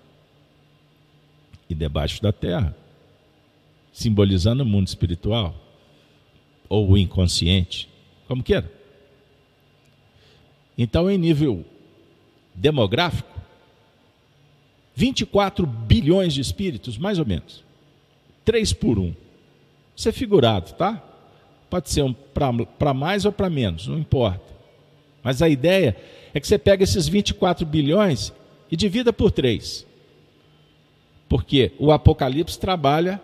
E 1.69 1.75
debaixo 1.75 2.23
da 2.23 2.33
terra, 2.33 2.75
simbolizando 3.93 4.63
o 4.63 4.67
mundo 4.67 4.87
espiritual 4.87 5.55
ou 6.71 6.93
o 6.93 6.97
inconsciente, 6.97 7.91
como 8.27 8.43
queira. 8.43 8.73
Então, 10.79 11.11
em 11.11 11.19
nível 11.19 11.63
demográfico, 12.55 13.39
24 14.95 15.67
bilhões 15.67 16.33
de 16.33 16.41
espíritos, 16.41 16.97
mais 16.97 17.19
ou 17.19 17.27
menos. 17.27 17.63
3 18.47 18.73
por 18.73 18.99
1. 18.99 19.15
Isso 19.95 20.09
é 20.09 20.13
figurado, 20.13 20.73
tá? 20.73 21.03
Pode 21.69 21.91
ser 21.91 22.01
um 22.01 22.15
para 22.15 22.95
mais 22.95 23.27
ou 23.27 23.33
para 23.33 23.51
menos, 23.51 23.87
não 23.87 23.99
importa. 23.99 24.55
Mas 25.23 25.43
a 25.43 25.51
ideia 25.51 25.95
é 26.35 26.41
que 26.41 26.47
você 26.47 26.59
pega 26.59 26.85
esses 26.85 27.07
24 27.09 27.67
bilhões 27.67 28.33
e 28.71 28.77
divida 28.77 29.13
por 29.13 29.31
três. 29.31 29.87
Porque 31.29 31.73
o 31.79 31.93
Apocalipse 31.93 32.59
trabalha 32.59 33.21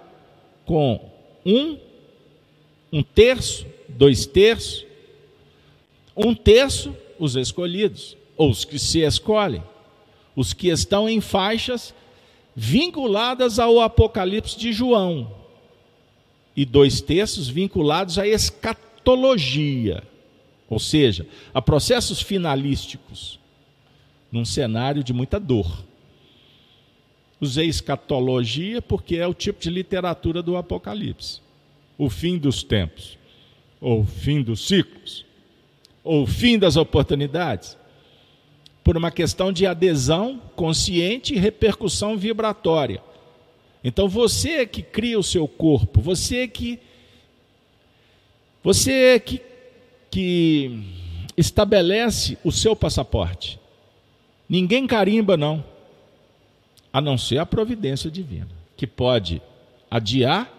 com 0.65 1.01
um, 1.45 1.79
um 2.93 3.03
terço, 3.03 3.67
dois 3.89 4.27
terços, 4.27 4.87
um 6.17 6.35
terço 6.35 6.95
os 7.19 7.35
escolhidos, 7.35 8.17
ou 8.37 8.51
os 8.51 8.65
que 8.65 8.79
se 8.79 9.01
escolhem, 9.01 9.63
os 10.37 10.53
que 10.53 10.69
estão 10.69 11.09
em 11.09 11.21
faixas 11.21 11.93
vinculadas 12.55 13.59
ao 13.59 13.81
Apocalipse 13.81 14.57
de 14.57 14.73
João, 14.73 15.33
e 16.57 16.65
dois 16.65 17.01
terços 17.01 17.49
vinculados 17.49 18.19
à 18.19 18.27
escatologia 18.27 20.03
ou 20.69 20.79
seja, 20.79 21.27
a 21.55 21.63
processos 21.63 22.21
finalísticos, 22.21 23.39
num 24.31 24.45
cenário 24.45 25.03
de 25.03 25.13
muita 25.13 25.41
dor. 25.41 25.85
Usei 27.41 27.67
escatologia 27.67 28.83
porque 28.83 29.17
é 29.17 29.27
o 29.27 29.33
tipo 29.33 29.61
de 29.61 29.71
literatura 29.71 30.43
do 30.43 30.57
Apocalipse. 30.57 31.41
O 31.97 32.11
fim 32.11 32.37
dos 32.37 32.63
tempos, 32.63 33.17
ou 33.81 34.01
o 34.01 34.05
fim 34.05 34.43
dos 34.43 34.67
ciclos, 34.67 35.25
ou 36.05 36.25
o 36.25 36.27
fim 36.27 36.59
das 36.59 36.77
oportunidades, 36.77 37.77
por 38.85 38.97
uma 38.97 39.11
questão 39.11 39.53
de 39.53 39.67
adesão 39.67 40.41
consciente 40.57 41.35
e 41.35 41.39
repercussão 41.39 42.17
vibratória. 42.17 43.03
Então 43.83 44.09
você 44.09 44.67
que 44.67 44.83
cria 44.83 45.19
o 45.19 45.23
seu 45.23 45.47
corpo, 45.47 46.01
você 46.01 46.49
que 46.49 46.79
você 48.63 49.19
que 49.21 49.41
que 50.11 50.83
estabelece 51.37 52.37
o 52.43 52.51
seu 52.51 52.75
passaporte. 52.75 53.59
Ninguém 54.49 54.87
carimba, 54.87 55.37
não, 55.37 55.65
a 56.93 57.01
não 57.01 57.19
ser 57.19 57.39
a 57.39 57.47
providência 57.47 58.11
divina, 58.11 58.49
que 58.77 58.87
pode 58.87 59.43
adiar, 59.91 60.51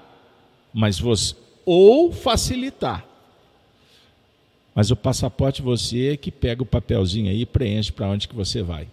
mas 0.74 1.00
você, 1.00 1.36
ou 1.66 2.12
facilitar. 2.12 3.06
Mas 4.74 4.92
o 4.92 4.96
passaporte 4.96 5.62
você 5.62 6.14
é 6.14 6.18
que 6.18 6.32
pega 6.32 6.64
o 6.64 6.66
papelzinho 6.66 7.30
aí 7.30 7.42
e 7.42 7.46
preenche 7.46 7.92
para 7.92 8.08
onde 8.08 8.28
que 8.28 8.36
você 8.36 8.62
vai. 8.62 8.88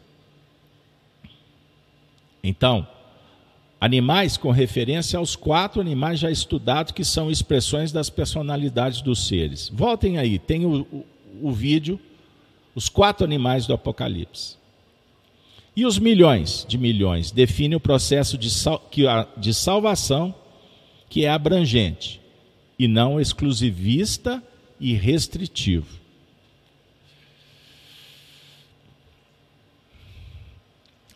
Então, 2.43 2.87
animais 3.81 4.37
com 4.37 4.51
referência 4.51 5.19
aos 5.19 5.37
quatro 5.37 5.81
animais 5.81 6.19
já 6.19 6.31
estudados 6.31 6.93
que 6.93 7.05
são 7.05 7.31
expressões 7.31 7.93
das 7.93 8.09
personalidades 8.09 9.01
dos 9.01 9.27
seres. 9.27 9.71
Voltem 9.73 10.19
aí, 10.19 10.39
tem 10.39 10.65
o, 10.65 10.83
o, 10.91 11.07
o 11.43 11.53
vídeo, 11.53 12.01
os 12.75 12.89
quatro 12.89 13.25
animais 13.25 13.67
do 13.67 13.75
Apocalipse. 13.75 14.57
E 15.75 15.85
os 15.85 15.99
milhões 15.99 16.65
de 16.67 16.79
milhões 16.79 17.31
define 17.31 17.77
o 17.77 17.81
processo 17.81 18.39
de, 18.39 18.51
sal, 18.51 18.83
de 19.37 19.53
salvação 19.53 20.35
que 21.09 21.25
é 21.25 21.31
abrangente 21.31 22.21
e 22.79 22.89
não 22.89 23.21
exclusivista 23.21 24.43
e 24.81 24.95
restritivo. 24.95 26.01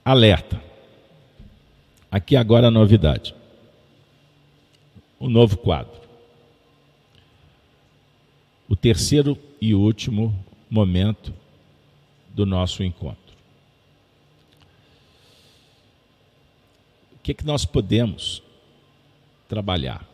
Alerta. 0.05 0.70
Aqui 2.11 2.35
agora 2.35 2.67
a 2.67 2.71
novidade. 2.71 3.35
O 5.19 5.29
novo 5.29 5.57
quadro. 5.57 6.01
O 8.69 8.75
terceiro 8.75 9.39
e 9.61 9.75
último 9.75 10.35
momento 10.69 11.33
do 12.31 12.45
nosso 12.45 12.83
encontro. 12.83 13.31
O 17.15 17.19
que, 17.23 17.31
é 17.31 17.35
que 17.35 17.45
nós 17.45 17.65
podemos 17.65 18.43
trabalhar? 19.49 20.05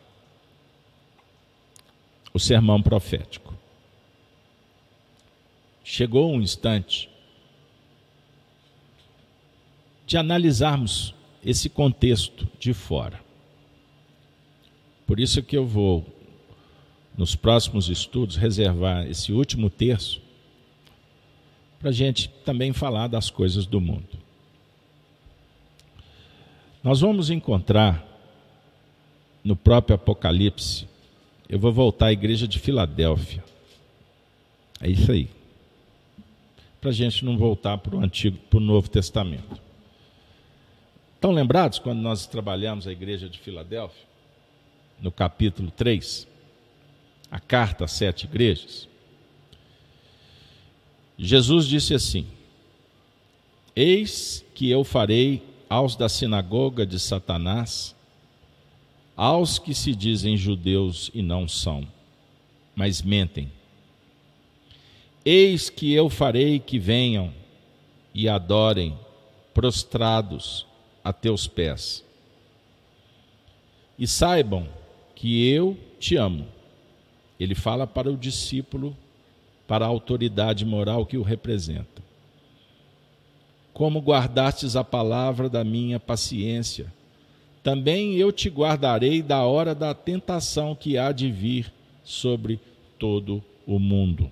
O 2.33 2.39
sermão 2.39 2.81
profético. 2.81 3.55
Chegou 5.83 6.31
um 6.31 6.41
instante 6.41 7.09
de 10.05 10.17
analisarmos 10.17 11.16
esse 11.43 11.69
contexto 11.69 12.47
de 12.59 12.73
fora. 12.73 13.19
Por 15.05 15.19
isso 15.19 15.41
que 15.41 15.55
eu 15.55 15.65
vou, 15.65 16.05
nos 17.17 17.35
próximos 17.35 17.89
estudos, 17.89 18.35
reservar 18.35 19.07
esse 19.07 19.31
último 19.31 19.69
terço 19.69 20.21
para 21.79 21.89
a 21.89 21.93
gente 21.93 22.29
também 22.43 22.73
falar 22.73 23.07
das 23.07 23.29
coisas 23.29 23.65
do 23.65 23.79
mundo. 23.79 24.17
Nós 26.83 27.01
vamos 27.01 27.29
encontrar 27.29 28.05
no 29.43 29.55
próprio 29.55 29.95
Apocalipse, 29.95 30.87
eu 31.47 31.57
vou 31.57 31.71
voltar 31.71 32.07
à 32.07 32.11
igreja 32.11 32.47
de 32.47 32.59
Filadélfia. 32.59 33.43
É 34.81 34.89
isso 34.89 35.11
aí. 35.11 35.29
Para 36.81 36.89
a 36.89 36.93
gente 36.93 37.23
não 37.23 37.37
voltar 37.37 37.77
para 37.77 37.95
o 37.95 37.99
Antigo, 37.99 38.37
para 38.49 38.57
o 38.57 38.61
Novo 38.61 38.89
Testamento. 38.89 39.66
Estão 41.17 41.31
lembrados 41.31 41.79
quando 41.79 41.97
nós 41.99 42.27
trabalhamos 42.27 42.85
a 42.85 42.91
igreja 42.91 43.27
de 43.27 43.39
Filadélfia? 43.39 44.05
No 45.01 45.11
capítulo 45.11 45.71
3, 45.71 46.27
a 47.31 47.39
carta 47.39 47.85
às 47.85 47.91
sete 47.93 48.25
igrejas. 48.25 48.87
Jesus 51.17 51.65
disse 51.65 51.95
assim: 51.95 52.27
Eis 53.75 54.45
que 54.53 54.69
eu 54.69 54.83
farei 54.83 55.41
aos 55.67 55.95
da 55.95 56.07
sinagoga 56.07 56.85
de 56.85 56.99
Satanás, 56.99 57.95
aos 59.15 59.57
que 59.57 59.73
se 59.73 59.95
dizem 59.95 60.37
judeus 60.37 61.09
e 61.15 61.23
não 61.23 61.47
são, 61.47 61.87
mas 62.75 63.01
mentem. 63.01 63.51
Eis 65.25 65.67
que 65.67 65.91
eu 65.91 66.11
farei 66.11 66.59
que 66.59 66.77
venham 66.77 67.33
e 68.13 68.29
adorem 68.29 68.95
prostrados 69.51 70.66
a 71.07 71.13
teus 71.13 71.47
pés. 71.47 72.03
E 73.97 74.05
saibam 74.05 74.67
que 75.15 75.49
eu 75.49 75.77
te 75.97 76.17
amo. 76.17 76.45
Ele 77.39 77.55
fala 77.55 77.87
para 77.87 78.11
o 78.11 78.17
discípulo, 78.17 78.93
para 79.65 79.85
a 79.85 79.87
autoridade 79.87 80.65
moral 80.65 81.05
que 81.05 81.17
o 81.17 81.21
representa. 81.21 82.03
Como 83.73 84.01
guardastes 84.01 84.75
a 84.75 84.83
palavra 84.83 85.47
da 85.47 85.63
minha 85.63 85.97
paciência, 85.97 86.91
também 87.63 88.15
eu 88.15 88.29
te 88.29 88.49
guardarei 88.49 89.21
da 89.21 89.43
hora 89.43 89.73
da 89.73 89.93
tentação 89.93 90.75
que 90.75 90.97
há 90.97 91.13
de 91.13 91.31
vir 91.31 91.71
sobre 92.03 92.59
todo 92.99 93.41
o 93.65 93.79
mundo, 93.79 94.29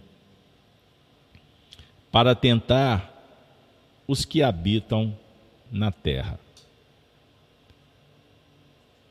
para 2.12 2.36
tentar 2.36 3.14
os 4.06 4.26
que 4.26 4.44
habitam 4.44 5.18
na 5.72 5.90
terra 5.90 6.40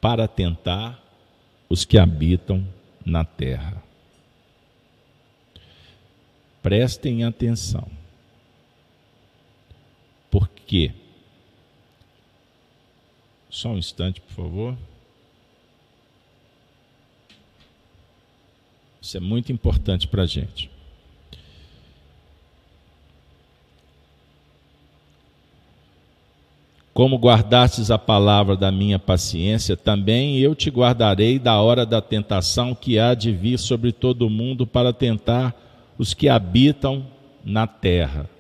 para 0.04 0.28
tentar 0.28 1.02
os 1.66 1.86
que 1.86 1.96
habitam 1.96 2.62
na 3.06 3.24
terra. 3.24 3.82
Prestem 6.62 7.24
atenção. 7.24 7.90
Por 10.30 10.46
quê? 10.46 10.92
Só 13.48 13.70
um 13.70 13.78
instante, 13.78 14.20
por 14.20 14.32
favor. 14.34 14.76
Isso 19.00 19.16
é 19.16 19.20
muito 19.20 19.50
importante 19.50 20.06
para 20.06 20.24
a 20.24 20.26
gente. 20.26 20.70
Como 26.94 27.18
guardastes 27.18 27.90
a 27.90 27.98
palavra 27.98 28.56
da 28.56 28.70
minha 28.70 29.00
paciência, 29.00 29.76
também 29.76 30.38
eu 30.38 30.54
te 30.54 30.70
guardarei 30.70 31.40
da 31.40 31.60
hora 31.60 31.84
da 31.84 32.00
tentação 32.00 32.72
que 32.72 33.00
há 33.00 33.14
de 33.14 33.32
vir 33.32 33.58
sobre 33.58 33.90
todo 33.90 34.28
o 34.28 34.30
mundo 34.30 34.64
para 34.64 34.92
tentar 34.92 35.52
os 35.98 36.14
que 36.14 36.28
habitam 36.28 37.04
na 37.44 37.66
terra. 37.66 38.30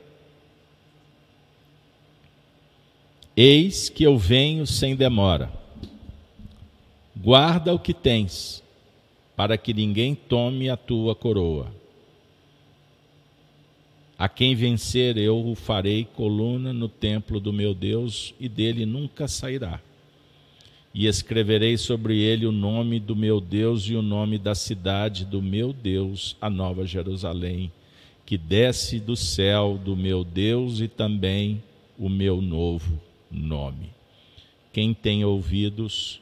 Eis 3.36 3.88
que 3.88 4.04
eu 4.04 4.16
venho 4.16 4.64
sem 4.68 4.94
demora. 4.94 5.50
Guarda 7.16 7.74
o 7.74 7.78
que 7.78 7.92
tens, 7.92 8.62
para 9.34 9.58
que 9.58 9.74
ninguém 9.74 10.14
tome 10.14 10.70
a 10.70 10.76
tua 10.76 11.16
coroa. 11.16 11.72
A 14.16 14.28
quem 14.28 14.54
vencer, 14.54 15.16
eu 15.16 15.44
o 15.44 15.54
farei 15.54 16.04
coluna 16.04 16.72
no 16.72 16.88
templo 16.88 17.40
do 17.40 17.52
meu 17.52 17.74
Deus, 17.74 18.32
e 18.38 18.48
dele 18.48 18.86
nunca 18.86 19.26
sairá. 19.26 19.80
E 20.94 21.06
escreverei 21.06 21.76
sobre 21.76 22.20
ele 22.20 22.46
o 22.46 22.52
nome 22.52 23.00
do 23.00 23.16
meu 23.16 23.40
Deus 23.40 23.82
e 23.88 23.96
o 23.96 24.02
nome 24.02 24.38
da 24.38 24.54
cidade 24.54 25.24
do 25.24 25.42
meu 25.42 25.72
Deus, 25.72 26.36
a 26.40 26.48
nova 26.48 26.86
Jerusalém, 26.86 27.72
que 28.24 28.38
desce 28.38 29.00
do 29.00 29.16
céu 29.16 29.76
do 29.84 29.96
meu 29.96 30.22
Deus 30.22 30.80
e 30.80 30.86
também 30.86 31.60
o 31.98 32.08
meu 32.08 32.40
novo 32.40 33.00
nome. 33.28 33.90
Quem 34.72 34.94
tem 34.94 35.24
ouvidos, 35.24 36.20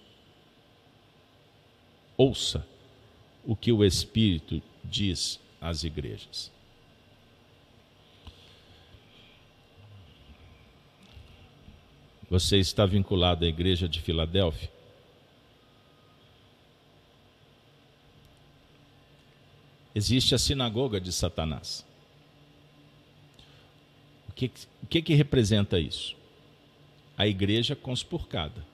ouça 2.16 2.66
o 3.44 3.55
que 3.55 3.70
o 3.70 3.85
Espírito 3.85 4.62
diz 4.82 5.39
às 5.60 5.85
igrejas. 5.85 6.51
Você 12.32 12.56
está 12.56 12.86
vinculado 12.86 13.44
à 13.44 13.48
igreja 13.48 13.86
de 13.86 14.00
Filadélfia? 14.00 14.70
Existe 19.94 20.34
a 20.34 20.38
sinagoga 20.38 20.98
de 20.98 21.12
Satanás. 21.12 21.86
O 24.30 24.32
que, 24.32 24.50
o 24.82 24.86
que, 24.86 25.02
que 25.02 25.14
representa 25.14 25.78
isso? 25.78 26.16
A 27.18 27.26
igreja 27.26 27.76
conspurcada. 27.76 28.64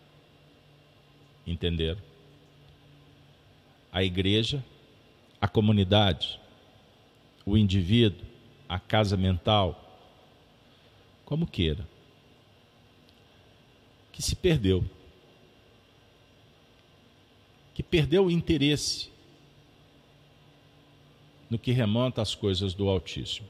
Entenderam? 1.45 2.01
A 3.91 4.05
igreja, 4.05 4.65
a 5.41 5.49
comunidade, 5.49 6.39
o 7.45 7.59
indivíduo, 7.59 8.25
a 8.69 8.79
casa 8.79 9.17
mental, 9.17 10.01
como 11.25 11.45
queira 11.45 11.98
que 14.19 14.23
se 14.25 14.35
perdeu. 14.35 14.85
Que 17.73 17.85
perdeu 17.85 18.27
o 18.27 18.31
interesse 18.33 19.11
no 21.49 21.57
que 21.57 21.71
remonta 21.71 22.21
às 22.21 22.35
coisas 22.35 22.75
do 22.75 22.89
Altíssimo. 22.89 23.47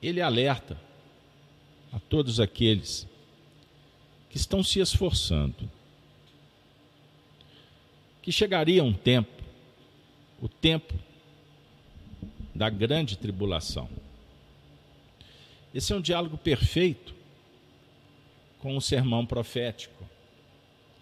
Ele 0.00 0.20
alerta 0.20 0.80
a 1.92 1.98
todos 1.98 2.38
aqueles 2.38 3.04
que 4.30 4.36
estão 4.36 4.62
se 4.62 4.78
esforçando 4.78 5.68
que 8.22 8.30
chegaria 8.30 8.84
um 8.84 8.92
tempo, 8.92 9.42
o 10.40 10.48
tempo 10.48 10.94
da 12.54 12.70
grande 12.70 13.18
tribulação. 13.18 13.88
Esse 15.74 15.92
é 15.92 15.96
um 15.96 16.00
diálogo 16.00 16.38
perfeito 16.38 17.16
com 18.66 18.76
o 18.76 18.80
sermão 18.80 19.24
profético. 19.24 20.04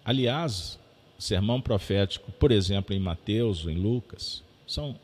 Aliás, 0.05 0.79
o 1.17 1.21
sermão 1.21 1.59
profético, 1.59 2.31
por 2.33 2.51
exemplo, 2.51 2.95
em 2.95 2.99
Mateus, 2.99 3.65
em 3.65 3.73
Lucas, 3.73 4.43
são, 4.67 4.95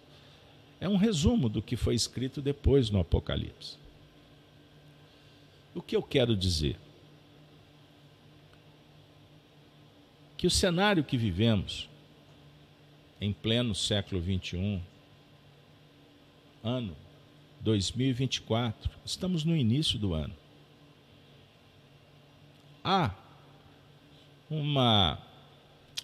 é 0.80 0.88
um 0.88 0.96
resumo 0.96 1.50
do 1.50 1.60
que 1.60 1.76
foi 1.76 1.96
escrito 1.96 2.40
depois 2.40 2.92
no 2.92 3.00
Apocalipse. 3.00 3.78
O 5.74 5.82
que 5.82 5.96
eu 5.96 6.04
quero 6.04 6.38
dizer? 6.38 6.78
Que 10.38 10.46
o 10.46 10.52
cenário 10.52 11.04
que 11.04 11.18
vivemos 11.18 11.90
em 13.20 13.34
pleno 13.34 13.74
século 13.74 14.22
21, 14.22 14.80
ano 16.64 16.96
2024, 17.62 18.92
estamos 19.04 19.44
no 19.44 19.56
início 19.58 19.98
do 19.98 20.14
ano. 20.14 20.41
Há 22.84 23.14
uma, 24.50 25.20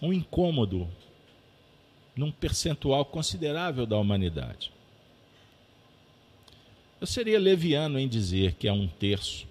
um 0.02 0.14
incômodo 0.14 0.88
num 2.16 2.32
percentual 2.32 3.06
considerável 3.06 3.86
da 3.86 3.98
humanidade. 3.98 4.72
Eu 6.99 7.06
seria 7.06 7.40
leviano 7.40 7.99
em 7.99 8.08
dizer 8.08 8.56
que 8.56 8.68
é 8.68 8.74
um 8.74 8.88
terço, 8.88 9.48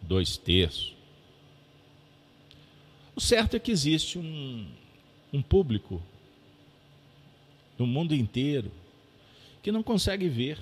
dois 0.00 0.36
terços. 0.38 0.94
O 3.14 3.20
certo 3.20 3.56
é 3.56 3.58
que 3.58 3.70
existe 3.70 4.18
um, 4.18 4.66
um 5.32 5.42
público 5.42 6.02
no 7.78 7.86
mundo 7.86 8.14
inteiro 8.14 8.72
que 9.62 9.70
não 9.70 9.82
consegue 9.82 10.28
ver. 10.28 10.58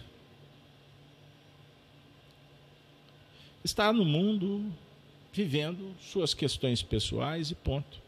Está 3.65 3.93
no 3.93 4.05
mundo 4.05 4.73
vivendo 5.33 5.95
suas 6.01 6.35
questões 6.35 6.83
pessoais 6.83 7.51
e 7.51 7.55
ponto. 7.55 8.01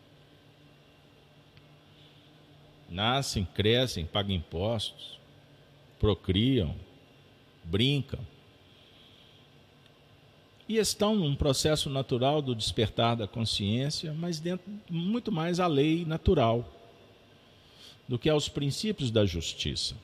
Nascem, 2.90 3.44
crescem, 3.44 4.05
pagam 4.05 4.36
impostos, 4.36 5.18
procriam, 5.98 6.76
brincam. 7.64 8.20
E 10.68 10.76
estão 10.76 11.14
num 11.14 11.34
processo 11.34 11.90
natural 11.90 12.40
do 12.40 12.55
despertar 12.55 13.16
da 13.16 13.26
consciência, 13.26 14.12
mas 14.12 14.38
dentro 14.38 14.70
muito 14.88 15.32
mais 15.32 15.59
a 15.60 15.66
lei 15.66 16.05
natural 16.05 16.64
do 18.06 18.18
que 18.18 18.28
aos 18.28 18.48
princípios 18.48 19.10
da 19.10 19.24
justiça. 19.24 19.94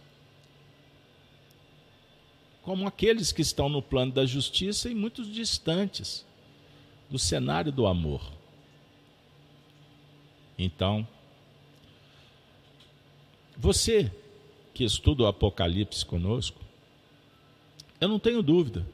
Como 2.63 2.87
aqueles 2.87 3.33
que 3.33 3.43
estão 3.43 3.69
no 3.69 3.83
plano 3.83 4.13
da 4.13 4.27
justiça 4.27 4.91
e 4.91 4.95
muito 4.95 5.25
distantes 5.25 6.27
do 7.11 7.19
cenário 7.19 7.73
do 7.73 7.87
amor. 7.87 8.23
Então, 10.59 11.07
você 13.57 14.11
que 14.73 14.85
estuda 14.85 15.25
o 15.25 15.27
Apocalipse 15.27 16.05
conosco, 16.05 16.61
eu 18.01 18.09
não 18.09 18.19
tenho 18.19 18.43
dúvida, 18.43 18.87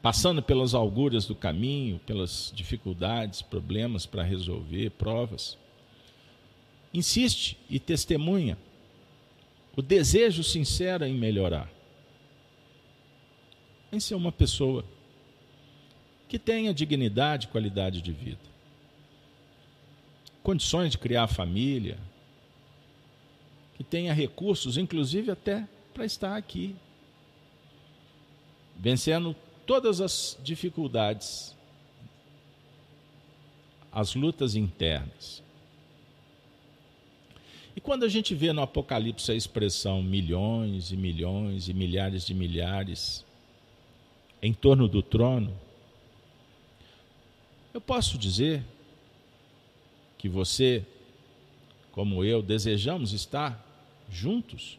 passando 0.00 0.42
pelas 0.42 0.74
augúrias 0.74 1.26
do 1.26 1.34
caminho, 1.34 1.98
pelas 2.00 2.52
dificuldades, 2.54 3.42
problemas 3.42 4.04
para 4.04 4.22
resolver, 4.22 4.90
provas, 4.90 5.56
insiste 6.92 7.56
e 7.70 7.80
testemunha 7.80 8.58
o 9.76 9.80
desejo 9.80 10.42
sincero 10.44 11.04
em 11.04 11.14
melhorar. 11.14 11.70
Em 13.90 13.98
ser 13.98 14.14
uma 14.14 14.32
pessoa 14.32 14.84
que 16.32 16.38
tenha 16.38 16.72
dignidade 16.72 17.44
e 17.44 17.50
qualidade 17.50 18.00
de 18.00 18.10
vida. 18.10 18.40
Condições 20.42 20.92
de 20.92 20.96
criar 20.96 21.26
família, 21.26 21.98
que 23.74 23.84
tenha 23.84 24.14
recursos, 24.14 24.78
inclusive 24.78 25.30
até 25.30 25.68
para 25.92 26.06
estar 26.06 26.34
aqui, 26.34 26.74
vencendo 28.78 29.36
todas 29.66 30.00
as 30.00 30.38
dificuldades, 30.42 31.54
as 33.92 34.14
lutas 34.14 34.56
internas. 34.56 35.42
E 37.76 37.80
quando 37.82 38.04
a 38.04 38.08
gente 38.08 38.34
vê 38.34 38.54
no 38.54 38.62
Apocalipse 38.62 39.30
a 39.30 39.34
expressão 39.34 40.02
milhões 40.02 40.92
e 40.92 40.96
milhões 40.96 41.68
e 41.68 41.74
milhares 41.74 42.24
de 42.24 42.32
milhares 42.32 43.22
em 44.40 44.54
torno 44.54 44.88
do 44.88 45.02
trono, 45.02 45.54
eu 47.72 47.80
posso 47.80 48.18
dizer 48.18 48.62
que 50.18 50.28
você, 50.28 50.84
como 51.90 52.24
eu, 52.24 52.42
desejamos 52.42 53.12
estar 53.12 53.66
juntos 54.10 54.78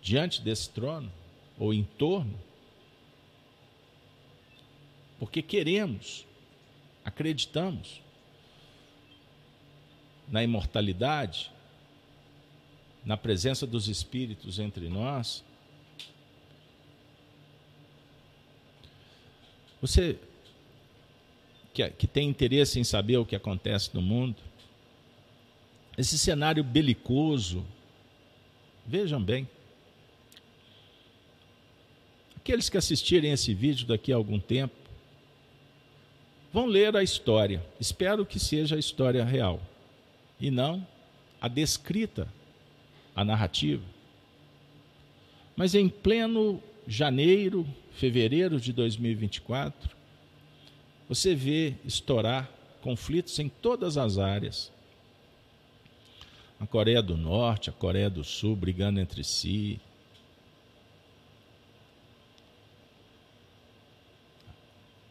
diante 0.00 0.40
desse 0.40 0.70
trono 0.70 1.10
ou 1.58 1.74
em 1.74 1.82
torno, 1.82 2.38
porque 5.18 5.42
queremos, 5.42 6.24
acreditamos 7.04 8.00
na 10.28 10.44
imortalidade, 10.44 11.50
na 13.04 13.16
presença 13.16 13.66
dos 13.66 13.88
espíritos 13.88 14.58
entre 14.60 14.88
nós. 14.88 15.42
Você 19.80 20.18
que, 21.78 21.90
que 21.90 22.06
tem 22.08 22.28
interesse 22.28 22.80
em 22.80 22.84
saber 22.84 23.18
o 23.18 23.24
que 23.24 23.36
acontece 23.36 23.90
no 23.94 24.02
mundo, 24.02 24.36
esse 25.96 26.18
cenário 26.18 26.64
belicoso, 26.64 27.64
vejam 28.84 29.22
bem, 29.22 29.48
aqueles 32.36 32.68
que 32.68 32.76
assistirem 32.76 33.30
esse 33.30 33.54
vídeo 33.54 33.86
daqui 33.86 34.12
a 34.12 34.16
algum 34.16 34.40
tempo, 34.40 34.74
vão 36.52 36.66
ler 36.66 36.96
a 36.96 37.02
história. 37.02 37.64
Espero 37.78 38.26
que 38.26 38.40
seja 38.40 38.74
a 38.74 38.78
história 38.78 39.24
real 39.24 39.60
e 40.40 40.50
não 40.50 40.84
a 41.40 41.46
descrita, 41.46 42.26
a 43.14 43.24
narrativa. 43.24 43.84
Mas 45.54 45.74
em 45.76 45.88
pleno 45.88 46.60
janeiro, 46.88 47.66
fevereiro 47.92 48.60
de 48.60 48.72
2024, 48.72 49.97
você 51.08 51.34
vê 51.34 51.74
estourar 51.84 52.50
conflitos 52.82 53.38
em 53.38 53.48
todas 53.48 53.96
as 53.96 54.18
áreas. 54.18 54.70
A 56.60 56.66
Coreia 56.66 57.02
do 57.02 57.16
Norte, 57.16 57.70
a 57.70 57.72
Coreia 57.72 58.10
do 58.10 58.22
Sul 58.22 58.54
brigando 58.54 59.00
entre 59.00 59.24
si. 59.24 59.80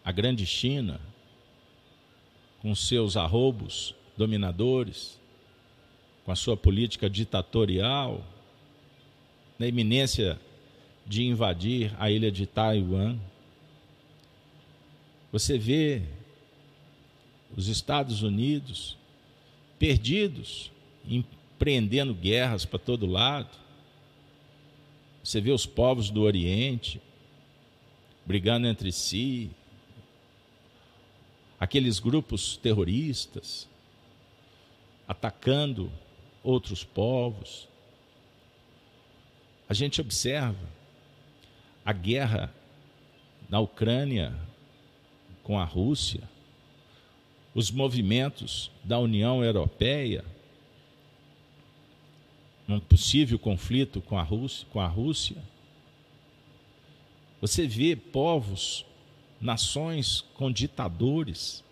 A 0.03 0.11
grande 0.11 0.45
China, 0.45 1.01
com 2.61 2.73
seus 2.75 3.17
arrobos 3.17 3.95
dominadores, 4.15 5.19
com 6.25 6.31
a 6.31 6.35
sua 6.35 6.57
política 6.57 7.09
ditatorial, 7.09 8.23
na 9.57 9.67
iminência 9.67 10.39
de 11.05 11.23
invadir 11.23 11.93
a 11.97 12.11
ilha 12.11 12.31
de 12.31 12.45
Taiwan. 12.45 13.17
Você 15.37 15.55
vê 15.55 16.01
os 17.55 17.67
Estados 17.67 18.23
Unidos 18.23 18.97
perdidos, 19.77 20.71
empreendendo 21.07 22.11
guerras 22.11 22.65
para 22.65 22.79
todo 22.79 23.05
lado. 23.05 23.55
Você 25.23 25.39
vê 25.39 25.51
os 25.51 25.63
povos 25.63 26.09
do 26.09 26.23
Oriente 26.23 26.99
brigando 28.25 28.65
entre 28.65 28.91
si, 28.91 29.51
aqueles 31.59 31.99
grupos 31.99 32.57
terroristas 32.57 33.69
atacando 35.07 35.91
outros 36.43 36.83
povos. 36.83 37.69
A 39.69 39.73
gente 39.75 40.01
observa 40.01 40.67
a 41.85 41.93
guerra 41.93 42.51
na 43.47 43.59
Ucrânia 43.59 44.46
com 45.47 45.57
a 45.57 45.63
Rússia, 45.63 46.21
os 47.55 47.71
movimentos 47.71 48.69
da 48.83 48.99
União 48.99 49.41
Europeia 49.41 50.25
num 52.67 52.81
possível 52.81 53.39
conflito 53.39 54.01
com 54.01 54.17
a 54.17 54.23
Rússia, 54.23 54.67
com 54.73 54.81
a 54.81 54.87
Rússia. 54.87 55.41
Você 57.39 57.65
vê 57.65 57.95
povos, 57.95 58.85
nações 59.39 60.25
com 60.33 60.51
ditadores, 60.51 61.63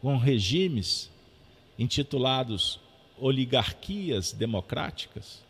com 0.00 0.16
regimes 0.16 1.10
intitulados 1.76 2.78
oligarquias 3.18 4.32
democráticas. 4.32 5.42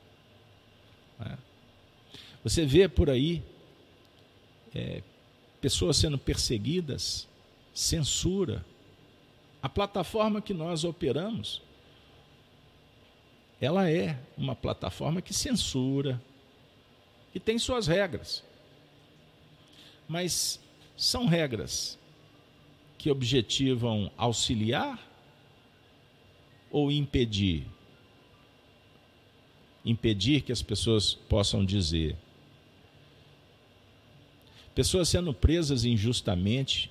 Né? 1.19 1.37
Você 2.43 2.65
vê 2.65 2.89
por 2.89 3.11
aí 3.11 3.43
é, 4.75 5.03
pessoas 5.61 5.97
sendo 5.97 6.19
perseguidas, 6.19 7.29
censura. 7.73 8.65
A 9.63 9.69
plataforma 9.69 10.41
que 10.41 10.55
nós 10.55 10.85
operamos, 10.85 11.63
ela 13.61 13.91
é 13.91 14.19
uma 14.37 14.55
plataforma 14.55 15.21
que 15.21 15.35
censura, 15.35 16.21
que 17.33 17.41
tem 17.41 17.59
suas 17.59 17.87
regras. 17.87 18.45
Mas 20.09 20.61
são 20.97 21.27
regras 21.27 21.99
que 22.97 23.11
objetivam 23.11 24.11
auxiliar 24.17 24.99
ou 26.71 26.91
impedir? 26.91 27.67
Impedir 29.85 30.43
que 30.43 30.53
as 30.53 30.63
pessoas 30.63 31.15
possam 31.15 31.65
dizer. 31.65 32.17
Pessoas 34.79 35.09
sendo 35.09 35.35
presas 35.35 35.85
injustamente, 35.85 36.89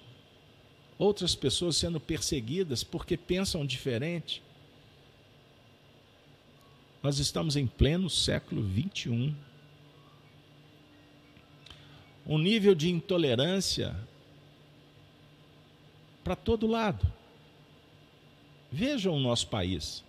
outras 0.99 1.33
pessoas 1.33 1.77
sendo 1.77 2.01
perseguidas 2.01 2.83
porque 2.83 3.15
pensam 3.15 3.65
diferente. 3.65 4.43
Nós 7.01 7.17
estamos 7.17 7.55
em 7.55 7.65
pleno 7.65 8.09
século 8.09 8.61
21. 8.61 9.33
Um 12.25 12.37
nível 12.37 12.75
de 12.75 12.89
intolerância 12.89 13.95
para 16.25 16.35
todo 16.35 16.67
lado. 16.67 17.09
Vejam 18.69 19.15
o 19.15 19.19
nosso 19.21 19.47
país, 19.47 20.03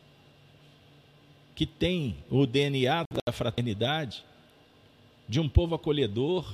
que 1.55 1.65
tem 1.65 2.17
o 2.29 2.45
DNA 2.45 3.05
da 3.25 3.33
fraternidade, 3.33 4.25
de 5.29 5.39
um 5.39 5.49
povo 5.49 5.77
acolhedor, 5.77 6.45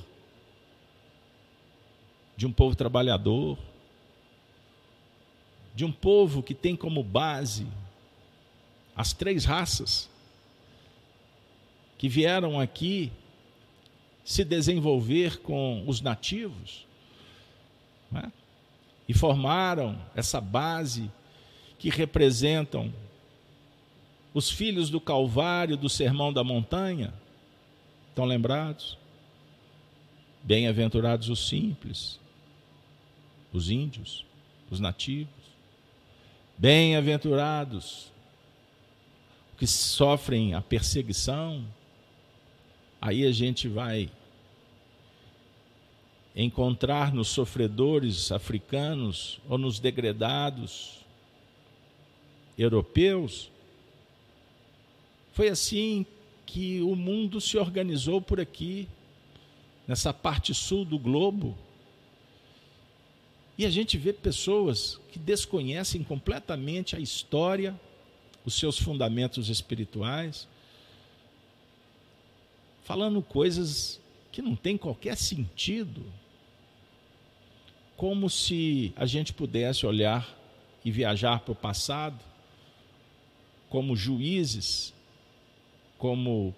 de 2.35 2.45
um 2.45 2.51
povo 2.51 2.75
trabalhador, 2.75 3.57
de 5.75 5.83
um 5.83 5.91
povo 5.91 6.41
que 6.41 6.53
tem 6.53 6.75
como 6.75 7.03
base 7.03 7.67
as 8.95 9.11
três 9.11 9.43
raças 9.43 10.09
que 11.97 12.07
vieram 12.07 12.59
aqui 12.59 13.11
se 14.23 14.43
desenvolver 14.43 15.39
com 15.41 15.83
os 15.85 16.01
nativos 16.01 16.85
né? 18.11 18.31
e 19.07 19.13
formaram 19.13 20.01
essa 20.15 20.41
base 20.41 21.11
que 21.77 21.89
representam 21.89 22.91
os 24.33 24.49
filhos 24.49 24.89
do 24.89 24.99
Calvário, 24.99 25.77
do 25.77 25.87
Sermão 25.87 26.33
da 26.33 26.43
Montanha. 26.43 27.13
Estão 28.09 28.25
lembrados? 28.25 28.97
Bem-aventurados 30.43 31.29
os 31.29 31.47
simples, 31.47 32.19
os 33.57 33.69
índios, 33.69 34.25
os 34.69 34.79
nativos. 34.79 35.29
Bem-aventurados 36.57 38.11
que 39.57 39.65
sofrem 39.65 40.53
a 40.53 40.61
perseguição. 40.61 41.65
Aí 43.01 43.25
a 43.25 43.31
gente 43.31 43.67
vai 43.67 44.09
encontrar 46.35 47.13
nos 47.13 47.29
sofredores 47.29 48.31
africanos 48.31 49.39
ou 49.47 49.57
nos 49.57 49.79
degredados 49.79 51.05
europeus. 52.57 53.49
Foi 55.31 55.47
assim 55.47 56.05
que 56.45 56.81
o 56.81 56.95
mundo 56.95 57.39
se 57.39 57.57
organizou 57.57 58.21
por 58.21 58.39
aqui, 58.39 58.87
nessa 59.87 60.13
parte 60.13 60.53
sul 60.53 60.83
do 60.83 60.99
globo. 60.99 61.57
E 63.57 63.65
a 63.65 63.69
gente 63.69 63.97
vê 63.97 64.11
pessoas 64.11 64.99
que 65.11 65.19
desconhecem 65.19 66.03
completamente 66.03 66.95
a 66.95 66.99
história, 66.99 67.79
os 68.45 68.55
seus 68.55 68.77
fundamentos 68.77 69.49
espirituais, 69.49 70.47
falando 72.83 73.21
coisas 73.21 73.99
que 74.31 74.41
não 74.41 74.55
têm 74.55 74.77
qualquer 74.77 75.15
sentido, 75.15 76.03
como 77.95 78.29
se 78.29 78.93
a 78.95 79.05
gente 79.05 79.31
pudesse 79.31 79.85
olhar 79.85 80.37
e 80.83 80.91
viajar 80.91 81.39
para 81.39 81.53
o 81.53 81.55
passado 81.55 82.19
como 83.69 83.95
juízes, 83.95 84.93
como 85.97 86.55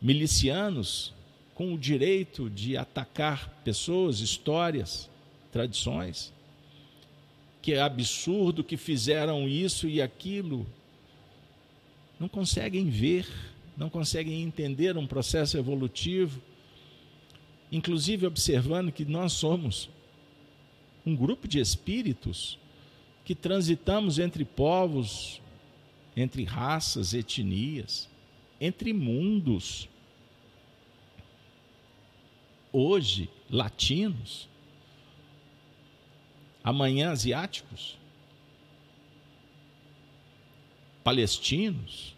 milicianos, 0.00 1.14
com 1.54 1.74
o 1.74 1.78
direito 1.78 2.50
de 2.50 2.76
atacar 2.76 3.48
pessoas, 3.62 4.20
histórias, 4.20 5.08
tradições. 5.50 6.32
Que 7.62 7.72
é 7.74 7.80
absurdo 7.80 8.64
que 8.64 8.76
fizeram 8.76 9.48
isso 9.48 9.88
e 9.88 10.00
aquilo. 10.00 10.66
Não 12.18 12.28
conseguem 12.28 12.88
ver, 12.88 13.26
não 13.76 13.90
conseguem 13.90 14.42
entender 14.42 14.96
um 14.96 15.06
processo 15.06 15.58
evolutivo, 15.58 16.40
inclusive 17.70 18.26
observando 18.26 18.92
que 18.92 19.04
nós 19.04 19.32
somos 19.32 19.90
um 21.04 21.14
grupo 21.14 21.46
de 21.46 21.58
espíritos 21.60 22.58
que 23.24 23.34
transitamos 23.34 24.18
entre 24.18 24.44
povos, 24.44 25.40
entre 26.16 26.44
raças, 26.44 27.12
etnias, 27.12 28.08
entre 28.60 28.92
mundos. 28.92 29.88
Hoje, 32.72 33.28
latinos, 33.50 34.48
amanhã, 36.66 37.12
asiáticos, 37.12 37.96
palestinos, 41.04 42.16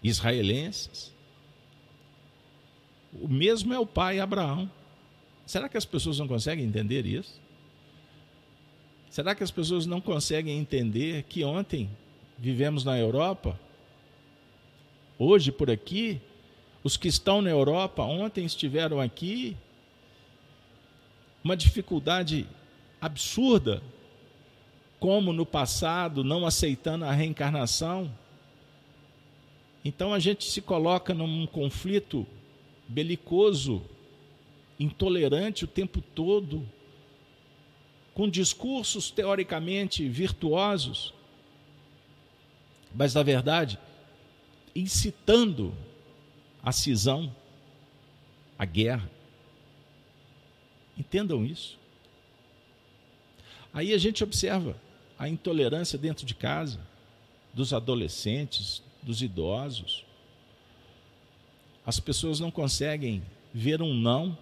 israelenses. 0.00 1.12
O 3.12 3.26
mesmo 3.26 3.74
é 3.74 3.78
o 3.80 3.84
pai 3.84 4.20
Abraão. 4.20 4.70
Será 5.44 5.68
que 5.68 5.76
as 5.76 5.84
pessoas 5.84 6.16
não 6.20 6.28
conseguem 6.28 6.64
entender 6.64 7.04
isso? 7.04 7.40
Será 9.10 9.34
que 9.34 9.42
as 9.42 9.50
pessoas 9.50 9.84
não 9.84 10.00
conseguem 10.00 10.56
entender 10.56 11.24
que 11.24 11.42
ontem 11.42 11.90
vivemos 12.38 12.84
na 12.84 12.96
Europa, 12.96 13.58
hoje 15.18 15.50
por 15.50 15.72
aqui, 15.72 16.20
os 16.84 16.96
que 16.96 17.08
estão 17.08 17.42
na 17.42 17.50
Europa 17.50 18.04
ontem 18.04 18.44
estiveram 18.44 19.00
aqui, 19.00 19.56
uma 21.42 21.56
dificuldade 21.56 22.46
absurda, 23.06 23.82
como 25.00 25.32
no 25.32 25.46
passado, 25.46 26.22
não 26.22 26.46
aceitando 26.46 27.04
a 27.04 27.12
reencarnação. 27.12 28.12
Então 29.84 30.12
a 30.12 30.18
gente 30.18 30.44
se 30.44 30.60
coloca 30.60 31.14
num 31.14 31.46
conflito 31.46 32.26
belicoso, 32.88 33.82
intolerante 34.78 35.64
o 35.64 35.68
tempo 35.68 36.00
todo, 36.00 36.66
com 38.14 38.28
discursos 38.28 39.10
teoricamente 39.10 40.08
virtuosos, 40.08 41.12
mas 42.94 43.14
na 43.14 43.22
verdade 43.22 43.78
incitando 44.76 45.74
a 46.62 46.70
cisão, 46.70 47.34
a 48.58 48.64
guerra. 48.66 49.10
Entendam 50.98 51.44
isso. 51.46 51.78
Aí 53.72 53.92
a 53.92 53.98
gente 53.98 54.24
observa 54.24 54.76
a 55.18 55.28
intolerância 55.28 55.98
dentro 55.98 56.26
de 56.26 56.34
casa, 56.34 56.80
dos 57.52 57.72
adolescentes, 57.72 58.82
dos 59.02 59.22
idosos. 59.22 60.04
As 61.84 62.00
pessoas 62.00 62.40
não 62.40 62.50
conseguem 62.50 63.22
ver 63.52 63.80
um 63.80 63.94
não. 63.94 64.36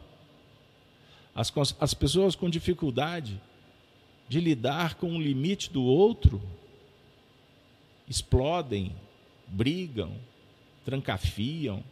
As, 1.35 1.53
as 1.79 1.95
pessoas 1.95 2.35
com 2.35 2.49
dificuldade 2.49 3.41
de 4.29 4.41
lidar 4.41 4.95
com 4.95 5.15
o 5.17 5.21
limite 5.21 5.71
do 5.71 5.83
outro 5.83 6.43
explodem, 8.09 8.95
brigam, 9.47 10.13
trancafiam. 10.85 11.83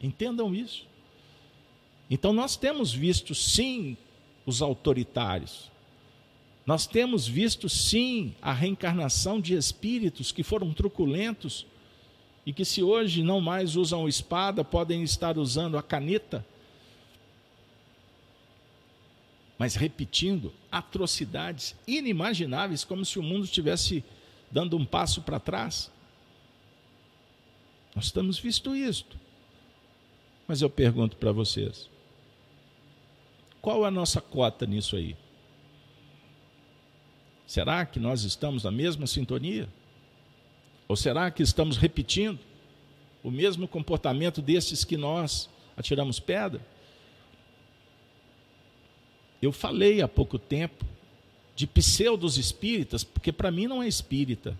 Entendam 0.00 0.54
isso. 0.54 0.86
Então 2.10 2.32
nós 2.32 2.56
temos 2.56 2.92
visto 2.92 3.34
sim 3.34 3.96
os 4.44 4.60
autoritários, 4.60 5.70
Nós 6.66 6.86
temos 6.86 7.28
visto, 7.28 7.68
sim, 7.68 8.34
a 8.40 8.52
reencarnação 8.52 9.40
de 9.40 9.54
espíritos 9.54 10.32
que 10.32 10.42
foram 10.42 10.72
truculentos 10.72 11.66
e 12.46 12.52
que, 12.52 12.64
se 12.64 12.82
hoje 12.82 13.22
não 13.22 13.40
mais 13.40 13.76
usam 13.76 14.08
espada, 14.08 14.64
podem 14.64 15.02
estar 15.02 15.36
usando 15.36 15.76
a 15.76 15.82
caneta, 15.82 16.44
mas 19.58 19.74
repetindo 19.74 20.52
atrocidades 20.70 21.76
inimagináveis, 21.86 22.82
como 22.82 23.04
se 23.04 23.18
o 23.18 23.22
mundo 23.22 23.44
estivesse 23.44 24.02
dando 24.50 24.76
um 24.76 24.84
passo 24.84 25.22
para 25.22 25.38
trás. 25.38 25.90
Nós 27.94 28.06
estamos 28.06 28.38
visto 28.38 28.74
isto. 28.74 29.18
Mas 30.46 30.60
eu 30.60 30.68
pergunto 30.68 31.16
para 31.16 31.32
vocês: 31.32 31.88
qual 33.62 33.84
é 33.84 33.88
a 33.88 33.90
nossa 33.90 34.20
cota 34.20 34.66
nisso 34.66 34.96
aí? 34.96 35.16
Será 37.46 37.84
que 37.84 38.00
nós 38.00 38.22
estamos 38.24 38.64
na 38.64 38.70
mesma 38.70 39.06
sintonia? 39.06 39.68
Ou 40.88 40.96
será 40.96 41.30
que 41.30 41.42
estamos 41.42 41.76
repetindo 41.76 42.38
o 43.22 43.30
mesmo 43.30 43.66
comportamento 43.66 44.42
desses 44.42 44.84
que 44.84 44.96
nós 44.96 45.48
atiramos 45.76 46.20
pedra? 46.20 46.60
Eu 49.40 49.52
falei 49.52 50.00
há 50.00 50.08
pouco 50.08 50.38
tempo 50.38 50.84
de 51.54 51.66
pseudos 51.66 52.36
espíritas, 52.38 53.04
porque 53.04 53.30
para 53.30 53.50
mim 53.50 53.66
não 53.66 53.82
é 53.82 53.88
espírita. 53.88 54.58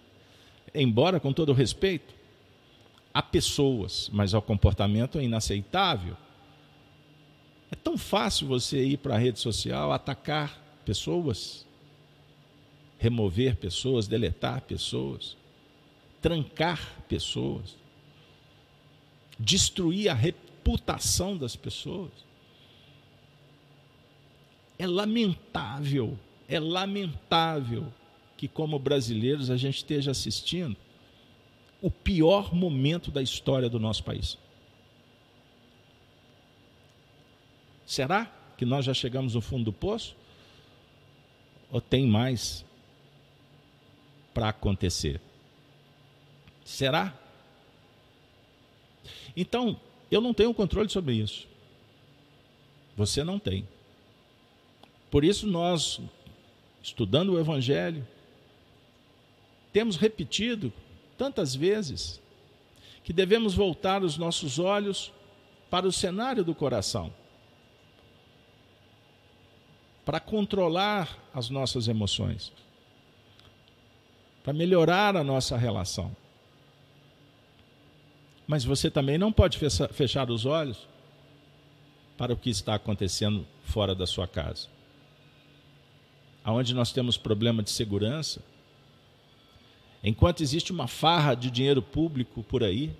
Embora, 0.75 1.19
com 1.19 1.33
todo 1.33 1.53
respeito, 1.53 2.15
há 3.13 3.23
pessoas, 3.23 4.11
mas 4.13 4.35
o 4.35 4.43
comportamento 4.43 5.19
é 5.19 5.25
inaceitável. 5.25 6.17
É 7.71 7.77
tão 7.77 7.97
fácil 7.97 8.47
você 8.47 8.85
ir 8.85 8.99
para 8.99 9.15
a 9.15 9.19
rede 9.19 9.39
social, 9.39 9.93
atacar 9.93 10.61
pessoas, 10.85 11.67
remover 12.99 13.57
pessoas, 13.57 14.07
deletar 14.07 14.63
pessoas, 14.63 15.37
trancar 16.21 17.03
pessoas, 17.09 17.77
destruir 19.39 20.09
a 20.09 20.15
reputação 20.15 21.37
das 21.37 21.57
pessoas. 21.57 22.11
É 24.79 24.87
lamentável, 24.87 26.19
é 26.49 26.59
lamentável 26.59 27.93
que, 28.37 28.49
como 28.49 28.79
brasileiros, 28.79 29.51
a 29.51 29.57
gente 29.57 29.77
esteja 29.77 30.11
assistindo 30.11 30.77
o 31.81 31.91
pior 31.91 32.55
momento 32.55 33.11
da 33.11 33.21
história 33.21 33.69
do 33.69 33.79
nosso 33.79 34.03
país. 34.03 34.39
Será 37.85 38.25
que 38.57 38.65
nós 38.65 38.85
já 38.85 38.95
chegamos 38.95 39.35
no 39.35 39.41
fundo 39.41 39.65
do 39.65 39.73
poço? 39.73 40.17
Ou 41.71 41.81
tem 41.81 42.07
mais 42.07 42.65
para 44.35 44.49
acontecer? 44.49 45.21
Será? 46.65 47.17
Então, 49.37 49.81
eu 50.11 50.21
não 50.21 50.35
tenho 50.35 50.53
controle 50.53 50.89
sobre 50.89 51.15
isso. 51.15 51.47
Você 52.97 53.25
não 53.25 53.39
tem. 53.39 53.67
Por 55.11 55.25
isso, 55.25 55.47
nós, 55.47 56.01
estudando 56.83 57.33
o 57.33 57.39
Evangelho, 57.39 58.07
temos 59.73 59.97
repetido 59.97 60.73
tantas 61.17 61.55
vezes 61.55 62.21
que 63.03 63.13
devemos 63.13 63.55
voltar 63.55 64.03
os 64.03 64.17
nossos 64.17 64.59
olhos 64.59 65.13
para 65.69 65.87
o 65.87 65.93
cenário 65.93 66.45
do 66.45 66.55
coração, 66.55 67.13
para 70.05 70.21
controlar 70.21 71.19
as 71.35 71.51
nossas 71.51 71.89
emoções, 71.89 72.53
para 74.45 74.53
melhorar 74.53 75.17
a 75.17 75.25
nossa 75.25 75.57
relação. 75.57 76.15
Mas 78.47 78.63
você 78.63 78.89
também 78.89 79.19
não 79.19 79.33
pode 79.33 79.59
fechar 79.93 80.31
os 80.31 80.47
olhos 80.47 80.87
para 82.17 82.33
o 82.33 82.37
que 82.37 82.51
está 82.51 82.77
acontecendo 82.77 83.45
fora 83.65 83.93
da 83.93 84.07
sua 84.07 84.29
casa. 84.29 84.69
Aonde 86.45 86.75
nós 86.75 86.93
temos 86.93 87.17
problema 87.17 87.61
de 87.61 87.71
segurança, 87.71 88.41
Enquanto 90.05 90.43
existe 90.43 90.71
uma 90.71 90.87
farra 90.87 91.35
de 91.35 91.51
dinheiro 91.51 91.81
público 91.81 92.43
por 92.43 92.63
aí, 92.63 92.95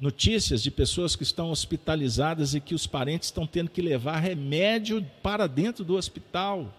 notícias 0.00 0.62
de 0.62 0.70
pessoas 0.70 1.14
que 1.14 1.22
estão 1.22 1.50
hospitalizadas 1.50 2.54
e 2.54 2.60
que 2.60 2.74
os 2.74 2.86
parentes 2.86 3.28
estão 3.28 3.46
tendo 3.46 3.70
que 3.70 3.82
levar 3.82 4.20
remédio 4.20 5.04
para 5.22 5.46
dentro 5.46 5.84
do 5.84 5.96
hospital. 5.96 6.72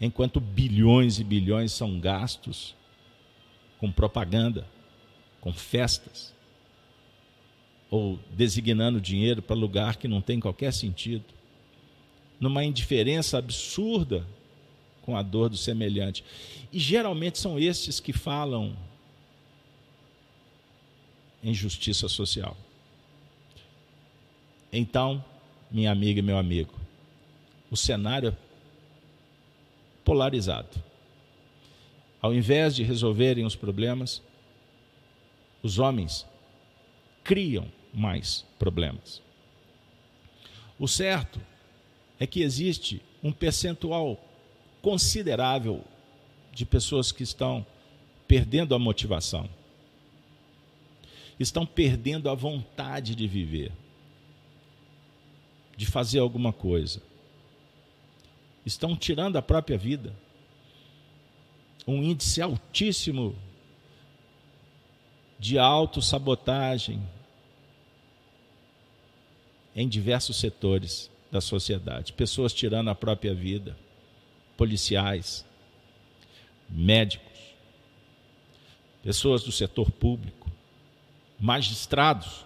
Enquanto 0.00 0.40
bilhões 0.40 1.18
e 1.18 1.24
bilhões 1.24 1.72
são 1.72 2.00
gastos 2.00 2.74
com 3.78 3.92
propaganda, 3.92 4.66
com 5.40 5.52
festas, 5.52 6.34
ou 7.90 8.18
designando 8.30 9.00
dinheiro 9.00 9.42
para 9.42 9.56
lugar 9.56 9.96
que 9.96 10.08
não 10.08 10.20
tem 10.22 10.38
qualquer 10.38 10.72
sentido, 10.72 11.24
numa 12.38 12.64
indiferença 12.64 13.36
absurda 13.36 14.26
com 15.02 15.16
a 15.16 15.22
dor 15.22 15.50
do 15.50 15.56
semelhante. 15.56 16.24
E 16.72 16.78
geralmente 16.78 17.38
são 17.38 17.58
estes 17.58 18.00
que 18.00 18.12
falam 18.12 18.76
em 21.42 21.52
justiça 21.52 22.08
social. 22.08 22.56
Então, 24.72 25.22
minha 25.70 25.90
amiga 25.90 26.20
e 26.20 26.22
meu 26.22 26.38
amigo, 26.38 26.72
o 27.70 27.76
cenário 27.76 28.28
é 28.28 28.49
polarizado. 30.04 30.82
Ao 32.20 32.34
invés 32.34 32.76
de 32.76 32.82
resolverem 32.82 33.44
os 33.44 33.56
problemas, 33.56 34.22
os 35.62 35.78
homens 35.78 36.26
criam 37.24 37.66
mais 37.92 38.44
problemas. 38.58 39.22
O 40.78 40.86
certo 40.86 41.40
é 42.18 42.26
que 42.26 42.42
existe 42.42 43.02
um 43.22 43.32
percentual 43.32 44.22
considerável 44.82 45.84
de 46.52 46.64
pessoas 46.64 47.12
que 47.12 47.22
estão 47.22 47.64
perdendo 48.26 48.74
a 48.74 48.78
motivação, 48.78 49.48
estão 51.38 51.66
perdendo 51.66 52.28
a 52.28 52.34
vontade 52.34 53.14
de 53.14 53.26
viver, 53.26 53.72
de 55.76 55.86
fazer 55.86 56.18
alguma 56.18 56.52
coisa, 56.52 57.02
estão 58.64 58.96
tirando 58.96 59.36
a 59.36 59.42
própria 59.42 59.78
vida. 59.78 60.14
Um 61.86 62.02
índice 62.02 62.42
altíssimo 62.42 63.36
de 65.38 65.58
autossabotagem 65.58 67.02
em 69.74 69.88
diversos 69.88 70.36
setores 70.36 71.10
da 71.30 71.40
sociedade, 71.40 72.12
pessoas 72.12 72.52
tirando 72.52 72.90
a 72.90 72.94
própria 72.94 73.34
vida 73.34 73.76
policiais, 74.56 75.44
médicos, 76.68 77.38
pessoas 79.02 79.42
do 79.42 79.50
setor 79.50 79.90
público, 79.90 80.50
magistrados. 81.38 82.44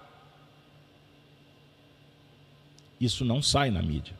Isso 3.01 3.25
não 3.25 3.43
sai 3.43 3.71
na 3.71 3.83
mídia. 3.83 4.15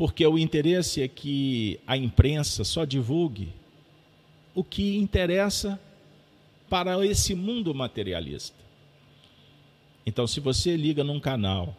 Porque 0.00 0.26
o 0.26 0.38
interesse 0.38 1.02
é 1.02 1.08
que 1.08 1.78
a 1.86 1.94
imprensa 1.94 2.64
só 2.64 2.86
divulgue 2.86 3.52
o 4.54 4.64
que 4.64 4.96
interessa 4.96 5.78
para 6.70 7.04
esse 7.04 7.34
mundo 7.34 7.74
materialista. 7.74 8.56
Então, 10.06 10.26
se 10.26 10.40
você 10.40 10.74
liga 10.74 11.04
num 11.04 11.20
canal 11.20 11.76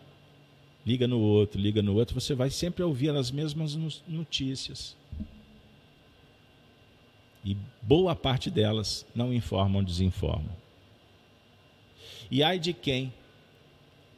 liga 0.86 1.08
no 1.08 1.20
outro, 1.20 1.60
liga 1.60 1.82
no 1.82 1.96
outro, 1.96 2.14
você 2.14 2.36
vai 2.36 2.52
sempre 2.52 2.84
ouvir 2.84 3.10
as 3.10 3.32
mesmas 3.32 3.76
notícias. 4.08 4.96
E 7.44 7.58
boa 7.82 8.16
parte 8.16 8.52
delas 8.52 9.04
não 9.16 9.34
informam, 9.34 9.84
desinformam. 9.84 10.56
E 12.30 12.44
ai 12.44 12.60
de 12.60 12.72
quem 12.72 13.12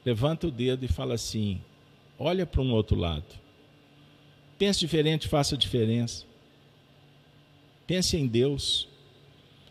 levanta 0.05 0.47
o 0.47 0.51
dedo 0.51 0.84
e 0.84 0.89
fala 0.89 1.13
assim: 1.13 1.61
olha 2.19 2.45
para 2.45 2.61
um 2.61 2.73
outro 2.73 2.97
lado. 2.97 3.43
Pense 4.64 4.80
diferente, 4.80 5.27
faça 5.27 5.57
diferença. 5.57 6.23
Pense 7.85 8.15
em 8.15 8.26
Deus. 8.26 8.88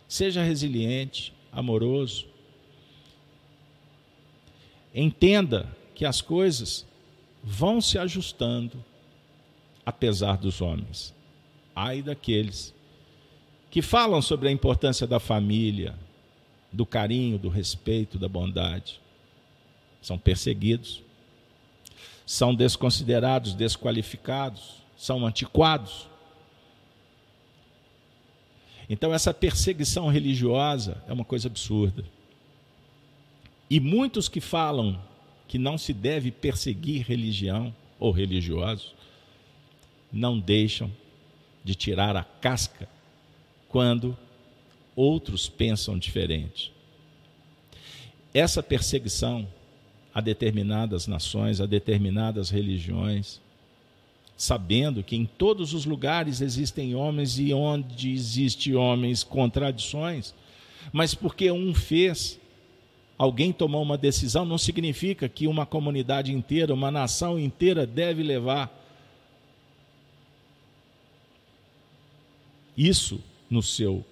Seja 0.07 0.43
resiliente, 0.43 1.33
amoroso. 1.51 2.27
Entenda 4.95 5.67
que 5.95 6.05
as 6.05 6.21
coisas 6.21 6.87
vão 7.43 7.81
se 7.81 7.97
ajustando 7.97 8.85
apesar 9.87 10.37
dos 10.37 10.61
homens. 10.61 11.15
Ai 11.75 12.03
daqueles 12.03 12.75
que 13.71 13.81
falam 13.81 14.21
sobre 14.21 14.51
a 14.51 14.53
importância 14.53 15.07
da 15.07 15.19
família, 15.19 15.95
do 16.71 16.85
carinho, 16.85 17.39
do 17.39 17.49
respeito, 17.49 18.19
da 18.19 18.29
bondade. 18.29 19.01
São 20.03 20.19
perseguidos. 20.19 21.03
são 22.27 22.55
desconsiderados, 22.55 23.55
desqualificados, 23.55 24.82
são 25.03 25.27
antiquados. 25.27 26.07
Então, 28.89 29.13
essa 29.13 29.35
perseguição 29.35 30.07
religiosa 30.07 31.03
é 31.09 31.13
uma 31.13 31.25
coisa 31.25 31.49
absurda. 31.49 32.05
E 33.69 33.81
muitos 33.81 34.29
que 34.29 34.41
falam 34.41 35.03
que 35.49 35.59
não 35.59 35.77
se 35.77 35.93
deve 35.93 36.31
perseguir 36.31 37.05
religião 37.05 37.75
ou 37.99 38.13
religiosos 38.13 38.95
não 40.13 40.39
deixam 40.39 40.89
de 41.65 41.75
tirar 41.75 42.15
a 42.15 42.23
casca 42.23 42.89
quando 43.69 44.17
outros 44.95 45.49
pensam 45.49 45.99
diferente. 45.99 46.73
Essa 48.33 48.63
perseguição 48.63 49.49
a 50.15 50.21
determinadas 50.21 51.09
nações, 51.09 51.61
a 51.61 51.67
determinadas 51.67 52.51
religiões, 52.51 53.41
sabendo 54.37 55.03
que 55.03 55.15
em 55.15 55.25
todos 55.25 55.73
os 55.73 55.85
lugares 55.85 56.41
existem 56.41 56.95
homens 56.95 57.39
e 57.39 57.53
onde 57.53 58.13
existe 58.13 58.75
homens 58.75 59.23
contradições, 59.23 60.35
mas 60.93 61.15
porque 61.15 61.51
um 61.51 61.75
fez, 61.75 62.41
alguém 63.17 63.53
tomou 63.53 63.83
uma 63.83 63.97
decisão, 63.97 64.45
não 64.45 64.59
significa 64.59 65.29
que 65.29 65.47
uma 65.47 65.65
comunidade 65.65 66.33
inteira, 66.33 66.75
uma 66.75 66.91
nação 66.91 67.39
inteira 67.39 67.87
deve 67.87 68.23
levar 68.23 68.81
isso 72.77 73.21
no 73.49 73.63
seu 73.63 74.05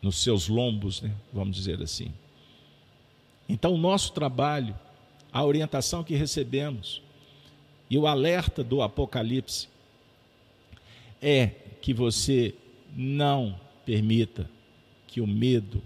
nos 0.00 0.22
seus 0.22 0.48
lombos, 0.48 1.02
né? 1.02 1.12
vamos 1.32 1.56
dizer 1.56 1.82
assim. 1.82 2.12
Então, 3.48 3.74
o 3.74 3.78
nosso 3.78 4.12
trabalho, 4.12 4.78
a 5.32 5.44
orientação 5.44 6.04
que 6.04 6.14
recebemos 6.14 7.02
e 7.90 7.96
o 7.96 8.06
alerta 8.06 8.62
do 8.62 8.82
Apocalipse 8.82 9.68
é 11.20 11.46
que 11.80 11.94
você 11.94 12.54
não 12.94 13.58
permita 13.84 14.48
que 15.06 15.20
o 15.20 15.26
medo 15.26 15.82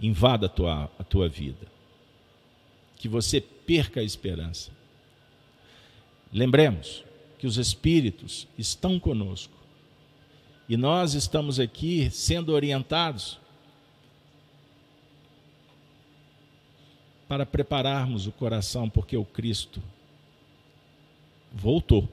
invada 0.00 0.46
a 0.46 0.48
tua, 0.48 0.90
a 0.98 1.04
tua 1.04 1.28
vida, 1.28 1.66
que 2.96 3.08
você 3.08 3.40
perca 3.40 4.00
a 4.00 4.04
esperança. 4.04 4.72
Lembremos 6.32 7.04
que 7.38 7.46
os 7.46 7.56
Espíritos 7.56 8.48
estão 8.58 8.98
conosco 8.98 9.54
e 10.68 10.76
nós 10.76 11.14
estamos 11.14 11.60
aqui 11.60 12.10
sendo 12.10 12.52
orientados 12.52 13.38
para 17.34 17.44
prepararmos 17.44 18.28
o 18.28 18.32
coração, 18.32 18.88
porque 18.88 19.16
o 19.16 19.24
Cristo 19.24 19.82
voltou. 21.52 22.08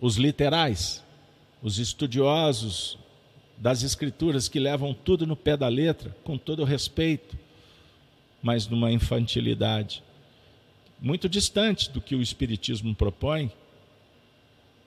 Os 0.00 0.14
literais, 0.14 1.04
os 1.60 1.80
estudiosos 1.80 2.96
das 3.58 3.82
Escrituras 3.82 4.48
que 4.48 4.60
levam 4.60 4.94
tudo 4.94 5.26
no 5.26 5.34
pé 5.34 5.56
da 5.56 5.66
letra, 5.66 6.16
com 6.22 6.38
todo 6.38 6.62
o 6.62 6.64
respeito, 6.64 7.36
mas 8.40 8.68
numa 8.68 8.92
infantilidade 8.92 10.00
muito 11.00 11.28
distante 11.28 11.90
do 11.90 12.00
que 12.00 12.14
o 12.14 12.22
Espiritismo 12.22 12.94
propõe, 12.94 13.50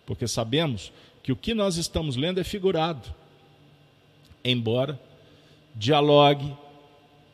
porque 0.05 0.29
sabemos 0.29 0.93
que 1.21 1.33
o 1.33 1.35
que 1.35 1.53
nós 1.53 1.75
estamos 1.75 2.15
lendo 2.15 2.39
é 2.39 2.43
figurado, 2.45 3.13
embora 4.45 4.97
dialogue 5.75 6.62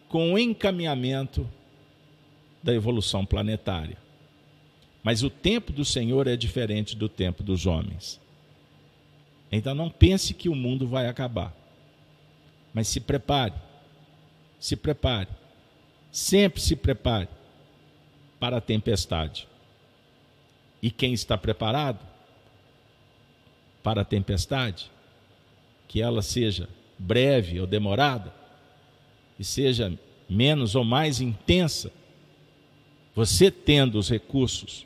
com 0.10 0.34
o 0.34 0.40
encaminhamento 0.40 1.48
da 2.62 2.74
evolução 2.74 3.26
planetária. 3.26 3.98
Mas 5.02 5.24
o 5.24 5.30
tempo 5.30 5.72
do 5.72 5.86
Senhor 5.86 6.28
é 6.28 6.36
diferente 6.36 6.96
do 6.96 7.08
tempo 7.08 7.42
dos 7.42 7.66
homens. 7.66 8.20
Então 9.52 9.74
não 9.74 9.90
pense 9.90 10.34
que 10.34 10.50
o 10.50 10.56
mundo 10.56 10.88
vai 10.88 11.08
acabar. 11.08 11.56
Mas 12.74 12.88
se 12.88 13.00
prepare. 13.00 13.54
Se 14.60 14.76
prepare. 14.76 15.30
Sempre 16.12 16.60
se 16.60 16.76
prepare 16.76 17.30
para 18.40 18.58
a 18.58 18.62
tempestade. 18.62 19.48
E 20.82 20.90
quem 20.90 21.14
está 21.14 21.38
preparado 21.38 22.00
para 23.84 24.02
a 24.02 24.06
tempestade, 24.06 24.92
que 25.88 26.02
ela 26.02 26.22
seja 26.22 26.68
breve 26.98 27.60
ou 27.60 27.68
demorada, 27.68 28.39
e 29.40 29.44
seja 29.44 29.98
menos 30.30 30.76
ou 30.76 30.84
mais 30.84 31.22
intensa, 31.22 31.92
você 33.16 33.50
tendo 33.50 33.98
os 33.98 34.10
recursos, 34.10 34.86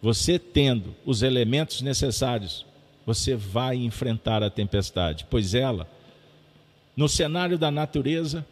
você 0.00 0.38
tendo 0.38 0.96
os 1.04 1.22
elementos 1.22 1.82
necessários, 1.82 2.66
você 3.06 3.36
vai 3.36 3.76
enfrentar 3.76 4.42
a 4.42 4.50
tempestade, 4.50 5.26
pois 5.28 5.54
ela, 5.54 5.88
no 6.96 7.08
cenário 7.08 7.58
da 7.58 7.70
natureza, 7.70 8.44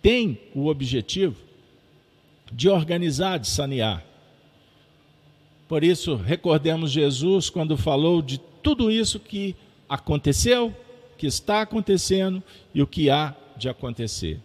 tem 0.00 0.38
o 0.54 0.66
objetivo 0.66 1.36
de 2.52 2.68
organizar, 2.68 3.38
de 3.38 3.48
sanear. 3.48 4.04
Por 5.68 5.82
isso, 5.82 6.16
recordemos 6.16 6.90
Jesus 6.90 7.48
quando 7.48 7.76
falou 7.76 8.20
de 8.20 8.38
tudo 8.62 8.90
isso 8.90 9.18
que 9.18 9.56
aconteceu 9.88 10.74
que 11.22 11.26
está 11.28 11.62
acontecendo 11.62 12.42
e 12.74 12.82
o 12.82 12.86
que 12.86 13.08
há 13.08 13.32
de 13.56 13.68
acontecer. 13.68 14.40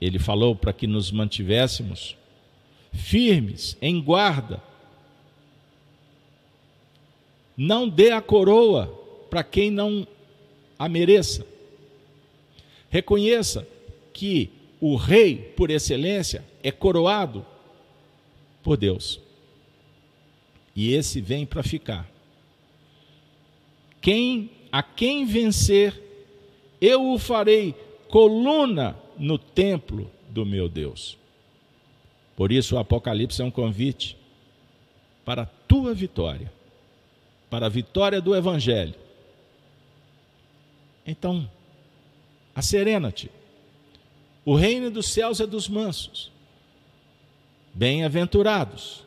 Ele 0.00 0.18
falou 0.18 0.56
para 0.56 0.72
que 0.72 0.88
nos 0.88 1.12
mantivéssemos 1.12 2.16
firmes, 2.92 3.76
em 3.80 4.02
guarda. 4.02 4.60
Não 7.56 7.88
dê 7.88 8.10
a 8.10 8.20
coroa 8.20 8.88
para 9.30 9.44
quem 9.44 9.70
não 9.70 10.04
a 10.76 10.88
mereça. 10.88 11.46
Reconheça 12.90 13.68
que 14.12 14.50
o 14.80 14.96
rei, 14.96 15.36
por 15.56 15.70
excelência, 15.70 16.44
é 16.60 16.72
coroado 16.72 17.46
por 18.64 18.76
Deus. 18.76 19.20
E 20.74 20.92
esse 20.92 21.20
vem 21.20 21.46
para 21.46 21.62
ficar. 21.62 22.10
Quem 24.00 24.55
a 24.70 24.82
quem 24.82 25.24
vencer, 25.24 26.02
eu 26.80 27.12
o 27.12 27.18
farei 27.18 27.74
coluna 28.08 28.96
no 29.18 29.38
templo 29.38 30.10
do 30.28 30.44
meu 30.44 30.68
Deus. 30.68 31.18
Por 32.36 32.52
isso 32.52 32.76
o 32.76 32.78
Apocalipse 32.78 33.40
é 33.40 33.44
um 33.44 33.50
convite 33.50 34.16
para 35.24 35.42
a 35.42 35.46
tua 35.46 35.94
vitória, 35.94 36.52
para 37.48 37.66
a 37.66 37.70
vitória 37.70 38.20
do 38.20 38.36
Evangelho. 38.36 38.94
Então, 41.06 41.50
acerena-te. 42.54 43.30
O 44.44 44.54
reino 44.54 44.90
dos 44.90 45.08
céus 45.08 45.40
é 45.40 45.46
dos 45.46 45.68
mansos. 45.68 46.30
Bem-aventurados. 47.72 49.04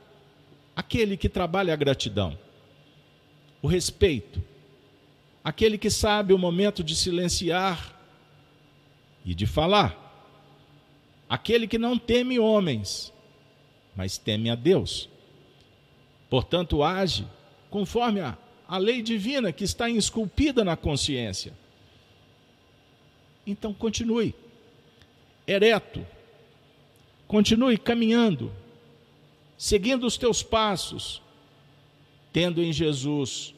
Aquele 0.76 1.18
que 1.18 1.30
trabalha 1.30 1.74
a 1.74 1.78
gratidão, 1.78 2.38
o 3.62 3.68
respeito, 3.68 4.42
aquele 5.44 5.78
que 5.78 5.90
sabe 5.90 6.34
o 6.34 6.38
momento 6.38 6.84
de 6.84 6.96
silenciar 6.96 7.96
e 9.26 9.34
de 9.34 9.46
falar, 9.46 9.96
aquele 11.30 11.68
que 11.68 11.78
não 11.78 11.98
teme 11.98 12.40
homens, 12.40 13.14
mas 13.96 14.18
teme 14.18 14.50
a 14.50 14.56
Deus. 14.56 15.10
Portanto, 16.30 16.84
age 16.84 17.28
conforme 17.70 18.20
a, 18.20 18.38
a 18.68 18.78
lei 18.78 19.02
divina 19.02 19.52
que 19.52 19.64
está 19.64 19.90
esculpida 19.90 20.64
na 20.64 20.76
consciência. 20.76 21.54
Então, 23.46 23.74
continue 23.74 24.36
ereto, 25.48 26.06
continue 27.28 27.78
caminhando, 27.78 28.52
seguindo 29.58 30.06
os 30.06 30.18
teus 30.18 30.44
passos, 30.44 31.22
tendo 32.32 32.62
em 32.62 32.72
Jesus 32.72 33.56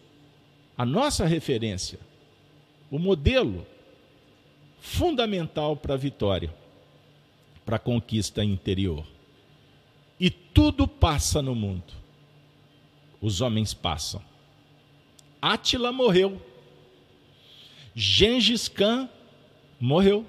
a 0.82 0.86
nossa 0.86 1.28
referência, 1.28 2.00
o 2.90 2.98
modelo 2.98 3.68
fundamental 4.80 5.78
para 5.78 5.94
a 5.94 5.98
vitória, 5.98 6.52
para 7.64 7.76
a 7.76 7.80
conquista 7.80 8.44
interior. 8.44 9.06
E 10.20 10.32
tudo 10.32 10.88
passa 10.88 11.40
no 11.40 11.54
mundo. 11.54 11.94
Os 13.22 13.42
homens 13.42 13.76
passam. 13.76 14.24
Átila 15.40 15.92
morreu. 15.92 16.42
Gengis 17.94 18.68
Khan 18.68 19.08
morreu. 19.80 20.26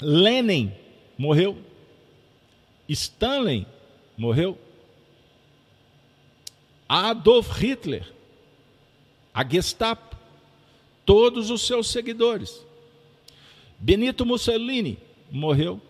Lenin 0.00 0.72
morreu. 1.18 1.58
Stalin 2.88 3.66
morreu. 4.16 4.56
Adolf 6.88 7.60
Hitler 7.60 8.17
a 9.38 9.44
Gestapo, 9.44 10.16
todos 11.06 11.48
os 11.48 11.62
seus 11.62 11.86
seguidores. 11.86 12.66
Benito 13.78 14.26
Mussolini 14.26 14.98
morreu. 15.30 15.80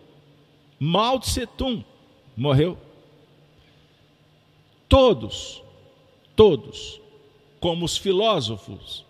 Mao 0.79 1.19
Tse 1.19 1.47
Tung 1.47 1.83
morreu. 2.37 2.77
Todos, 4.87 5.63
todos, 6.35 7.01
como 7.59 7.85
os 7.85 7.97
filósofos 7.97 9.03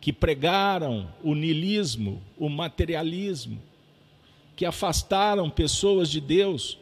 que 0.00 0.14
pregaram 0.14 1.12
o 1.22 1.34
niilismo, 1.34 2.22
o 2.38 2.48
materialismo, 2.48 3.60
que 4.56 4.64
afastaram 4.64 5.50
pessoas 5.50 6.08
de 6.08 6.22
Deus, 6.22 6.78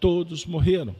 todos 0.00 0.44
morreram. 0.44 0.96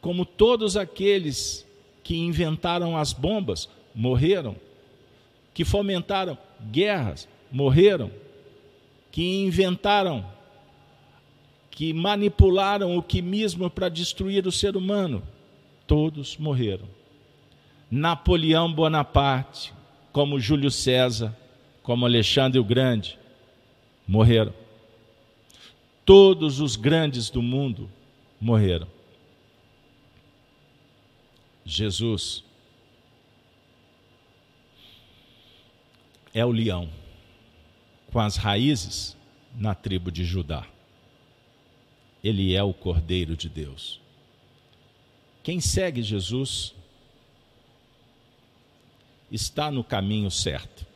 Como 0.00 0.24
todos 0.24 0.78
aqueles 0.78 1.66
que 2.02 2.16
inventaram 2.16 2.96
as 2.96 3.12
bombas 3.12 3.68
morreram, 3.94 4.56
que 5.52 5.64
fomentaram 5.64 6.38
guerras 6.70 7.28
morreram, 7.50 8.10
que 9.10 9.42
inventaram, 9.42 10.24
que 11.70 11.92
manipularam 11.92 12.96
o 12.96 13.02
quimismo 13.02 13.70
para 13.70 13.88
destruir 13.88 14.46
o 14.46 14.52
ser 14.52 14.76
humano, 14.76 15.22
todos 15.86 16.36
morreram. 16.36 16.86
Napoleão 17.90 18.72
Bonaparte, 18.72 19.72
como 20.12 20.38
Júlio 20.38 20.70
César, 20.70 21.34
como 21.82 22.04
Alexandre 22.04 22.58
o 22.58 22.64
Grande, 22.64 23.18
morreram. 24.06 24.52
Todos 26.04 26.60
os 26.60 26.76
grandes 26.76 27.30
do 27.30 27.42
mundo 27.42 27.90
morreram. 28.40 28.88
Jesus 31.64 32.44
é 36.38 36.44
o 36.44 36.52
leão 36.52 36.88
com 38.12 38.20
as 38.20 38.36
raízes 38.36 39.16
na 39.56 39.74
tribo 39.74 40.08
de 40.08 40.24
Judá. 40.24 40.64
Ele 42.22 42.54
é 42.54 42.62
o 42.62 42.72
Cordeiro 42.72 43.36
de 43.36 43.48
Deus. 43.48 44.00
Quem 45.42 45.60
segue 45.60 46.00
Jesus 46.00 46.74
está 49.32 49.68
no 49.70 49.82
caminho 49.82 50.30
certo, 50.30 50.86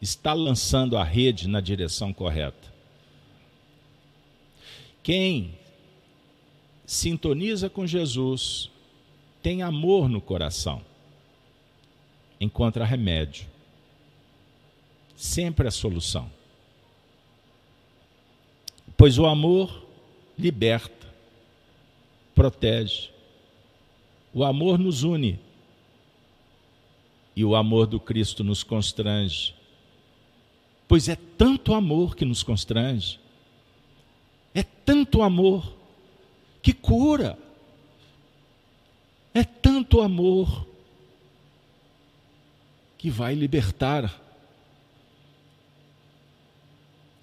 está 0.00 0.32
lançando 0.32 0.96
a 0.96 1.04
rede 1.04 1.46
na 1.46 1.60
direção 1.60 2.10
correta. 2.10 2.72
Quem 5.02 5.58
sintoniza 6.86 7.68
com 7.68 7.86
Jesus, 7.86 8.70
tem 9.42 9.62
amor 9.62 10.08
no 10.08 10.22
coração, 10.22 10.82
encontra 12.40 12.84
remédio 12.84 13.51
sempre 15.22 15.68
a 15.68 15.70
solução. 15.70 16.28
Pois 18.96 19.18
o 19.18 19.24
amor 19.24 19.86
liberta, 20.36 21.06
protege. 22.34 23.10
O 24.34 24.42
amor 24.42 24.80
nos 24.80 25.04
une. 25.04 25.38
E 27.36 27.44
o 27.44 27.54
amor 27.54 27.86
do 27.86 28.00
Cristo 28.00 28.42
nos 28.42 28.64
constrange. 28.64 29.54
Pois 30.88 31.08
é 31.08 31.16
tanto 31.38 31.72
amor 31.72 32.16
que 32.16 32.24
nos 32.24 32.42
constrange. 32.42 33.20
É 34.52 34.64
tanto 34.64 35.22
amor 35.22 35.72
que 36.60 36.72
cura. 36.72 37.38
É 39.32 39.44
tanto 39.44 40.00
amor 40.00 40.66
que 42.98 43.08
vai 43.08 43.34
libertar 43.34 44.21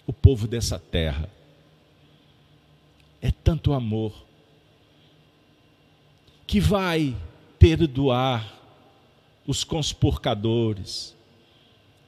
o 0.09 0.13
povo 0.13 0.47
dessa 0.47 0.79
terra. 0.79 1.29
É 3.21 3.29
tanto 3.29 3.73
amor 3.73 4.25
que 6.47 6.59
vai 6.59 7.15
perdoar 7.59 8.59
os 9.45 9.63
conspurcadores, 9.63 11.15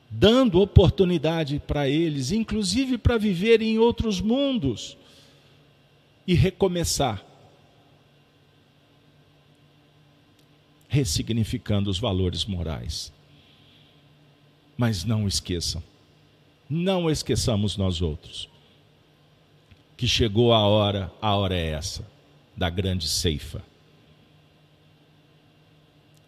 dando 0.10 0.60
oportunidade 0.60 1.60
para 1.60 1.88
eles, 1.88 2.32
inclusive 2.32 2.98
para 2.98 3.20
viver 3.20 3.62
em 3.62 3.78
outros 3.78 4.20
mundos 4.20 4.98
e 6.26 6.34
recomeçar, 6.34 7.24
ressignificando 10.88 11.88
os 11.88 12.00
valores 12.00 12.46
morais. 12.46 13.14
Mas 14.76 15.04
não 15.04 15.28
esqueçam, 15.28 15.84
não 16.72 17.10
esqueçamos 17.10 17.76
nós 17.76 18.02
outros 18.02 18.50
que 19.98 20.08
chegou 20.08 20.54
a 20.54 20.66
hora, 20.66 21.12
a 21.22 21.36
hora 21.36 21.54
é 21.54 21.72
essa, 21.72 22.10
da 22.56 22.70
grande 22.70 23.10
ceifa. 23.10 23.62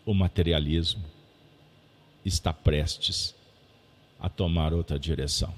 O 0.06 0.14
materialismo 0.14 1.02
está 2.26 2.52
prestes 2.52 3.34
a 4.20 4.28
tomar 4.28 4.74
outra 4.74 5.00
direção. 5.00 5.54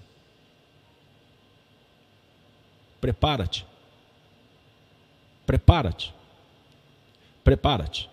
Prepara-te. 3.01 3.65
Prepara-te. 5.47 6.13
Prepara-te. 7.43 8.07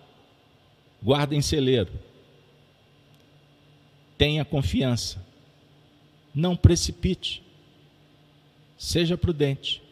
Guarda 1.03 1.35
em 1.35 1.43
celeiro. 1.43 1.93
Tenha 4.16 4.43
confiança 4.43 5.31
não 6.34 6.56
precipite, 6.56 7.42
seja 8.78 9.16
prudente 9.16 9.82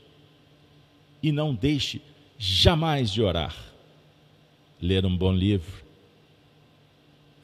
e 1.23 1.31
não 1.31 1.55
deixe 1.55 2.01
jamais 2.39 3.11
de 3.11 3.23
orar, 3.23 3.55
ler 4.81 5.05
um 5.05 5.15
bom 5.15 5.33
livro, 5.33 5.85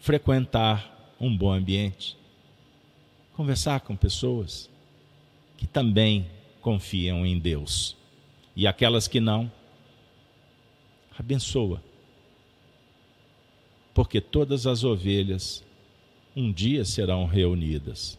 frequentar 0.00 1.14
um 1.20 1.36
bom 1.36 1.52
ambiente, 1.52 2.16
conversar 3.34 3.80
com 3.80 3.94
pessoas 3.94 4.70
que 5.58 5.66
também 5.66 6.26
confiam 6.60 7.24
em 7.26 7.38
Deus. 7.38 7.96
E 8.54 8.66
aquelas 8.66 9.06
que 9.06 9.20
não, 9.20 9.52
abençoa, 11.18 11.82
porque 13.92 14.20
todas 14.20 14.66
as 14.66 14.84
ovelhas 14.84 15.62
um 16.34 16.50
dia 16.50 16.84
serão 16.84 17.26
reunidas 17.26 18.18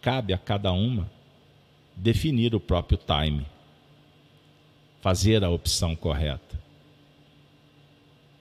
cabe 0.00 0.32
a 0.32 0.38
cada 0.38 0.72
uma 0.72 1.10
definir 1.96 2.54
o 2.54 2.60
próprio 2.60 2.98
time, 2.98 3.46
fazer 5.00 5.42
a 5.44 5.50
opção 5.50 5.96
correta, 5.96 6.60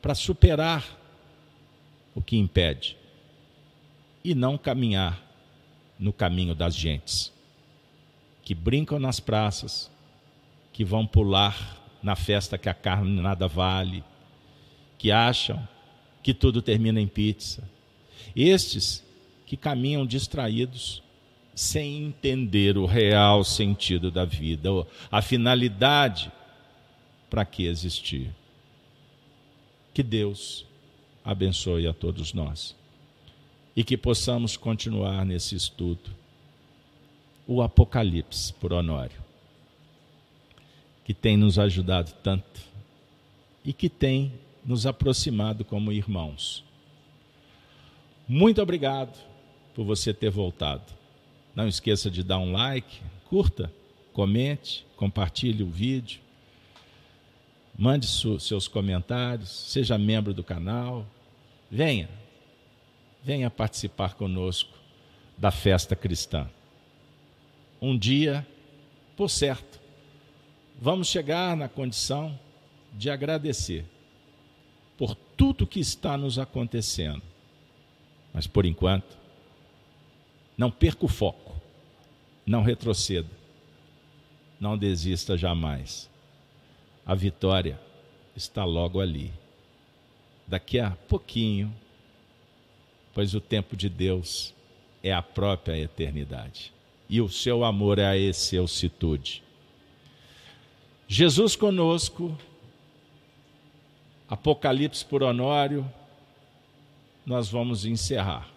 para 0.01 0.13
superar 0.13 0.85
o 2.13 2.21
que 2.21 2.37
impede 2.37 2.97
e 4.23 4.35
não 4.35 4.57
caminhar 4.57 5.21
no 5.99 6.13
caminho 6.13 6.53
das 6.53 6.75
gentes 6.75 7.35
que 8.47 8.55
brincam 8.55 8.97
nas 8.97 9.19
praças, 9.19 9.91
que 10.71 10.85
vão 10.85 11.05
pular 11.05 11.83
na 12.01 12.15
festa 12.15 12.57
que 12.57 12.69
a 12.69 12.73
carne 12.73 13.19
nada 13.19 13.45
vale, 13.45 14.05
que 14.97 15.11
acham 15.11 15.67
que 16.23 16.33
tudo 16.33 16.61
termina 16.61 17.01
em 17.01 17.09
pizza. 17.09 17.69
Estes 18.33 19.03
que 19.45 19.57
caminham 19.57 20.05
distraídos 20.05 21.03
sem 21.57 22.03
entender 22.03 22.77
o 22.77 22.85
real 22.85 23.43
sentido 23.43 24.11
da 24.11 24.23
vida, 24.23 24.69
a 25.09 25.23
finalidade 25.23 26.31
para 27.31 27.43
que 27.43 27.65
existir. 27.65 28.29
Que 29.91 30.03
Deus 30.03 30.67
abençoe 31.25 31.87
a 31.87 31.93
todos 31.93 32.31
nós 32.31 32.75
e 33.75 33.83
que 33.83 33.97
possamos 33.97 34.55
continuar 34.55 35.25
nesse 35.25 35.55
estudo. 35.55 36.11
O 37.47 37.63
Apocalipse, 37.63 38.53
por 38.53 38.71
Honório, 38.71 39.19
que 41.03 41.13
tem 41.13 41.35
nos 41.35 41.57
ajudado 41.57 42.13
tanto 42.21 42.61
e 43.65 43.73
que 43.73 43.89
tem 43.89 44.31
nos 44.63 44.85
aproximado 44.85 45.65
como 45.65 45.91
irmãos. 45.91 46.63
Muito 48.27 48.61
obrigado 48.61 49.17
por 49.73 49.85
você 49.85 50.13
ter 50.13 50.29
voltado. 50.29 50.97
Não 51.57 51.67
esqueça 51.67 52.11
de 52.11 52.21
dar 52.21 52.37
um 52.37 52.51
like, 52.51 53.01
curta, 53.25 53.73
comente, 54.13 54.85
compartilhe 54.95 55.63
o 55.63 55.71
vídeo. 55.71 56.21
Mande 57.75 58.05
seus 58.05 58.67
comentários, 58.67 59.49
seja 59.49 59.97
membro 59.97 60.35
do 60.35 60.43
canal. 60.43 61.03
Venha, 61.71 62.11
venha 63.23 63.49
participar 63.49 64.13
conosco 64.13 64.77
da 65.35 65.49
festa 65.49 65.95
cristã. 65.95 66.47
Um 67.81 67.97
dia, 67.97 68.45
por 69.15 69.27
certo, 69.27 69.79
vamos 70.79 71.07
chegar 71.07 71.57
na 71.57 71.67
condição 71.67 72.39
de 72.93 73.09
agradecer 73.09 73.83
por 74.95 75.15
tudo 75.15 75.65
que 75.65 75.79
está 75.79 76.17
nos 76.17 76.37
acontecendo 76.37 77.23
Mas 78.31 78.45
por 78.45 78.63
enquanto, 78.63 79.17
não 80.57 80.71
perca 80.71 81.05
o 81.05 81.07
foco, 81.07 81.46
não 82.47 82.63
retroceda, 82.63 83.29
não 84.57 84.77
desista 84.77 85.35
jamais. 85.35 86.09
A 87.05 87.13
vitória 87.13 87.77
está 88.33 88.63
logo 88.63 89.01
ali. 89.01 89.33
Daqui 90.47 90.79
a 90.79 90.91
pouquinho, 90.91 91.73
pois 93.13 93.35
o 93.35 93.41
tempo 93.41 93.75
de 93.75 93.89
Deus 93.89 94.53
é 95.03 95.11
a 95.11 95.21
própria 95.21 95.77
eternidade 95.77 96.71
e 97.09 97.19
o 97.19 97.27
seu 97.27 97.65
amor 97.65 97.99
é 97.99 98.05
a 98.05 98.17
excelsitude. 98.17 99.43
Jesus 101.05 101.55
conosco, 101.55 102.37
Apocalipse 104.29 105.05
por 105.05 105.23
Honório, 105.23 105.89
nós 107.25 107.49
vamos 107.49 107.85
encerrar. 107.85 108.56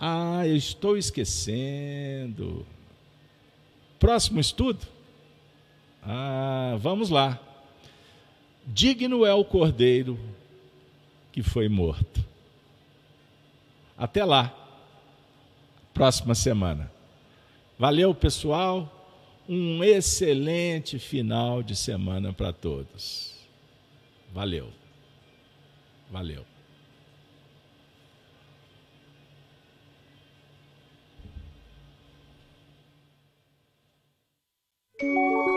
Ah, 0.00 0.46
eu 0.46 0.56
estou 0.56 0.96
esquecendo. 0.96 2.66
Próximo 3.98 4.40
estudo? 4.40 4.80
Ah, 6.02 6.78
vamos 6.80 7.10
lá. 7.10 7.38
Digno 8.66 9.26
é 9.26 9.34
o 9.34 9.44
cordeiro 9.44 10.18
que 11.30 11.42
foi 11.42 11.68
morto. 11.68 12.24
Até 13.98 14.24
lá, 14.24 14.54
próxima 15.92 16.34
semana. 16.34 16.90
Valeu, 17.78 18.14
pessoal. 18.14 18.96
Um 19.46 19.84
excelente 19.84 20.98
final 20.98 21.62
de 21.62 21.76
semana 21.76 22.32
para 22.32 22.54
todos. 22.54 23.34
Valeu. 24.32 24.72
Valeu. 26.10 26.49
Música 35.02 35.49